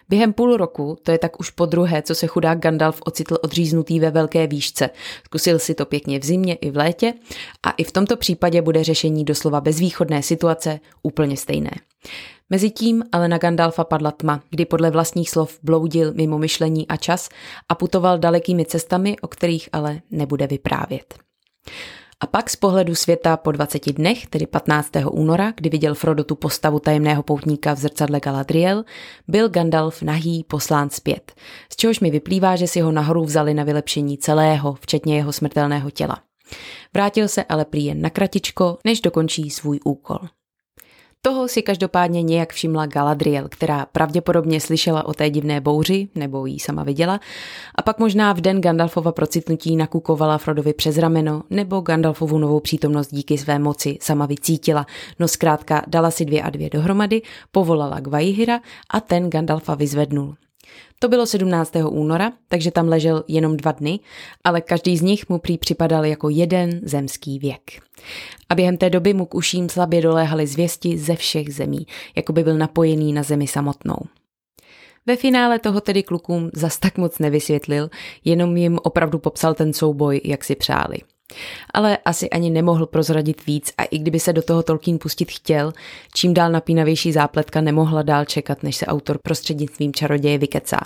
[0.08, 4.00] Během půl roku, to je tak už po druhé, co se chudák Gandalf ocitl odříznutý
[4.00, 4.90] ve velké výšce.
[5.24, 7.14] Zkusil si to pěkně v zimě i v létě
[7.62, 11.70] a i v tomto případě bude řešení doslova bezvýchodné situace úplně stejné.
[12.50, 17.28] Mezitím ale na Gandalfa padla tma, kdy podle vlastních slov bloudil mimo myšlení a čas
[17.68, 21.14] a putoval dalekými cestami, o kterých ale nebude vyprávět.
[22.20, 24.90] A pak z pohledu světa po 20 dnech, tedy 15.
[25.10, 28.84] února, kdy viděl Frodo tu postavu tajemného poutníka v zrcadle Galadriel,
[29.28, 31.32] byl Gandalf nahý poslán zpět,
[31.72, 35.90] z čehož mi vyplývá, že si ho nahoru vzali na vylepšení celého, včetně jeho smrtelného
[35.90, 36.18] těla.
[36.94, 40.18] Vrátil se ale prý jen na kratičko, než dokončí svůj úkol.
[41.26, 46.60] Toho si každopádně nějak všimla Galadriel, která pravděpodobně slyšela o té divné bouři, nebo ji
[46.60, 47.20] sama viděla,
[47.74, 53.08] a pak možná v den Gandalfova procitnutí nakukovala Frodovi přes rameno, nebo Gandalfovu novou přítomnost
[53.10, 54.86] díky své moci sama vycítila,
[55.18, 57.22] no zkrátka dala si dvě a dvě dohromady,
[57.52, 60.34] povolala Gvaihira a ten Gandalfa vyzvednul.
[60.98, 61.72] To bylo 17.
[61.88, 64.00] února, takže tam ležel jenom dva dny,
[64.44, 67.82] ale každý z nich mu prý připadal jako jeden zemský věk.
[68.48, 71.86] A během té doby mu k uším slabě doléhaly zvěsti ze všech zemí,
[72.16, 73.96] jako by byl napojený na zemi samotnou.
[75.06, 77.90] Ve finále toho tedy klukům zas tak moc nevysvětlil,
[78.24, 80.98] jenom jim opravdu popsal ten souboj, jak si přáli.
[81.74, 85.72] Ale asi ani nemohl prozradit víc a i kdyby se do toho Tolkien pustit chtěl,
[86.14, 90.80] čím dál napínavější zápletka nemohla dál čekat, než se autor prostřednictvím čaroděje vykecá.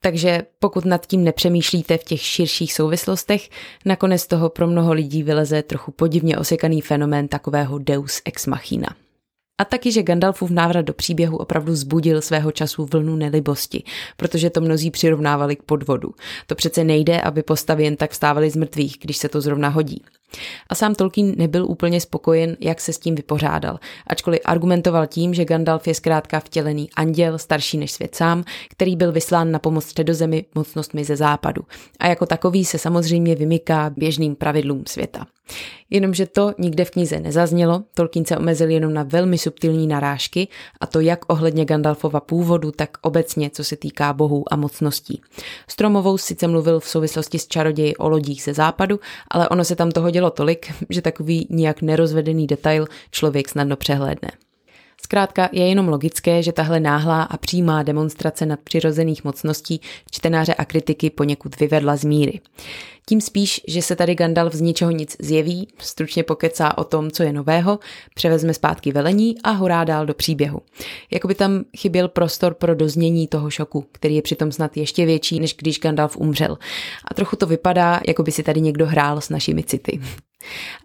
[0.00, 3.50] Takže pokud nad tím nepřemýšlíte v těch širších souvislostech,
[3.84, 8.88] nakonec toho pro mnoho lidí vyleze trochu podivně osekaný fenomén takového deus ex machina.
[9.58, 13.82] A taky, že Gandalfův návrat do příběhu opravdu zbudil svého času vlnu nelibosti,
[14.16, 16.14] protože to mnozí přirovnávali k podvodu.
[16.46, 20.02] To přece nejde, aby postavy jen tak vstávaly z mrtvých, když se to zrovna hodí.
[20.68, 25.44] A sám Tolkien nebyl úplně spokojen, jak se s tím vypořádal, ačkoliv argumentoval tím, že
[25.44, 30.44] Gandalf je zkrátka vtělený anděl, starší než svět sám, který byl vyslán na pomoc středozemi
[30.54, 31.62] mocnostmi ze západu.
[31.98, 35.26] A jako takový se samozřejmě vymyká běžným pravidlům světa.
[35.90, 40.48] Jenomže to nikde v knize nezaznělo, Tolkien se omezil jenom na velmi subtilní narážky,
[40.80, 45.22] a to jak ohledně Gandalfova původu, tak obecně, co se týká bohů a mocností.
[45.68, 49.00] Stromovou sice mluvil v souvislosti s čaroději o lodích ze západu,
[49.30, 54.45] ale ono se tam toho dělo tolik, že takový nijak nerozvedený detail člověk snadno přehlédne.
[55.02, 61.10] Zkrátka je jenom logické, že tahle náhlá a přímá demonstrace nadpřirozených mocností čtenáře a kritiky
[61.10, 62.40] poněkud vyvedla z míry.
[63.08, 67.22] Tím spíš, že se tady Gandalf z ničeho nic zjeví, stručně pokecá o tom, co
[67.22, 67.78] je nového,
[68.14, 70.60] převezme zpátky velení a horá dál do příběhu.
[71.10, 75.54] Jakoby tam chyběl prostor pro doznění toho šoku, který je přitom snad ještě větší, než
[75.54, 76.58] když Gandalf umřel.
[77.10, 80.00] A trochu to vypadá, jako by si tady někdo hrál s našimi city.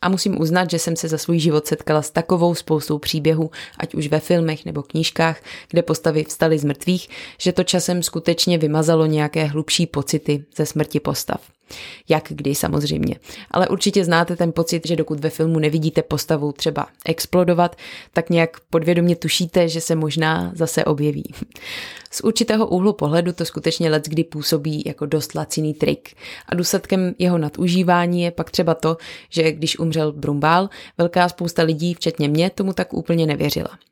[0.02, 3.96] A musím uznat, že jsem se za svůj život setkala s takovou spoustou příběhů, ať
[3.96, 9.06] už ve filmech nebo knížkách, kde postavy vstaly z mrtvých, že to časem skutečně vymazalo
[9.06, 11.42] nějaké hlubší pocity ze smrti postav.
[12.10, 13.16] Jak kdy samozřejmě.
[13.52, 17.76] Ale určitě znáte ten pocit, že dokud ve filmu nevidíte postavu třeba explodovat,
[18.14, 21.34] tak nějak podvědomě tušíte, že se možná zase objeví.
[22.12, 26.16] Z určitého úhlu pohledu to skutečně let kdy působí jako dost laciný trik.
[26.50, 28.98] A důsledkem jeho nadužívání je pak třeba to,
[29.30, 33.91] že když umřel Brumbál, velká spousta lidí, včetně mě, tomu tak úplně nevěřila.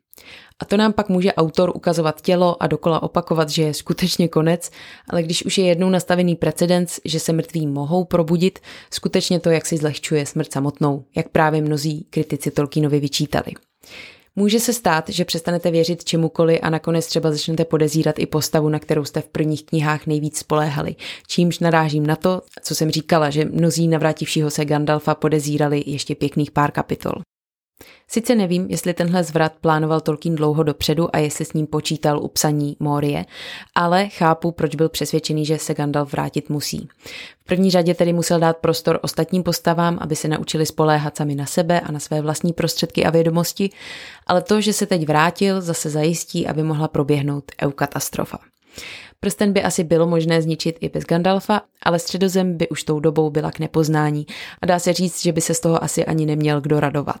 [0.58, 4.70] A to nám pak může autor ukazovat tělo a dokola opakovat, že je skutečně konec,
[5.08, 8.58] ale když už je jednou nastavený precedens, že se mrtví mohou probudit,
[8.90, 13.52] skutečně to jak si zlehčuje smrt samotnou, jak právě mnozí kritici Tolkienovi vyčítali.
[14.36, 18.78] Může se stát, že přestanete věřit čemukoliv a nakonec třeba začnete podezírat i postavu, na
[18.78, 20.96] kterou jste v prvních knihách nejvíc spoléhali.
[21.26, 26.50] Čímž narážím na to, co jsem říkala, že mnozí navrátivšího se Gandalfa podezírali ještě pěkných
[26.50, 27.12] pár kapitol.
[28.08, 32.28] Sice nevím, jestli tenhle zvrat plánoval Tolkien dlouho dopředu a jestli s ním počítal u
[32.28, 33.24] psaní Morie,
[33.74, 36.88] ale chápu, proč byl přesvědčený, že se Gandalf vrátit musí.
[37.40, 41.46] V první řadě tedy musel dát prostor ostatním postavám, aby se naučili spoléhat sami na
[41.46, 43.70] sebe a na své vlastní prostředky a vědomosti,
[44.26, 48.38] ale to, že se teď vrátil, zase zajistí, aby mohla proběhnout eukatastrofa.
[49.20, 53.30] Prsten by asi bylo možné zničit i bez Gandalfa, ale středozem by už tou dobou
[53.30, 54.26] byla k nepoznání
[54.62, 57.20] a dá se říct, že by se z toho asi ani neměl kdo radovat.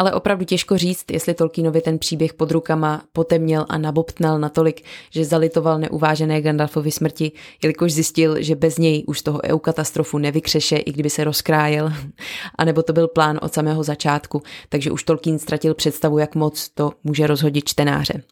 [0.00, 5.24] Ale opravdu těžko říct, jestli Tolkienovi ten příběh pod rukama potemněl a nabobtnal natolik, že
[5.24, 7.32] zalitoval neuvážené Gandalfovi smrti,
[7.62, 11.92] jelikož zjistil, že bez něj už toho eukatastrofu nevykřeše, i kdyby se rozkrájel.
[12.58, 16.68] A nebo to byl plán od samého začátku, takže už Tolkien ztratil představu, jak moc
[16.68, 18.22] to může rozhodit čtenáře.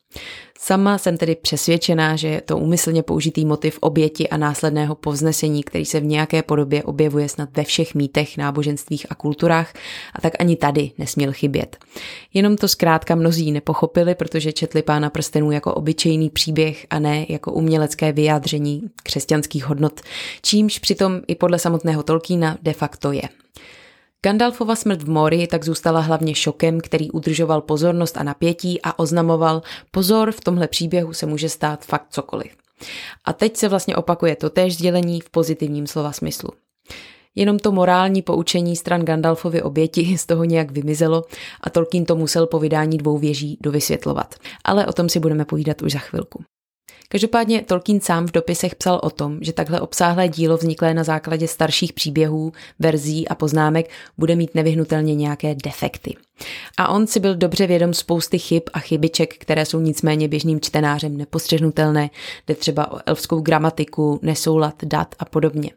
[0.60, 5.84] Sama jsem tedy přesvědčená, že je to úmyslně použitý motiv oběti a následného povznesení, který
[5.84, 9.72] se v nějaké podobě objevuje snad ve všech mýtech, náboženstvích a kulturách
[10.14, 11.57] a tak ani tady nesměl chybět.
[12.34, 17.52] Jenom to zkrátka mnozí nepochopili, protože četli pána prstenů jako obyčejný příběh a ne jako
[17.52, 20.00] umělecké vyjádření křesťanských hodnot,
[20.42, 23.22] čímž přitom i podle samotného Tolkiena de facto je.
[24.22, 29.62] Gandalfova smrt v Mori tak zůstala hlavně šokem, který udržoval pozornost a napětí a oznamoval,
[29.90, 32.56] pozor, v tomhle příběhu se může stát fakt cokoliv.
[33.24, 36.50] A teď se vlastně opakuje to též sdělení v pozitivním slova smyslu.
[37.34, 41.24] Jenom to morální poučení stran Gandalfovy oběti z toho nějak vymizelo
[41.60, 44.34] a Tolkien to musel po vydání dvou věží dovysvětlovat.
[44.64, 46.44] Ale o tom si budeme povídat už za chvilku.
[47.10, 51.48] Každopádně Tolkien sám v dopisech psal o tom, že takhle obsáhlé dílo vzniklé na základě
[51.48, 56.16] starších příběhů, verzí a poznámek bude mít nevyhnutelně nějaké defekty.
[56.76, 61.16] A on si byl dobře vědom spousty chyb a chybiček, které jsou nicméně běžným čtenářem
[61.16, 62.10] nepostřehnutelné,
[62.46, 65.70] jde třeba o elfskou gramatiku, nesoulad dat a podobně.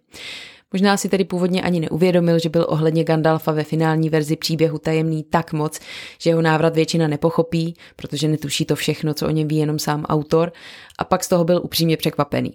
[0.73, 5.23] Možná si tedy původně ani neuvědomil, že byl ohledně Gandalfa ve finální verzi příběhu tajemný
[5.23, 5.79] tak moc,
[6.19, 10.05] že jeho návrat většina nepochopí, protože netuší to všechno, co o něm ví jenom sám
[10.05, 10.51] autor,
[10.97, 12.51] a pak z toho byl upřímně překvapený.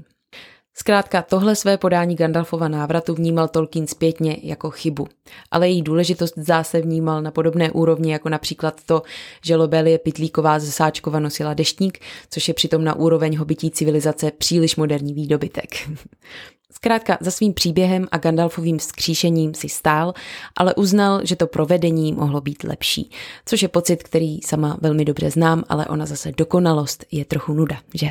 [0.78, 5.08] Zkrátka tohle své podání Gandalfova návratu vnímal Tolkien zpětně jako chybu,
[5.50, 9.02] ale její důležitost zase vnímal na podobné úrovni jako například to,
[9.44, 11.98] že Lobelie Pitlíková ze Sáčkova nosila deštník,
[12.30, 15.70] což je přitom na úroveň hobití civilizace příliš moderní výdobytek.
[16.76, 20.14] Zkrátka za svým příběhem a Gandalfovým skříšením si stál,
[20.56, 23.10] ale uznal, že to provedení mohlo být lepší,
[23.46, 27.76] což je pocit, který sama velmi dobře znám, ale ona zase dokonalost je trochu nuda,
[27.94, 28.08] že?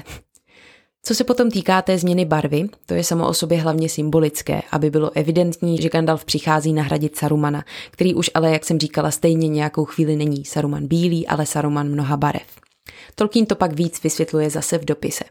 [1.03, 4.89] Co se potom týká té změny barvy, to je samo o sobě hlavně symbolické, aby
[4.89, 9.85] bylo evidentní, že Gandalf přichází nahradit Sarumana, který už ale, jak jsem říkala, stejně nějakou
[9.85, 12.47] chvíli není Saruman bílý, ale Saruman mnoha barev.
[13.15, 15.23] Tolkien to pak víc vysvětluje zase v dopise.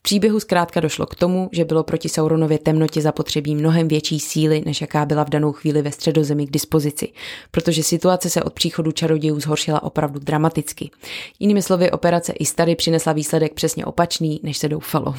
[0.00, 4.62] V příběhu zkrátka došlo k tomu, že bylo proti Sauronově temnotě zapotřebí mnohem větší síly,
[4.66, 7.12] než jaká byla v danou chvíli ve středozemi k dispozici,
[7.50, 10.90] protože situace se od příchodu čarodějů zhoršila opravdu dramaticky.
[11.38, 15.14] Jinými slovy, operace Istary přinesla výsledek přesně opačný, než se doufalo.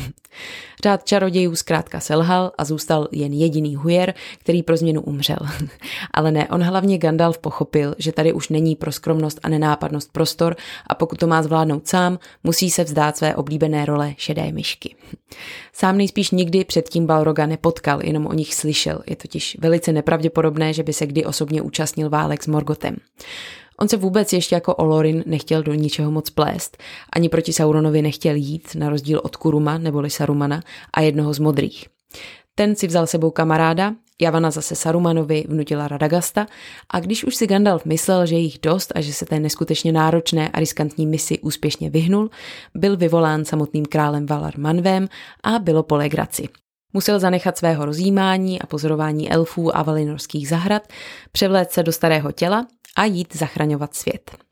[0.84, 5.38] Řád čarodějů zkrátka selhal a zůstal jen jediný hujer, který pro změnu umřel.
[6.14, 10.56] Ale ne, on hlavně Gandalf pochopil, že tady už není pro skromnost a nenápadnost prostor
[10.88, 14.96] a pokud to má zvládnout sám, musí se vzdát své oblíbené role šedé myši myšky.
[15.74, 19.02] Sám nejspíš nikdy předtím Balroga nepotkal, jenom o nich slyšel.
[19.08, 22.96] Je totiž velice nepravděpodobné, že by se kdy osobně účastnil válek s Morgotem.
[23.80, 26.78] On se vůbec ještě jako Olorin nechtěl do ničeho moc plést,
[27.14, 30.62] ani proti Sauronovi nechtěl jít, na rozdíl od Kuruma neboli Sarumana
[30.94, 31.86] a jednoho z modrých.
[32.56, 36.48] Ten si vzal sebou kamaráda, Javana zase Sarumanovi vnutila Radagasta
[36.90, 40.50] a když už si Gandalf myslel, že jich dost a že se té neskutečně náročné
[40.50, 42.30] a riskantní misi úspěšně vyhnul,
[42.76, 45.08] byl vyvolán samotným králem Valar Manvem
[45.44, 46.50] a bylo po legraci.
[46.94, 50.88] Musel zanechat svého rozjímání a pozorování elfů a valinorských zahrad,
[51.32, 54.51] převléct se do starého těla a jít zachraňovat svět.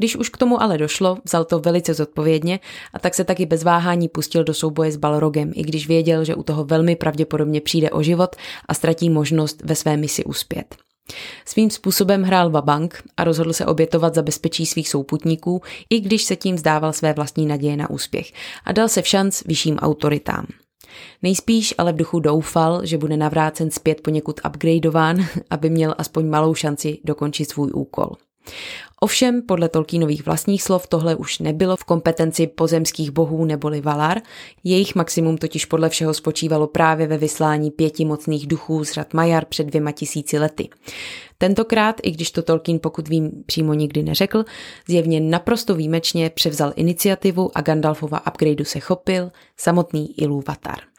[0.00, 2.60] Když už k tomu ale došlo, vzal to velice zodpovědně
[2.92, 6.34] a tak se taky bez váhání pustil do souboje s Balrogem, i když věděl, že
[6.34, 8.36] u toho velmi pravděpodobně přijde o život
[8.68, 10.76] a ztratí možnost ve své misi uspět.
[11.44, 16.36] Svým způsobem hrál Vabank a rozhodl se obětovat za bezpečí svých souputníků, i když se
[16.36, 18.32] tím vzdával své vlastní naděje na úspěch
[18.64, 20.46] a dal se v šanc vyšším autoritám.
[21.22, 26.54] Nejspíš ale v duchu doufal, že bude navrácen zpět poněkud upgradeován, aby měl aspoň malou
[26.54, 28.10] šanci dokončit svůj úkol.
[29.02, 34.20] Ovšem, podle Tolkienových vlastních slov tohle už nebylo v kompetenci pozemských bohů neboli Valar,
[34.64, 39.44] jejich maximum totiž podle všeho spočívalo právě ve vyslání pěti mocných duchů z řad Majar
[39.44, 40.68] před dvěma tisíci lety.
[41.38, 44.44] Tentokrát, i když to Tolkien pokud vím přímo nikdy neřekl,
[44.88, 50.89] zjevně naprosto výjimečně převzal iniciativu a Gandalfova upgradeu se chopil samotný Ilúvatar.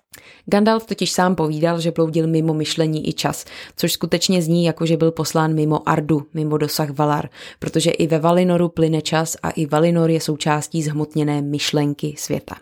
[0.46, 4.98] Gandalf totiž sám povídal, že bloudil mimo myšlení i čas, což skutečně zní jako, že
[4.98, 7.30] byl poslán mimo Ardu, mimo dosah Valar,
[7.60, 12.56] protože i ve Valinoru plyne čas a i Valinor je součástí zhmotněné myšlenky světa.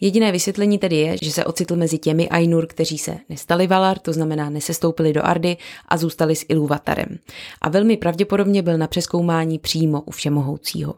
[0.00, 4.12] Jediné vysvětlení tedy je, že se ocitl mezi těmi Ainur, kteří se nestali Valar, to
[4.12, 5.56] znamená nesestoupili do Ardy
[5.88, 7.18] a zůstali s Ilúvatarem.
[7.60, 10.94] A velmi pravděpodobně byl na přeskoumání přímo u Všemohoucího.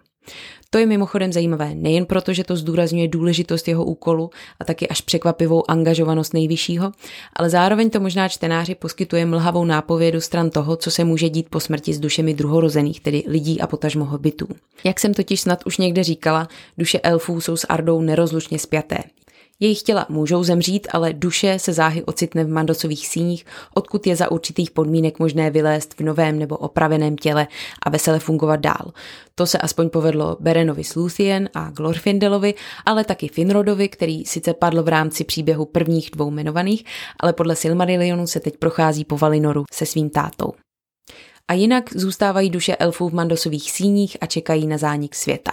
[0.74, 4.30] To je mimochodem zajímavé nejen proto, že to zdůrazňuje důležitost jeho úkolu
[4.60, 6.92] a taky až překvapivou angažovanost nejvyššího,
[7.36, 11.60] ale zároveň to možná čtenáři poskytuje mlhavou nápovědu stran toho, co se může dít po
[11.60, 14.48] smrti s dušemi druhorozených, tedy lidí a potažmo hobitů.
[14.84, 16.48] Jak jsem totiž snad už někde říkala,
[16.78, 18.98] duše elfů jsou s Ardou nerozlučně spjaté.
[19.60, 24.30] Jejich těla můžou zemřít, ale duše se záhy ocitne v mandosových síních, odkud je za
[24.30, 27.46] určitých podmínek možné vylézt v novém nebo opraveném těle
[27.82, 28.92] a vesele fungovat dál.
[29.34, 32.54] To se aspoň povedlo Berenovi s Luthien a Glorfindelovi,
[32.86, 36.84] ale taky Finrodovi, který sice padl v rámci příběhu prvních dvou jmenovaných,
[37.20, 40.52] ale podle Silmarillionu se teď prochází po Valinoru se svým tátou.
[41.48, 45.52] A jinak zůstávají duše elfů v mandosových síních a čekají na zánik světa.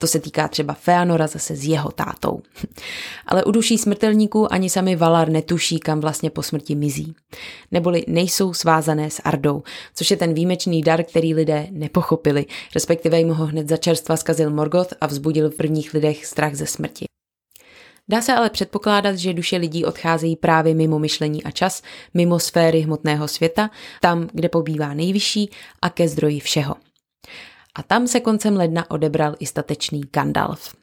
[0.00, 2.40] To se týká třeba Feanora zase s jeho tátou.
[3.26, 7.14] Ale u duší smrtelníků ani sami Valar netuší, kam vlastně po smrti mizí.
[7.70, 9.62] Neboli nejsou svázané s Ardou,
[9.94, 14.50] což je ten výjimečný dar, který lidé nepochopili, respektive jim ho hned za čerstva zkazil
[14.50, 17.04] Morgoth a vzbudil v prvních lidech strach ze smrti.
[18.08, 21.82] Dá se ale předpokládat, že duše lidí odcházejí právě mimo myšlení a čas,
[22.14, 23.70] mimo sféry hmotného světa,
[24.00, 25.50] tam, kde pobývá nejvyšší
[25.82, 26.74] a ke zdroji všeho–
[27.80, 30.74] a tam se koncem ledna odebral i statečný Gandalf.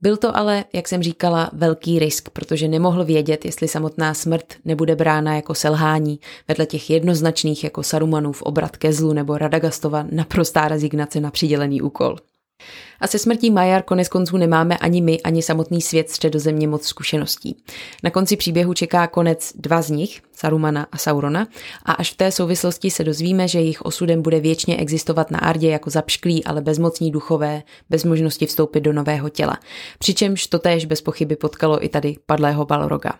[0.00, 4.96] Byl to ale, jak jsem říkala, velký risk, protože nemohl vědět, jestli samotná smrt nebude
[4.96, 11.20] brána jako selhání vedle těch jednoznačných jako Sarumanův obrat ke zlu nebo Radagastova naprostá rezignace
[11.20, 12.16] na přidělený úkol.
[13.00, 17.56] A se smrtí Majar konec konců nemáme ani my, ani samotný svět středozemě moc zkušeností.
[18.02, 21.46] Na konci příběhu čeká konec dva z nich, Sarumana a Saurona,
[21.84, 25.70] a až v té souvislosti se dozvíme, že jejich osudem bude věčně existovat na Ardě
[25.70, 29.58] jako zapšklí, ale bezmocní duchové, bez možnosti vstoupit do nového těla.
[29.98, 33.12] Přičemž to též bez pochyby potkalo i tady padlého Balroga.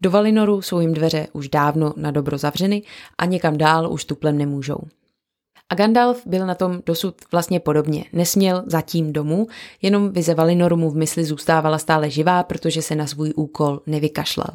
[0.00, 2.82] Do Valinoru jsou jim dveře už dávno na dobro zavřeny
[3.18, 4.78] a někam dál už tuplem nemůžou.
[5.70, 8.04] A Gandalf byl na tom dosud vlastně podobně.
[8.12, 9.46] Nesměl zatím domů,
[9.82, 14.50] jenom vize Valinoru mu v mysli zůstávala stále živá, protože se na svůj úkol nevykašlal.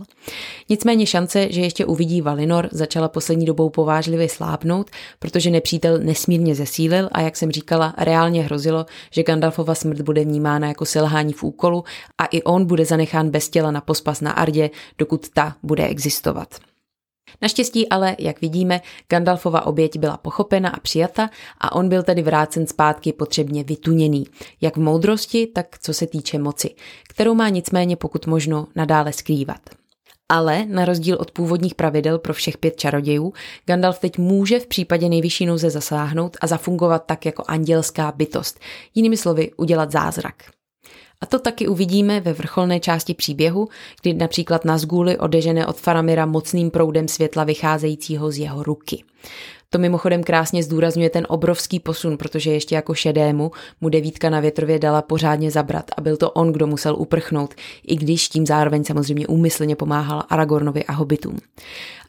[0.69, 4.89] Nicméně šance, že ještě uvidí Valinor, začala poslední dobou povážlivě slábnout,
[5.19, 10.67] protože nepřítel nesmírně zesílil a jak jsem říkala, reálně hrozilo, že Gandalfova smrt bude vnímána
[10.67, 11.83] jako selhání v úkolu
[12.17, 16.47] a i on bude zanechán bez těla na pospas na Ardě, dokud ta bude existovat.
[17.41, 22.67] Naštěstí ale, jak vidíme, Gandalfova oběť byla pochopena a přijata a on byl tedy vrácen
[22.67, 24.25] zpátky potřebně vytuněný,
[24.61, 26.75] jak v moudrosti, tak co se týče moci,
[27.09, 29.59] kterou má nicméně pokud možno nadále skrývat.
[30.29, 33.33] Ale na rozdíl od původních pravidel pro všech pět čarodějů,
[33.65, 38.59] Gandalf teď může v případě nejvyšší nouze zasáhnout a zafungovat tak jako andělská bytost,
[38.95, 40.56] jinými slovy udělat zázrak.
[41.21, 43.67] A to taky uvidíme ve vrcholné části příběhu,
[44.01, 49.03] kdy například Nazgûly odežené od Faramira mocným proudem světla vycházejícího z jeho ruky.
[49.69, 54.79] To mimochodem krásně zdůrazňuje ten obrovský posun, protože ještě jako šedému mu devítka na větrově
[54.79, 57.55] dala pořádně zabrat a byl to on, kdo musel uprchnout,
[57.87, 61.37] i když tím zároveň samozřejmě úmyslně pomáhal Aragornovi a hobitům.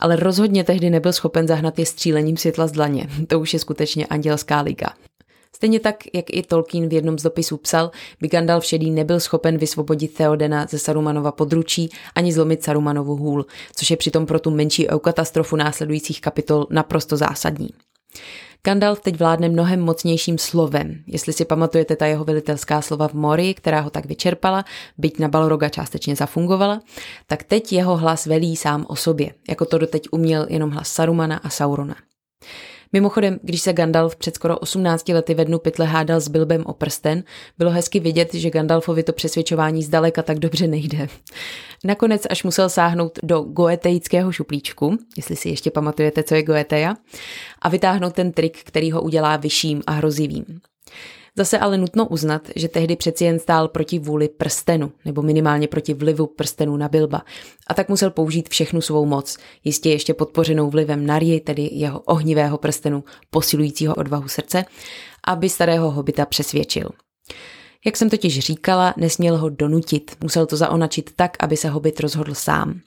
[0.01, 3.09] Ale rozhodně tehdy nebyl schopen zahnat je střílením světla z dlaně.
[3.26, 4.89] To už je skutečně andělská liga.
[5.59, 7.90] Stejně tak, jak i Tolkien v jednom z dopisů psal,
[8.20, 13.90] by Gandalf šedý nebyl schopen vysvobodit Theodena ze Sarumanova područí ani zlomit Sarumanovu hůl, což
[13.90, 17.68] je přitom pro tu menší eukatastrofu následujících kapitol naprosto zásadní.
[18.64, 21.02] Gandalf teď vládne mnohem mocnějším slovem.
[21.06, 24.64] Jestli si pamatujete ta jeho velitelská slova v Mori, která ho tak vyčerpala,
[24.98, 26.80] byť na Balroga částečně zafungovala,
[27.26, 31.36] tak teď jeho hlas velí sám o sobě, jako to doteď uměl jenom hlas Sarumana
[31.36, 31.94] a Saurona.
[32.93, 36.73] Mimochodem, když se Gandalf před skoro 18 lety ve dnu pytle hádal s Bilbem o
[36.73, 37.24] prsten,
[37.59, 41.09] bylo hezky vidět, že Gandalfovi to přesvědčování zdaleka tak dobře nejde.
[41.85, 46.94] Nakonec až musel sáhnout do goeteického šuplíčku, jestli si ještě pamatujete, co je goeteja,
[47.62, 50.44] a vytáhnout ten trik, který ho udělá vyšším a hrozivým.
[51.36, 55.94] Zase ale nutno uznat, že tehdy přeci jen stál proti vůli prstenu, nebo minimálně proti
[55.94, 57.22] vlivu prstenu na Bilba.
[57.66, 62.59] A tak musel použít všechnu svou moc, jistě ještě podpořenou vlivem Narji, tedy jeho ohnivého
[62.59, 64.64] prstenu, posilujícího odvahu srdce,
[65.26, 66.90] aby starého hobita přesvědčil.
[67.86, 72.34] Jak jsem totiž říkala, nesměl ho donutit, musel to zaonačit tak, aby se hobit rozhodl
[72.34, 72.80] sám.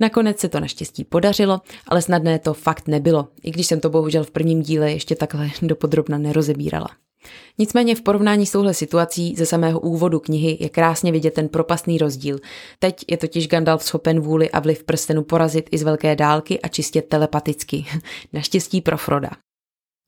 [0.00, 4.24] Nakonec se to naštěstí podařilo, ale snadné to fakt nebylo, i když jsem to bohužel
[4.24, 6.88] v prvním díle ještě takhle dopodrobna nerozebírala.
[7.58, 11.98] Nicméně v porovnání s touhle situací ze samého úvodu knihy je krásně vidět ten propastný
[11.98, 12.38] rozdíl.
[12.78, 16.68] Teď je totiž Gandalf schopen vůli a vliv prstenu porazit i z velké dálky a
[16.68, 17.84] čistě telepaticky.
[18.32, 19.30] Naštěstí pro Froda.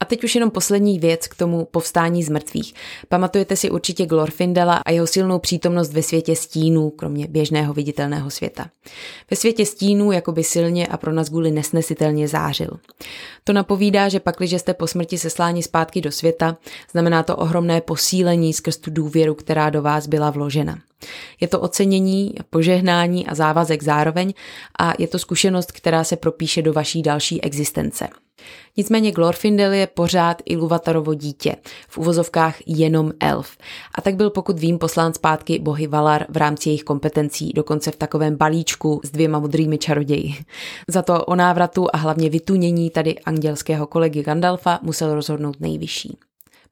[0.03, 2.75] A teď už jenom poslední věc k tomu povstání z mrtvých.
[3.09, 8.71] Pamatujete si určitě Glorfindela a jeho silnou přítomnost ve světě stínů, kromě běžného viditelného světa.
[9.31, 12.71] Ve světě stínů jakoby silně a pro nás kvůli nesnesitelně zářil.
[13.45, 16.57] To napovídá, že pakliže jste po smrti sesláni zpátky do světa,
[16.93, 20.79] znamená to ohromné posílení skrz tu důvěru, která do vás byla vložena.
[21.41, 24.35] Je to ocenění, požehnání a závazek zároveň
[24.79, 28.09] a je to zkušenost, která se propíše do vaší další existence.
[28.77, 31.57] Nicméně Glorfindel je pořád Iluvatarovo dítě,
[31.89, 33.57] v uvozovkách jenom elf.
[33.95, 37.97] A tak byl pokud vím poslán zpátky bohy Valar v rámci jejich kompetencí, dokonce v
[37.97, 40.35] takovém balíčku s dvěma modrými čaroději.
[40.89, 46.19] Za to o návratu a hlavně vytunění tady andělského kolegy Gandalfa musel rozhodnout nejvyšší.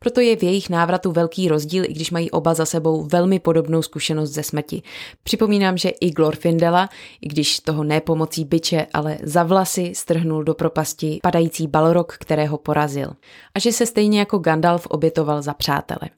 [0.05, 3.83] Proto je v jejich návratu velký rozdíl, i když mají oba za sebou velmi podobnou
[3.83, 4.83] zkušenost ze smrti.
[5.23, 6.89] Připomínám, že i Glorfindela,
[7.21, 12.59] i když toho ne pomocí byče, ale za vlasy strhnul do propasti padající balrog, kterého
[12.59, 13.11] porazil.
[13.55, 16.11] A že se stejně jako Gandalf obětoval za přátele.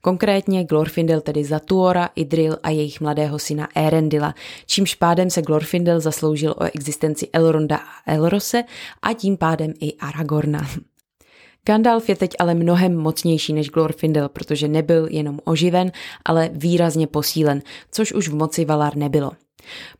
[0.00, 4.34] Konkrétně Glorfindel tedy za Tuora, Idril a jejich mladého syna Erendila,
[4.66, 8.62] čímž pádem se Glorfindel zasloužil o existenci Elronda a Elrose
[9.02, 10.68] a tím pádem i Aragorna.
[11.68, 15.92] Gandalf je teď ale mnohem mocnější než Glorfindel, protože nebyl jenom oživen,
[16.24, 19.30] ale výrazně posílen, což už v moci Valar nebylo.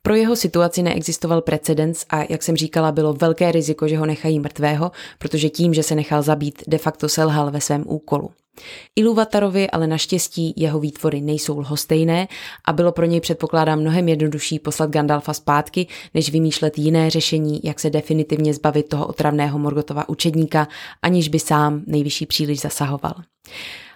[0.03, 4.41] Pro jeho situaci neexistoval precedens a, jak jsem říkala, bylo velké riziko, že ho nechají
[4.41, 8.31] mrtvého, protože tím, že se nechal zabít, de facto selhal ve svém úkolu.
[8.97, 12.29] Iluvatarovi ale naštěstí jeho výtvory nejsou lhostejné
[12.65, 17.81] a bylo pro něj předpokládám mnohem jednodušší poslat Gandalfa zpátky, než vymýšlet jiné řešení, jak
[17.81, 20.69] se definitivně zbavit toho otravného Morgotova učedníka,
[21.03, 23.15] aniž by sám nejvyšší příliš zasahoval.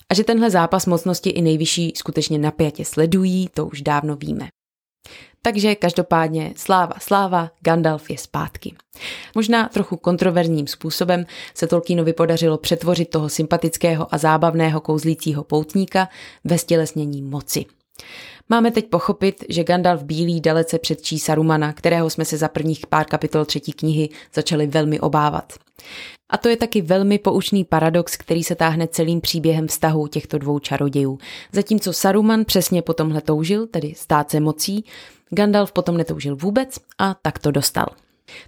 [0.09, 4.49] A že tenhle zápas mocnosti i nejvyšší skutečně napjatě sledují, to už dávno víme.
[5.45, 8.75] Takže každopádně sláva, sláva, Gandalf je zpátky.
[9.35, 16.09] Možná trochu kontroverzním způsobem se Tolkienovi podařilo přetvořit toho sympatického a zábavného kouzlícího poutníka
[16.45, 17.65] ve stělesnění moci.
[18.49, 23.07] Máme teď pochopit, že Gandalf Bílý dalece předčí Sarumana, kterého jsme se za prvních pár
[23.07, 25.53] kapitol třetí knihy začali velmi obávat.
[26.31, 30.59] A to je taky velmi poučný paradox, který se táhne celým příběhem vztahu těchto dvou
[30.59, 31.19] čarodějů.
[31.53, 34.85] Zatímco Saruman přesně po tomhle toužil, tedy stát se mocí,
[35.35, 37.87] Gandalf potom netoužil vůbec a tak to dostal.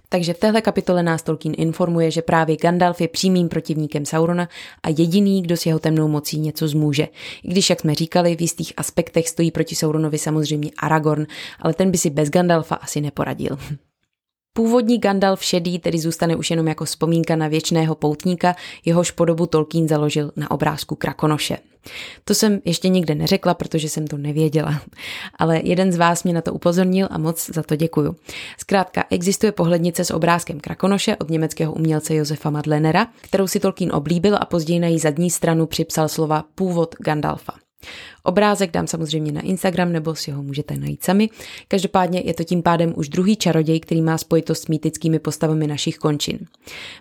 [0.09, 4.49] Takže v téhle kapitole nás Tolkien informuje, že právě Gandalf je přímým protivníkem Saurona
[4.83, 7.07] a jediný, kdo s jeho temnou mocí něco zmůže.
[7.43, 11.25] I když, jak jsme říkali, v jistých aspektech stojí proti Sauronovi samozřejmě Aragorn,
[11.59, 13.57] ale ten by si bez Gandalfa asi neporadil.
[14.57, 18.55] Původní Gandalf šedý tedy zůstane už jenom jako vzpomínka na věčného poutníka,
[18.85, 21.57] jehož podobu Tolkien založil na obrázku Krakonoše.
[22.25, 24.81] To jsem ještě nikde neřekla, protože jsem to nevěděla.
[25.39, 28.15] Ale jeden z vás mě na to upozornil a moc za to děkuju.
[28.57, 34.35] Zkrátka, existuje pohlednice s obrázkem Krakonoše od německého umělce Josefa Madlenera, kterou si Tolkien oblíbil
[34.39, 37.64] a později na její zadní stranu připsal slova původ Gandalfa.
[38.23, 41.29] Obrázek dám samozřejmě na Instagram, nebo si ho můžete najít sami.
[41.67, 45.97] Každopádně je to tím pádem už druhý čaroděj, který má spojitost s mýtickými postavami našich
[45.97, 46.39] končin.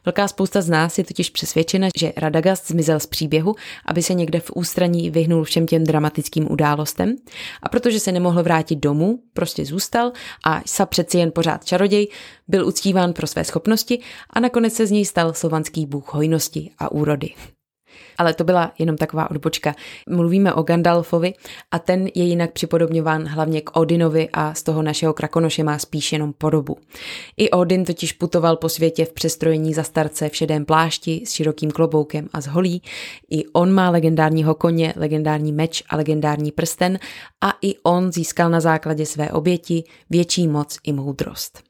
[0.05, 3.55] Velká spousta z nás je totiž přesvědčena, že Radagast zmizel z příběhu,
[3.87, 7.17] aby se někde v ústraní vyhnul všem těm dramatickým událostem.
[7.63, 10.13] A protože se nemohl vrátit domů, prostě zůstal
[10.45, 12.09] a sa přeci jen pořád čaroděj,
[12.49, 13.99] byl uctíván pro své schopnosti
[14.31, 17.31] a nakonec se z něj stal slovanský bůh hojnosti a úrody.
[18.19, 19.75] Ale to byla jenom taková odbočka.
[20.09, 21.35] Mluvíme o Gandalfovi
[21.71, 26.13] a ten je jinak připodobňován hlavně k Odinovi a z toho našeho krakonoše má spíš
[26.13, 26.77] jenom podobu.
[27.37, 31.71] I Odin totiž putoval po světě v přestrojení za starce v šedém plášti s širokým
[31.71, 32.83] kloboukem a z holí.
[33.31, 36.99] I on má legendárního koně, legendární meč a legendární prsten
[37.41, 41.63] a i on získal na základě své oběti větší moc i moudrost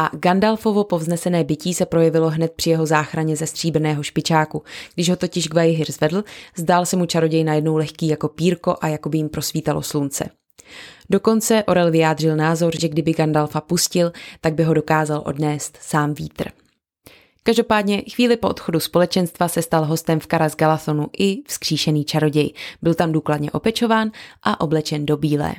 [0.00, 4.62] a Gandalfovo povznesené bytí se projevilo hned při jeho záchraně ze stříbrného špičáku.
[4.94, 6.24] Když ho totiž Gvaihir zvedl,
[6.56, 10.30] zdál se mu čaroděj najednou lehký jako pírko a jako by jim prosvítalo slunce.
[11.10, 16.50] Dokonce Orel vyjádřil názor, že kdyby Gandalfa pustil, tak by ho dokázal odnést sám vítr.
[17.42, 22.52] Každopádně chvíli po odchodu společenstva se stal hostem v Karas Galathonu i vzkříšený čaroděj.
[22.82, 24.10] Byl tam důkladně opečován
[24.42, 25.54] a oblečen do bílé.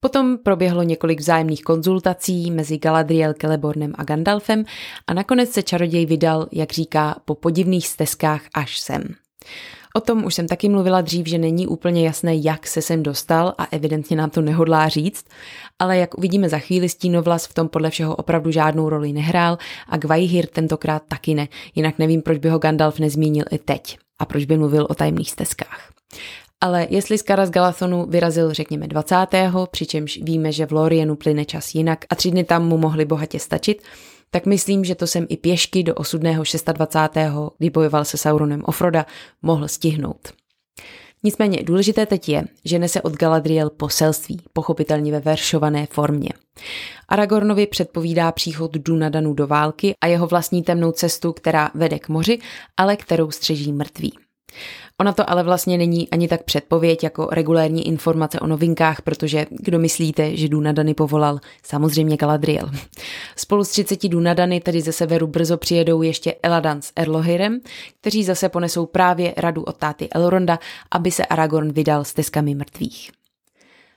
[0.00, 4.64] Potom proběhlo několik vzájemných konzultací mezi Galadriel, Celebornem a Gandalfem
[5.06, 9.02] a nakonec se čaroděj vydal, jak říká, po podivných stezkách až sem.
[9.94, 13.54] O tom už jsem taky mluvila dřív, že není úplně jasné, jak se sem dostal
[13.58, 15.26] a evidentně nám to nehodlá říct,
[15.78, 19.58] ale jak uvidíme za chvíli, Stínovlas v tom podle všeho opravdu žádnou roli nehrál
[19.88, 24.24] a Gvaihir tentokrát taky ne, jinak nevím, proč by ho Gandalf nezmínil i teď a
[24.24, 25.90] proč by mluvil o tajemných stezkách.
[26.60, 29.16] Ale jestli z Karas Galathonu vyrazil řekněme 20.,
[29.70, 33.38] přičemž víme, že v Lorienu plyne čas jinak a tři dny tam mu mohly bohatě
[33.38, 33.82] stačit,
[34.30, 37.18] tak myslím, že to jsem i pěšky do osudného 26.,
[37.58, 39.06] kdy bojoval se Sauronem Ofroda,
[39.42, 40.28] mohl stihnout.
[41.22, 46.28] Nicméně důležité teď je, že nese od Galadriel poselství, pochopitelně ve veršované formě.
[47.08, 52.38] Aragornovi předpovídá příchod Dunadanu do války a jeho vlastní temnou cestu, která vede k moři,
[52.76, 54.12] ale kterou střeží mrtví.
[55.00, 59.78] Ona to ale vlastně není ani tak předpověď jako regulérní informace o novinkách, protože kdo
[59.78, 61.38] myslíte, že Dunadany povolal?
[61.62, 62.70] Samozřejmě Galadriel.
[63.36, 67.60] Spolu s 30 Dunadany tedy ze severu brzo přijedou ještě Eladan s Erlohirem,
[68.00, 70.58] kteří zase ponesou právě radu od táty Elronda,
[70.90, 73.17] aby se Aragorn vydal s teskami mrtvých.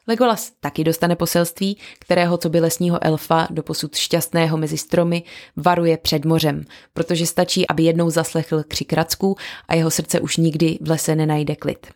[0.08, 5.24] Legolas taky dostane poselství, kterého co by lesního elfa, doposud šťastného mezi stromy,
[5.56, 9.36] varuje před mořem, protože stačí, aby jednou zaslechl křik racků
[9.68, 11.88] a jeho srdce už nikdy v lese nenajde klid.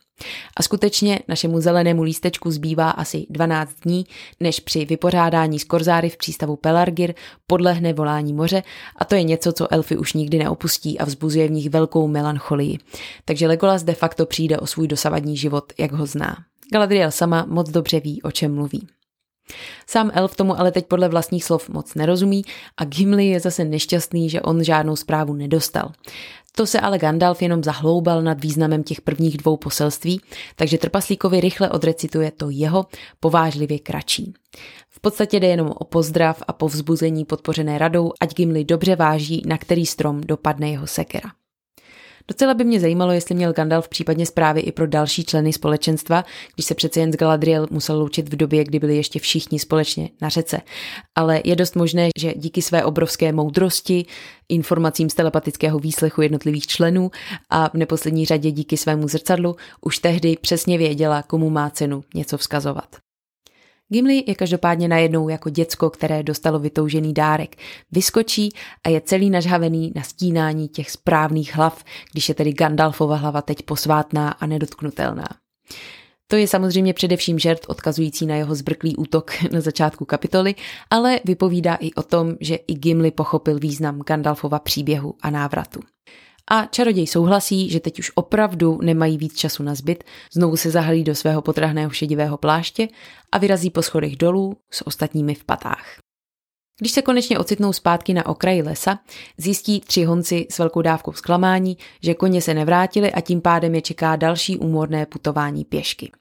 [0.57, 4.05] A skutečně našemu zelenému lístečku zbývá asi 12 dní,
[4.39, 7.13] než při vypořádání z Korzáry v přístavu Pelargir
[7.47, 8.63] podlehne volání moře
[8.95, 12.77] a to je něco, co elfy už nikdy neopustí a vzbuzuje v nich velkou melancholii.
[13.25, 16.37] Takže Legolas de facto přijde o svůj dosavadní život, jak ho zná.
[16.73, 18.87] Galadriel sama moc dobře ví, o čem mluví.
[19.87, 22.41] Sám elf tomu ale teď podle vlastních slov moc nerozumí
[22.77, 25.91] a Gimli je zase nešťastný, že on žádnou zprávu nedostal.
[26.55, 30.21] To se ale Gandalf jenom zahloubal nad významem těch prvních dvou poselství,
[30.55, 32.85] takže trpaslíkovi rychle odrecituje to jeho,
[33.19, 34.33] povážlivě kratší.
[34.89, 39.57] V podstatě jde jenom o pozdrav a povzbuzení podpořené radou, ať Gimli dobře váží, na
[39.57, 41.31] který strom dopadne jeho sekera.
[42.27, 46.25] Docela by mě zajímalo, jestli měl Gandalf případně zprávy i pro další členy společenstva,
[46.55, 50.09] když se přece jen z Galadriel musel loučit v době, kdy byli ještě všichni společně
[50.21, 50.61] na řece.
[51.15, 54.05] Ale je dost možné, že díky své obrovské moudrosti,
[54.49, 57.11] informacím z telepatického výslechu jednotlivých členů
[57.49, 62.37] a v neposlední řadě díky svému zrcadlu už tehdy přesně věděla, komu má cenu něco
[62.37, 63.04] vzkazovat.
[63.93, 67.55] Gimli je každopádně najednou jako děcko, které dostalo vytoužený dárek.
[67.91, 68.49] Vyskočí
[68.83, 73.61] a je celý nažhavený na stínání těch správných hlav, když je tedy Gandalfova hlava teď
[73.61, 75.27] posvátná a nedotknutelná.
[76.27, 80.55] To je samozřejmě především žert odkazující na jeho zbrklý útok na začátku kapitoly,
[80.89, 85.79] ale vypovídá i o tom, že i Gimli pochopil význam Gandalfova příběhu a návratu.
[86.51, 90.03] A čaroděj souhlasí, že teď už opravdu nemají víc času na zbyt,
[90.33, 92.87] znovu se zahalí do svého potrhného šedivého pláště
[93.31, 95.85] a vyrazí po schodech dolů s ostatními v patách.
[96.79, 98.99] Když se konečně ocitnou zpátky na okraji lesa,
[99.37, 103.81] zjistí tři honci s velkou dávkou zklamání, že koně se nevrátili a tím pádem je
[103.81, 106.11] čeká další úmorné putování pěšky.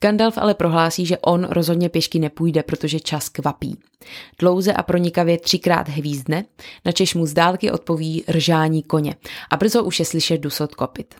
[0.00, 3.78] Gandalf ale prohlásí, že on rozhodně pěšky nepůjde, protože čas kvapí.
[4.38, 6.44] Dlouze a pronikavě třikrát hvízdne,
[6.84, 9.14] načež mu z dálky odpoví ržání koně
[9.50, 11.14] a brzo už je slyšet dusot kopit.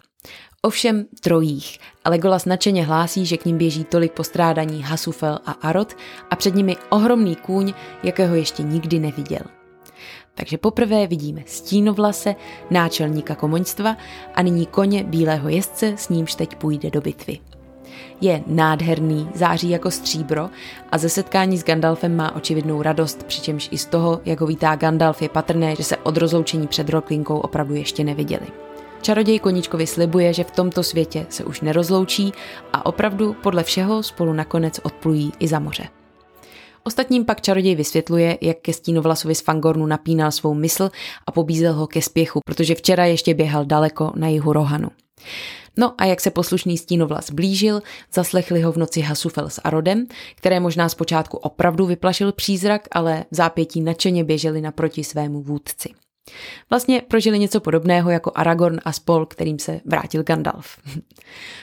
[0.63, 5.97] Ovšem trojích, ale Golas nadšeně hlásí, že k ním běží tolik postrádaní Hasufel a Arot
[6.31, 7.73] a před nimi ohromný kůň,
[8.03, 9.41] jakého ještě nikdy neviděl.
[10.35, 12.35] Takže poprvé vidíme stínovlase,
[12.71, 13.97] náčelníka komoňstva
[14.35, 17.39] a nyní koně bílého jezdce, s nímž teď půjde do bitvy.
[18.21, 20.51] Je nádherný, září jako stříbro
[20.93, 24.77] a ze setkání s Gandalfem má očividnou radost, přičemž i z toho, jak ho vítá
[24.77, 28.47] Gandalf, je patrné, že se od rozloučení před Roklinkou opravdu ještě neviděli.
[29.03, 32.33] Čaroděj Koníčkovi slibuje, že v tomto světě se už nerozloučí
[32.73, 35.89] a opravdu podle všeho spolu nakonec odplují i za moře.
[36.85, 40.91] Ostatním pak čaroděj vysvětluje, jak ke Stínovlasovi z Fangornu napínal svou mysl
[41.27, 44.89] a pobízel ho ke spěchu, protože včera ještě běhal daleko na jihu Rohanu.
[45.79, 47.83] No a jak se poslušný stínovlas blížil,
[48.13, 53.35] zaslechli ho v noci Hasufel s Arodem, které možná zpočátku opravdu vyplašil přízrak, ale v
[53.35, 55.89] zápětí nadšeně běželi naproti svému vůdci.
[56.71, 60.79] Vlastně prožili něco podobného jako Aragorn a spol, kterým se vrátil Gandalf.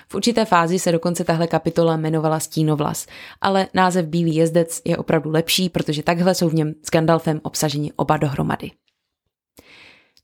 [0.08, 3.08] V určité fázi se dokonce tahle kapitola jmenovala Stínovlas,
[3.42, 7.94] ale název Bílý jezdec je opravdu lepší, protože takhle jsou v něm s Gandalfem obsaženi
[7.96, 8.72] oba dohromady.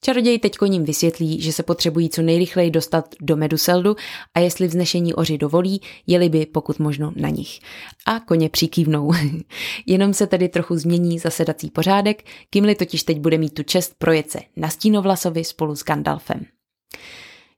[0.03, 3.95] Čaroděj teď koním vysvětlí, že se potřebují co nejrychleji dostat do Meduseldu
[4.33, 7.59] a jestli vznešení oři dovolí, jeli by pokud možno na nich.
[8.05, 9.11] A koně přikývnou.
[9.85, 14.31] Jenom se tedy trochu změní zasedací pořádek, Kimli totiž teď bude mít tu čest projet
[14.31, 16.45] se na Stínovlasovi spolu s Gandalfem.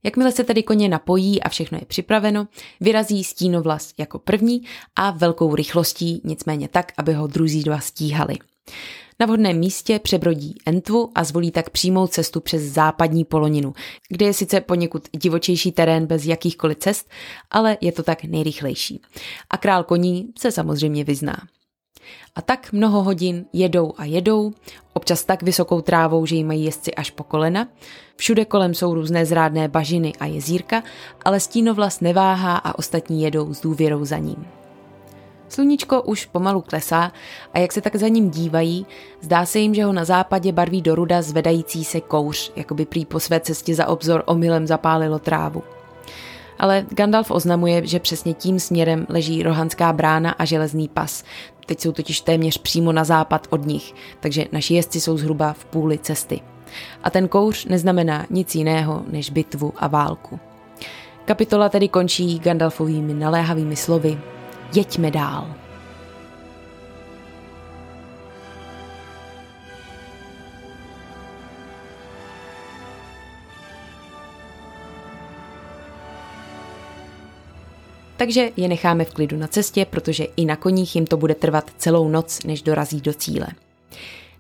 [0.04, 2.48] Jakmile se tedy koně napojí a všechno je připraveno,
[2.80, 4.62] vyrazí stínovlas jako první
[4.96, 8.36] a velkou rychlostí, nicméně tak, aby ho druzí dva stíhali.
[9.20, 13.74] Na vhodném místě přebrodí Entvu a zvolí tak přímou cestu přes západní poloninu,
[14.10, 17.10] kde je sice poněkud divočejší terén bez jakýchkoliv cest,
[17.52, 19.02] ale je to tak nejrychlejší.
[19.50, 21.38] A král koní se samozřejmě vyzná.
[22.36, 24.54] A tak mnoho hodin jedou a jedou,
[24.94, 27.68] občas tak vysokou trávou, že jí mají jezdci až po kolena.
[28.16, 30.84] Všude kolem jsou různé zrádné bažiny a jezírka,
[31.26, 34.63] ale stínovlas neváhá a ostatní jedou s důvěrou za ním.
[35.50, 37.12] Sluníčko už pomalu klesá
[37.54, 38.86] a jak se tak za ním dívají,
[39.22, 42.86] zdá se jim, že ho na západě barví do ruda zvedající se kouř, jako by
[42.86, 45.64] prý po své cestě za obzor omylem zapálilo trávu.
[46.60, 51.24] Ale Gandalf oznamuje, že přesně tím směrem leží rohanská brána a železný pas.
[51.66, 55.66] Teď jsou totiž téměř přímo na západ od nich, takže naši jezdci jsou zhruba v
[55.66, 56.42] půli cesty.
[57.04, 60.40] A ten kouř neznamená nic jiného než bitvu a válku.
[61.26, 64.18] Kapitola tedy končí Gandalfovými naléhavými slovy
[64.74, 65.56] jeďme dál.
[78.18, 81.72] Takže je necháme v klidu na cestě, protože i na koních jim to bude trvat
[81.78, 83.48] celou noc, než dorazí do cíle.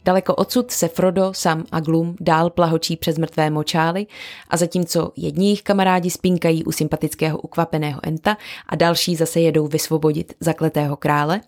[0.05, 4.07] Daleko odsud se Frodo, Sam a Glum dál plahočí přes mrtvé močály
[4.49, 8.37] a zatímco jedni jejich kamarádi spinkají u sympatického ukvapeného Enta
[8.69, 11.41] a další zase jedou vysvobodit zakletého krále,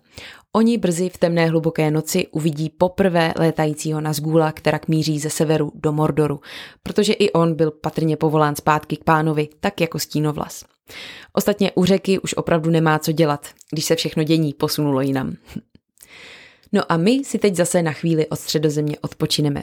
[0.56, 5.92] oni brzy v temné hluboké noci uvidí poprvé létajícího Nazgula, která míří ze severu do
[5.92, 6.40] Mordoru,
[6.82, 10.64] protože i on byl patrně povolán zpátky k pánovi, tak jako stínovlas.
[11.32, 15.36] Ostatně u řeky už opravdu nemá co dělat, když se všechno dění posunulo jinam.
[16.72, 19.62] No a my si teď zase na chvíli od středozemě odpočineme.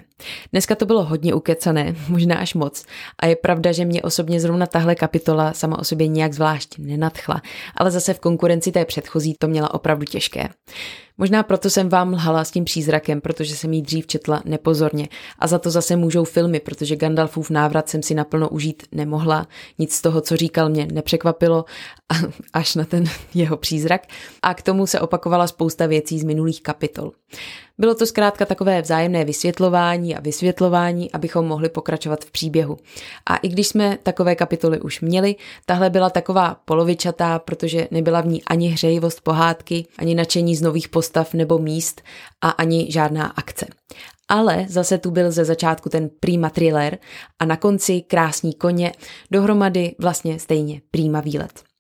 [0.52, 2.86] Dneska to bylo hodně ukecané, možná až moc.
[3.20, 7.42] A je pravda, že mě osobně zrovna tahle kapitola sama o sobě nějak zvlášť nenadchla,
[7.76, 10.50] ale zase v konkurenci té předchozí to měla opravdu těžké.
[11.18, 15.10] Možná proto jsem vám lhala s tím přízrakem, protože jsem jí dřív četla nepozorně.
[15.40, 19.48] A za to zase můžou filmy, protože Gandalfův návrat jsem si naplno užít nemohla.
[19.80, 21.65] Nic z toho, co říkal, mě nepřekvapilo,
[22.53, 23.03] až na ten
[23.34, 24.02] jeho přízrak.
[24.41, 27.11] A k tomu se opakovala spousta věcí z minulých kapitol.
[27.78, 32.78] Bylo to zkrátka takové vzájemné vysvětlování a vysvětlování, abychom mohli pokračovat v příběhu.
[33.26, 35.36] A i když jsme takové kapitoly už měli,
[35.66, 40.90] tahle byla taková polovičatá, protože nebyla v ní ani hřejivost pohádky, ani nadšení z nových
[40.90, 42.02] postav nebo míst
[42.41, 43.66] a ani žádná akce.
[44.28, 46.98] Ale zase tu byl ze začátku ten prima thriller
[47.40, 48.91] a na konci krásní koně,
[49.32, 51.73] dohromady vlastně stejně prima výlet.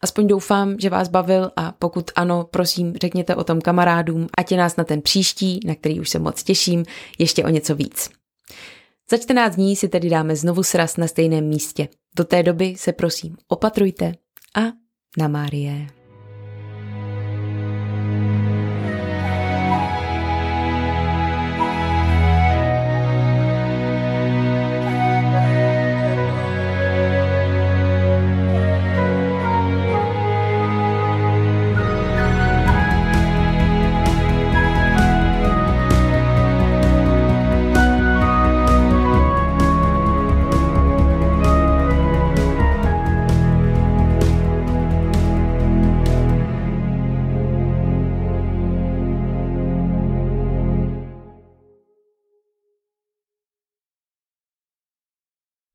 [0.00, 4.58] Aspoň doufám, že vás bavil a pokud ano, prosím, řekněte o tom kamarádům, ať je
[4.58, 6.84] nás na ten příští, na který už se moc těším,
[7.18, 8.10] ještě o něco víc.
[9.10, 11.88] Za 14 dní si tedy dáme znovu sraz na stejném místě.
[12.16, 14.12] Do té doby se prosím opatrujte
[14.56, 14.60] a
[15.18, 15.95] na Márie.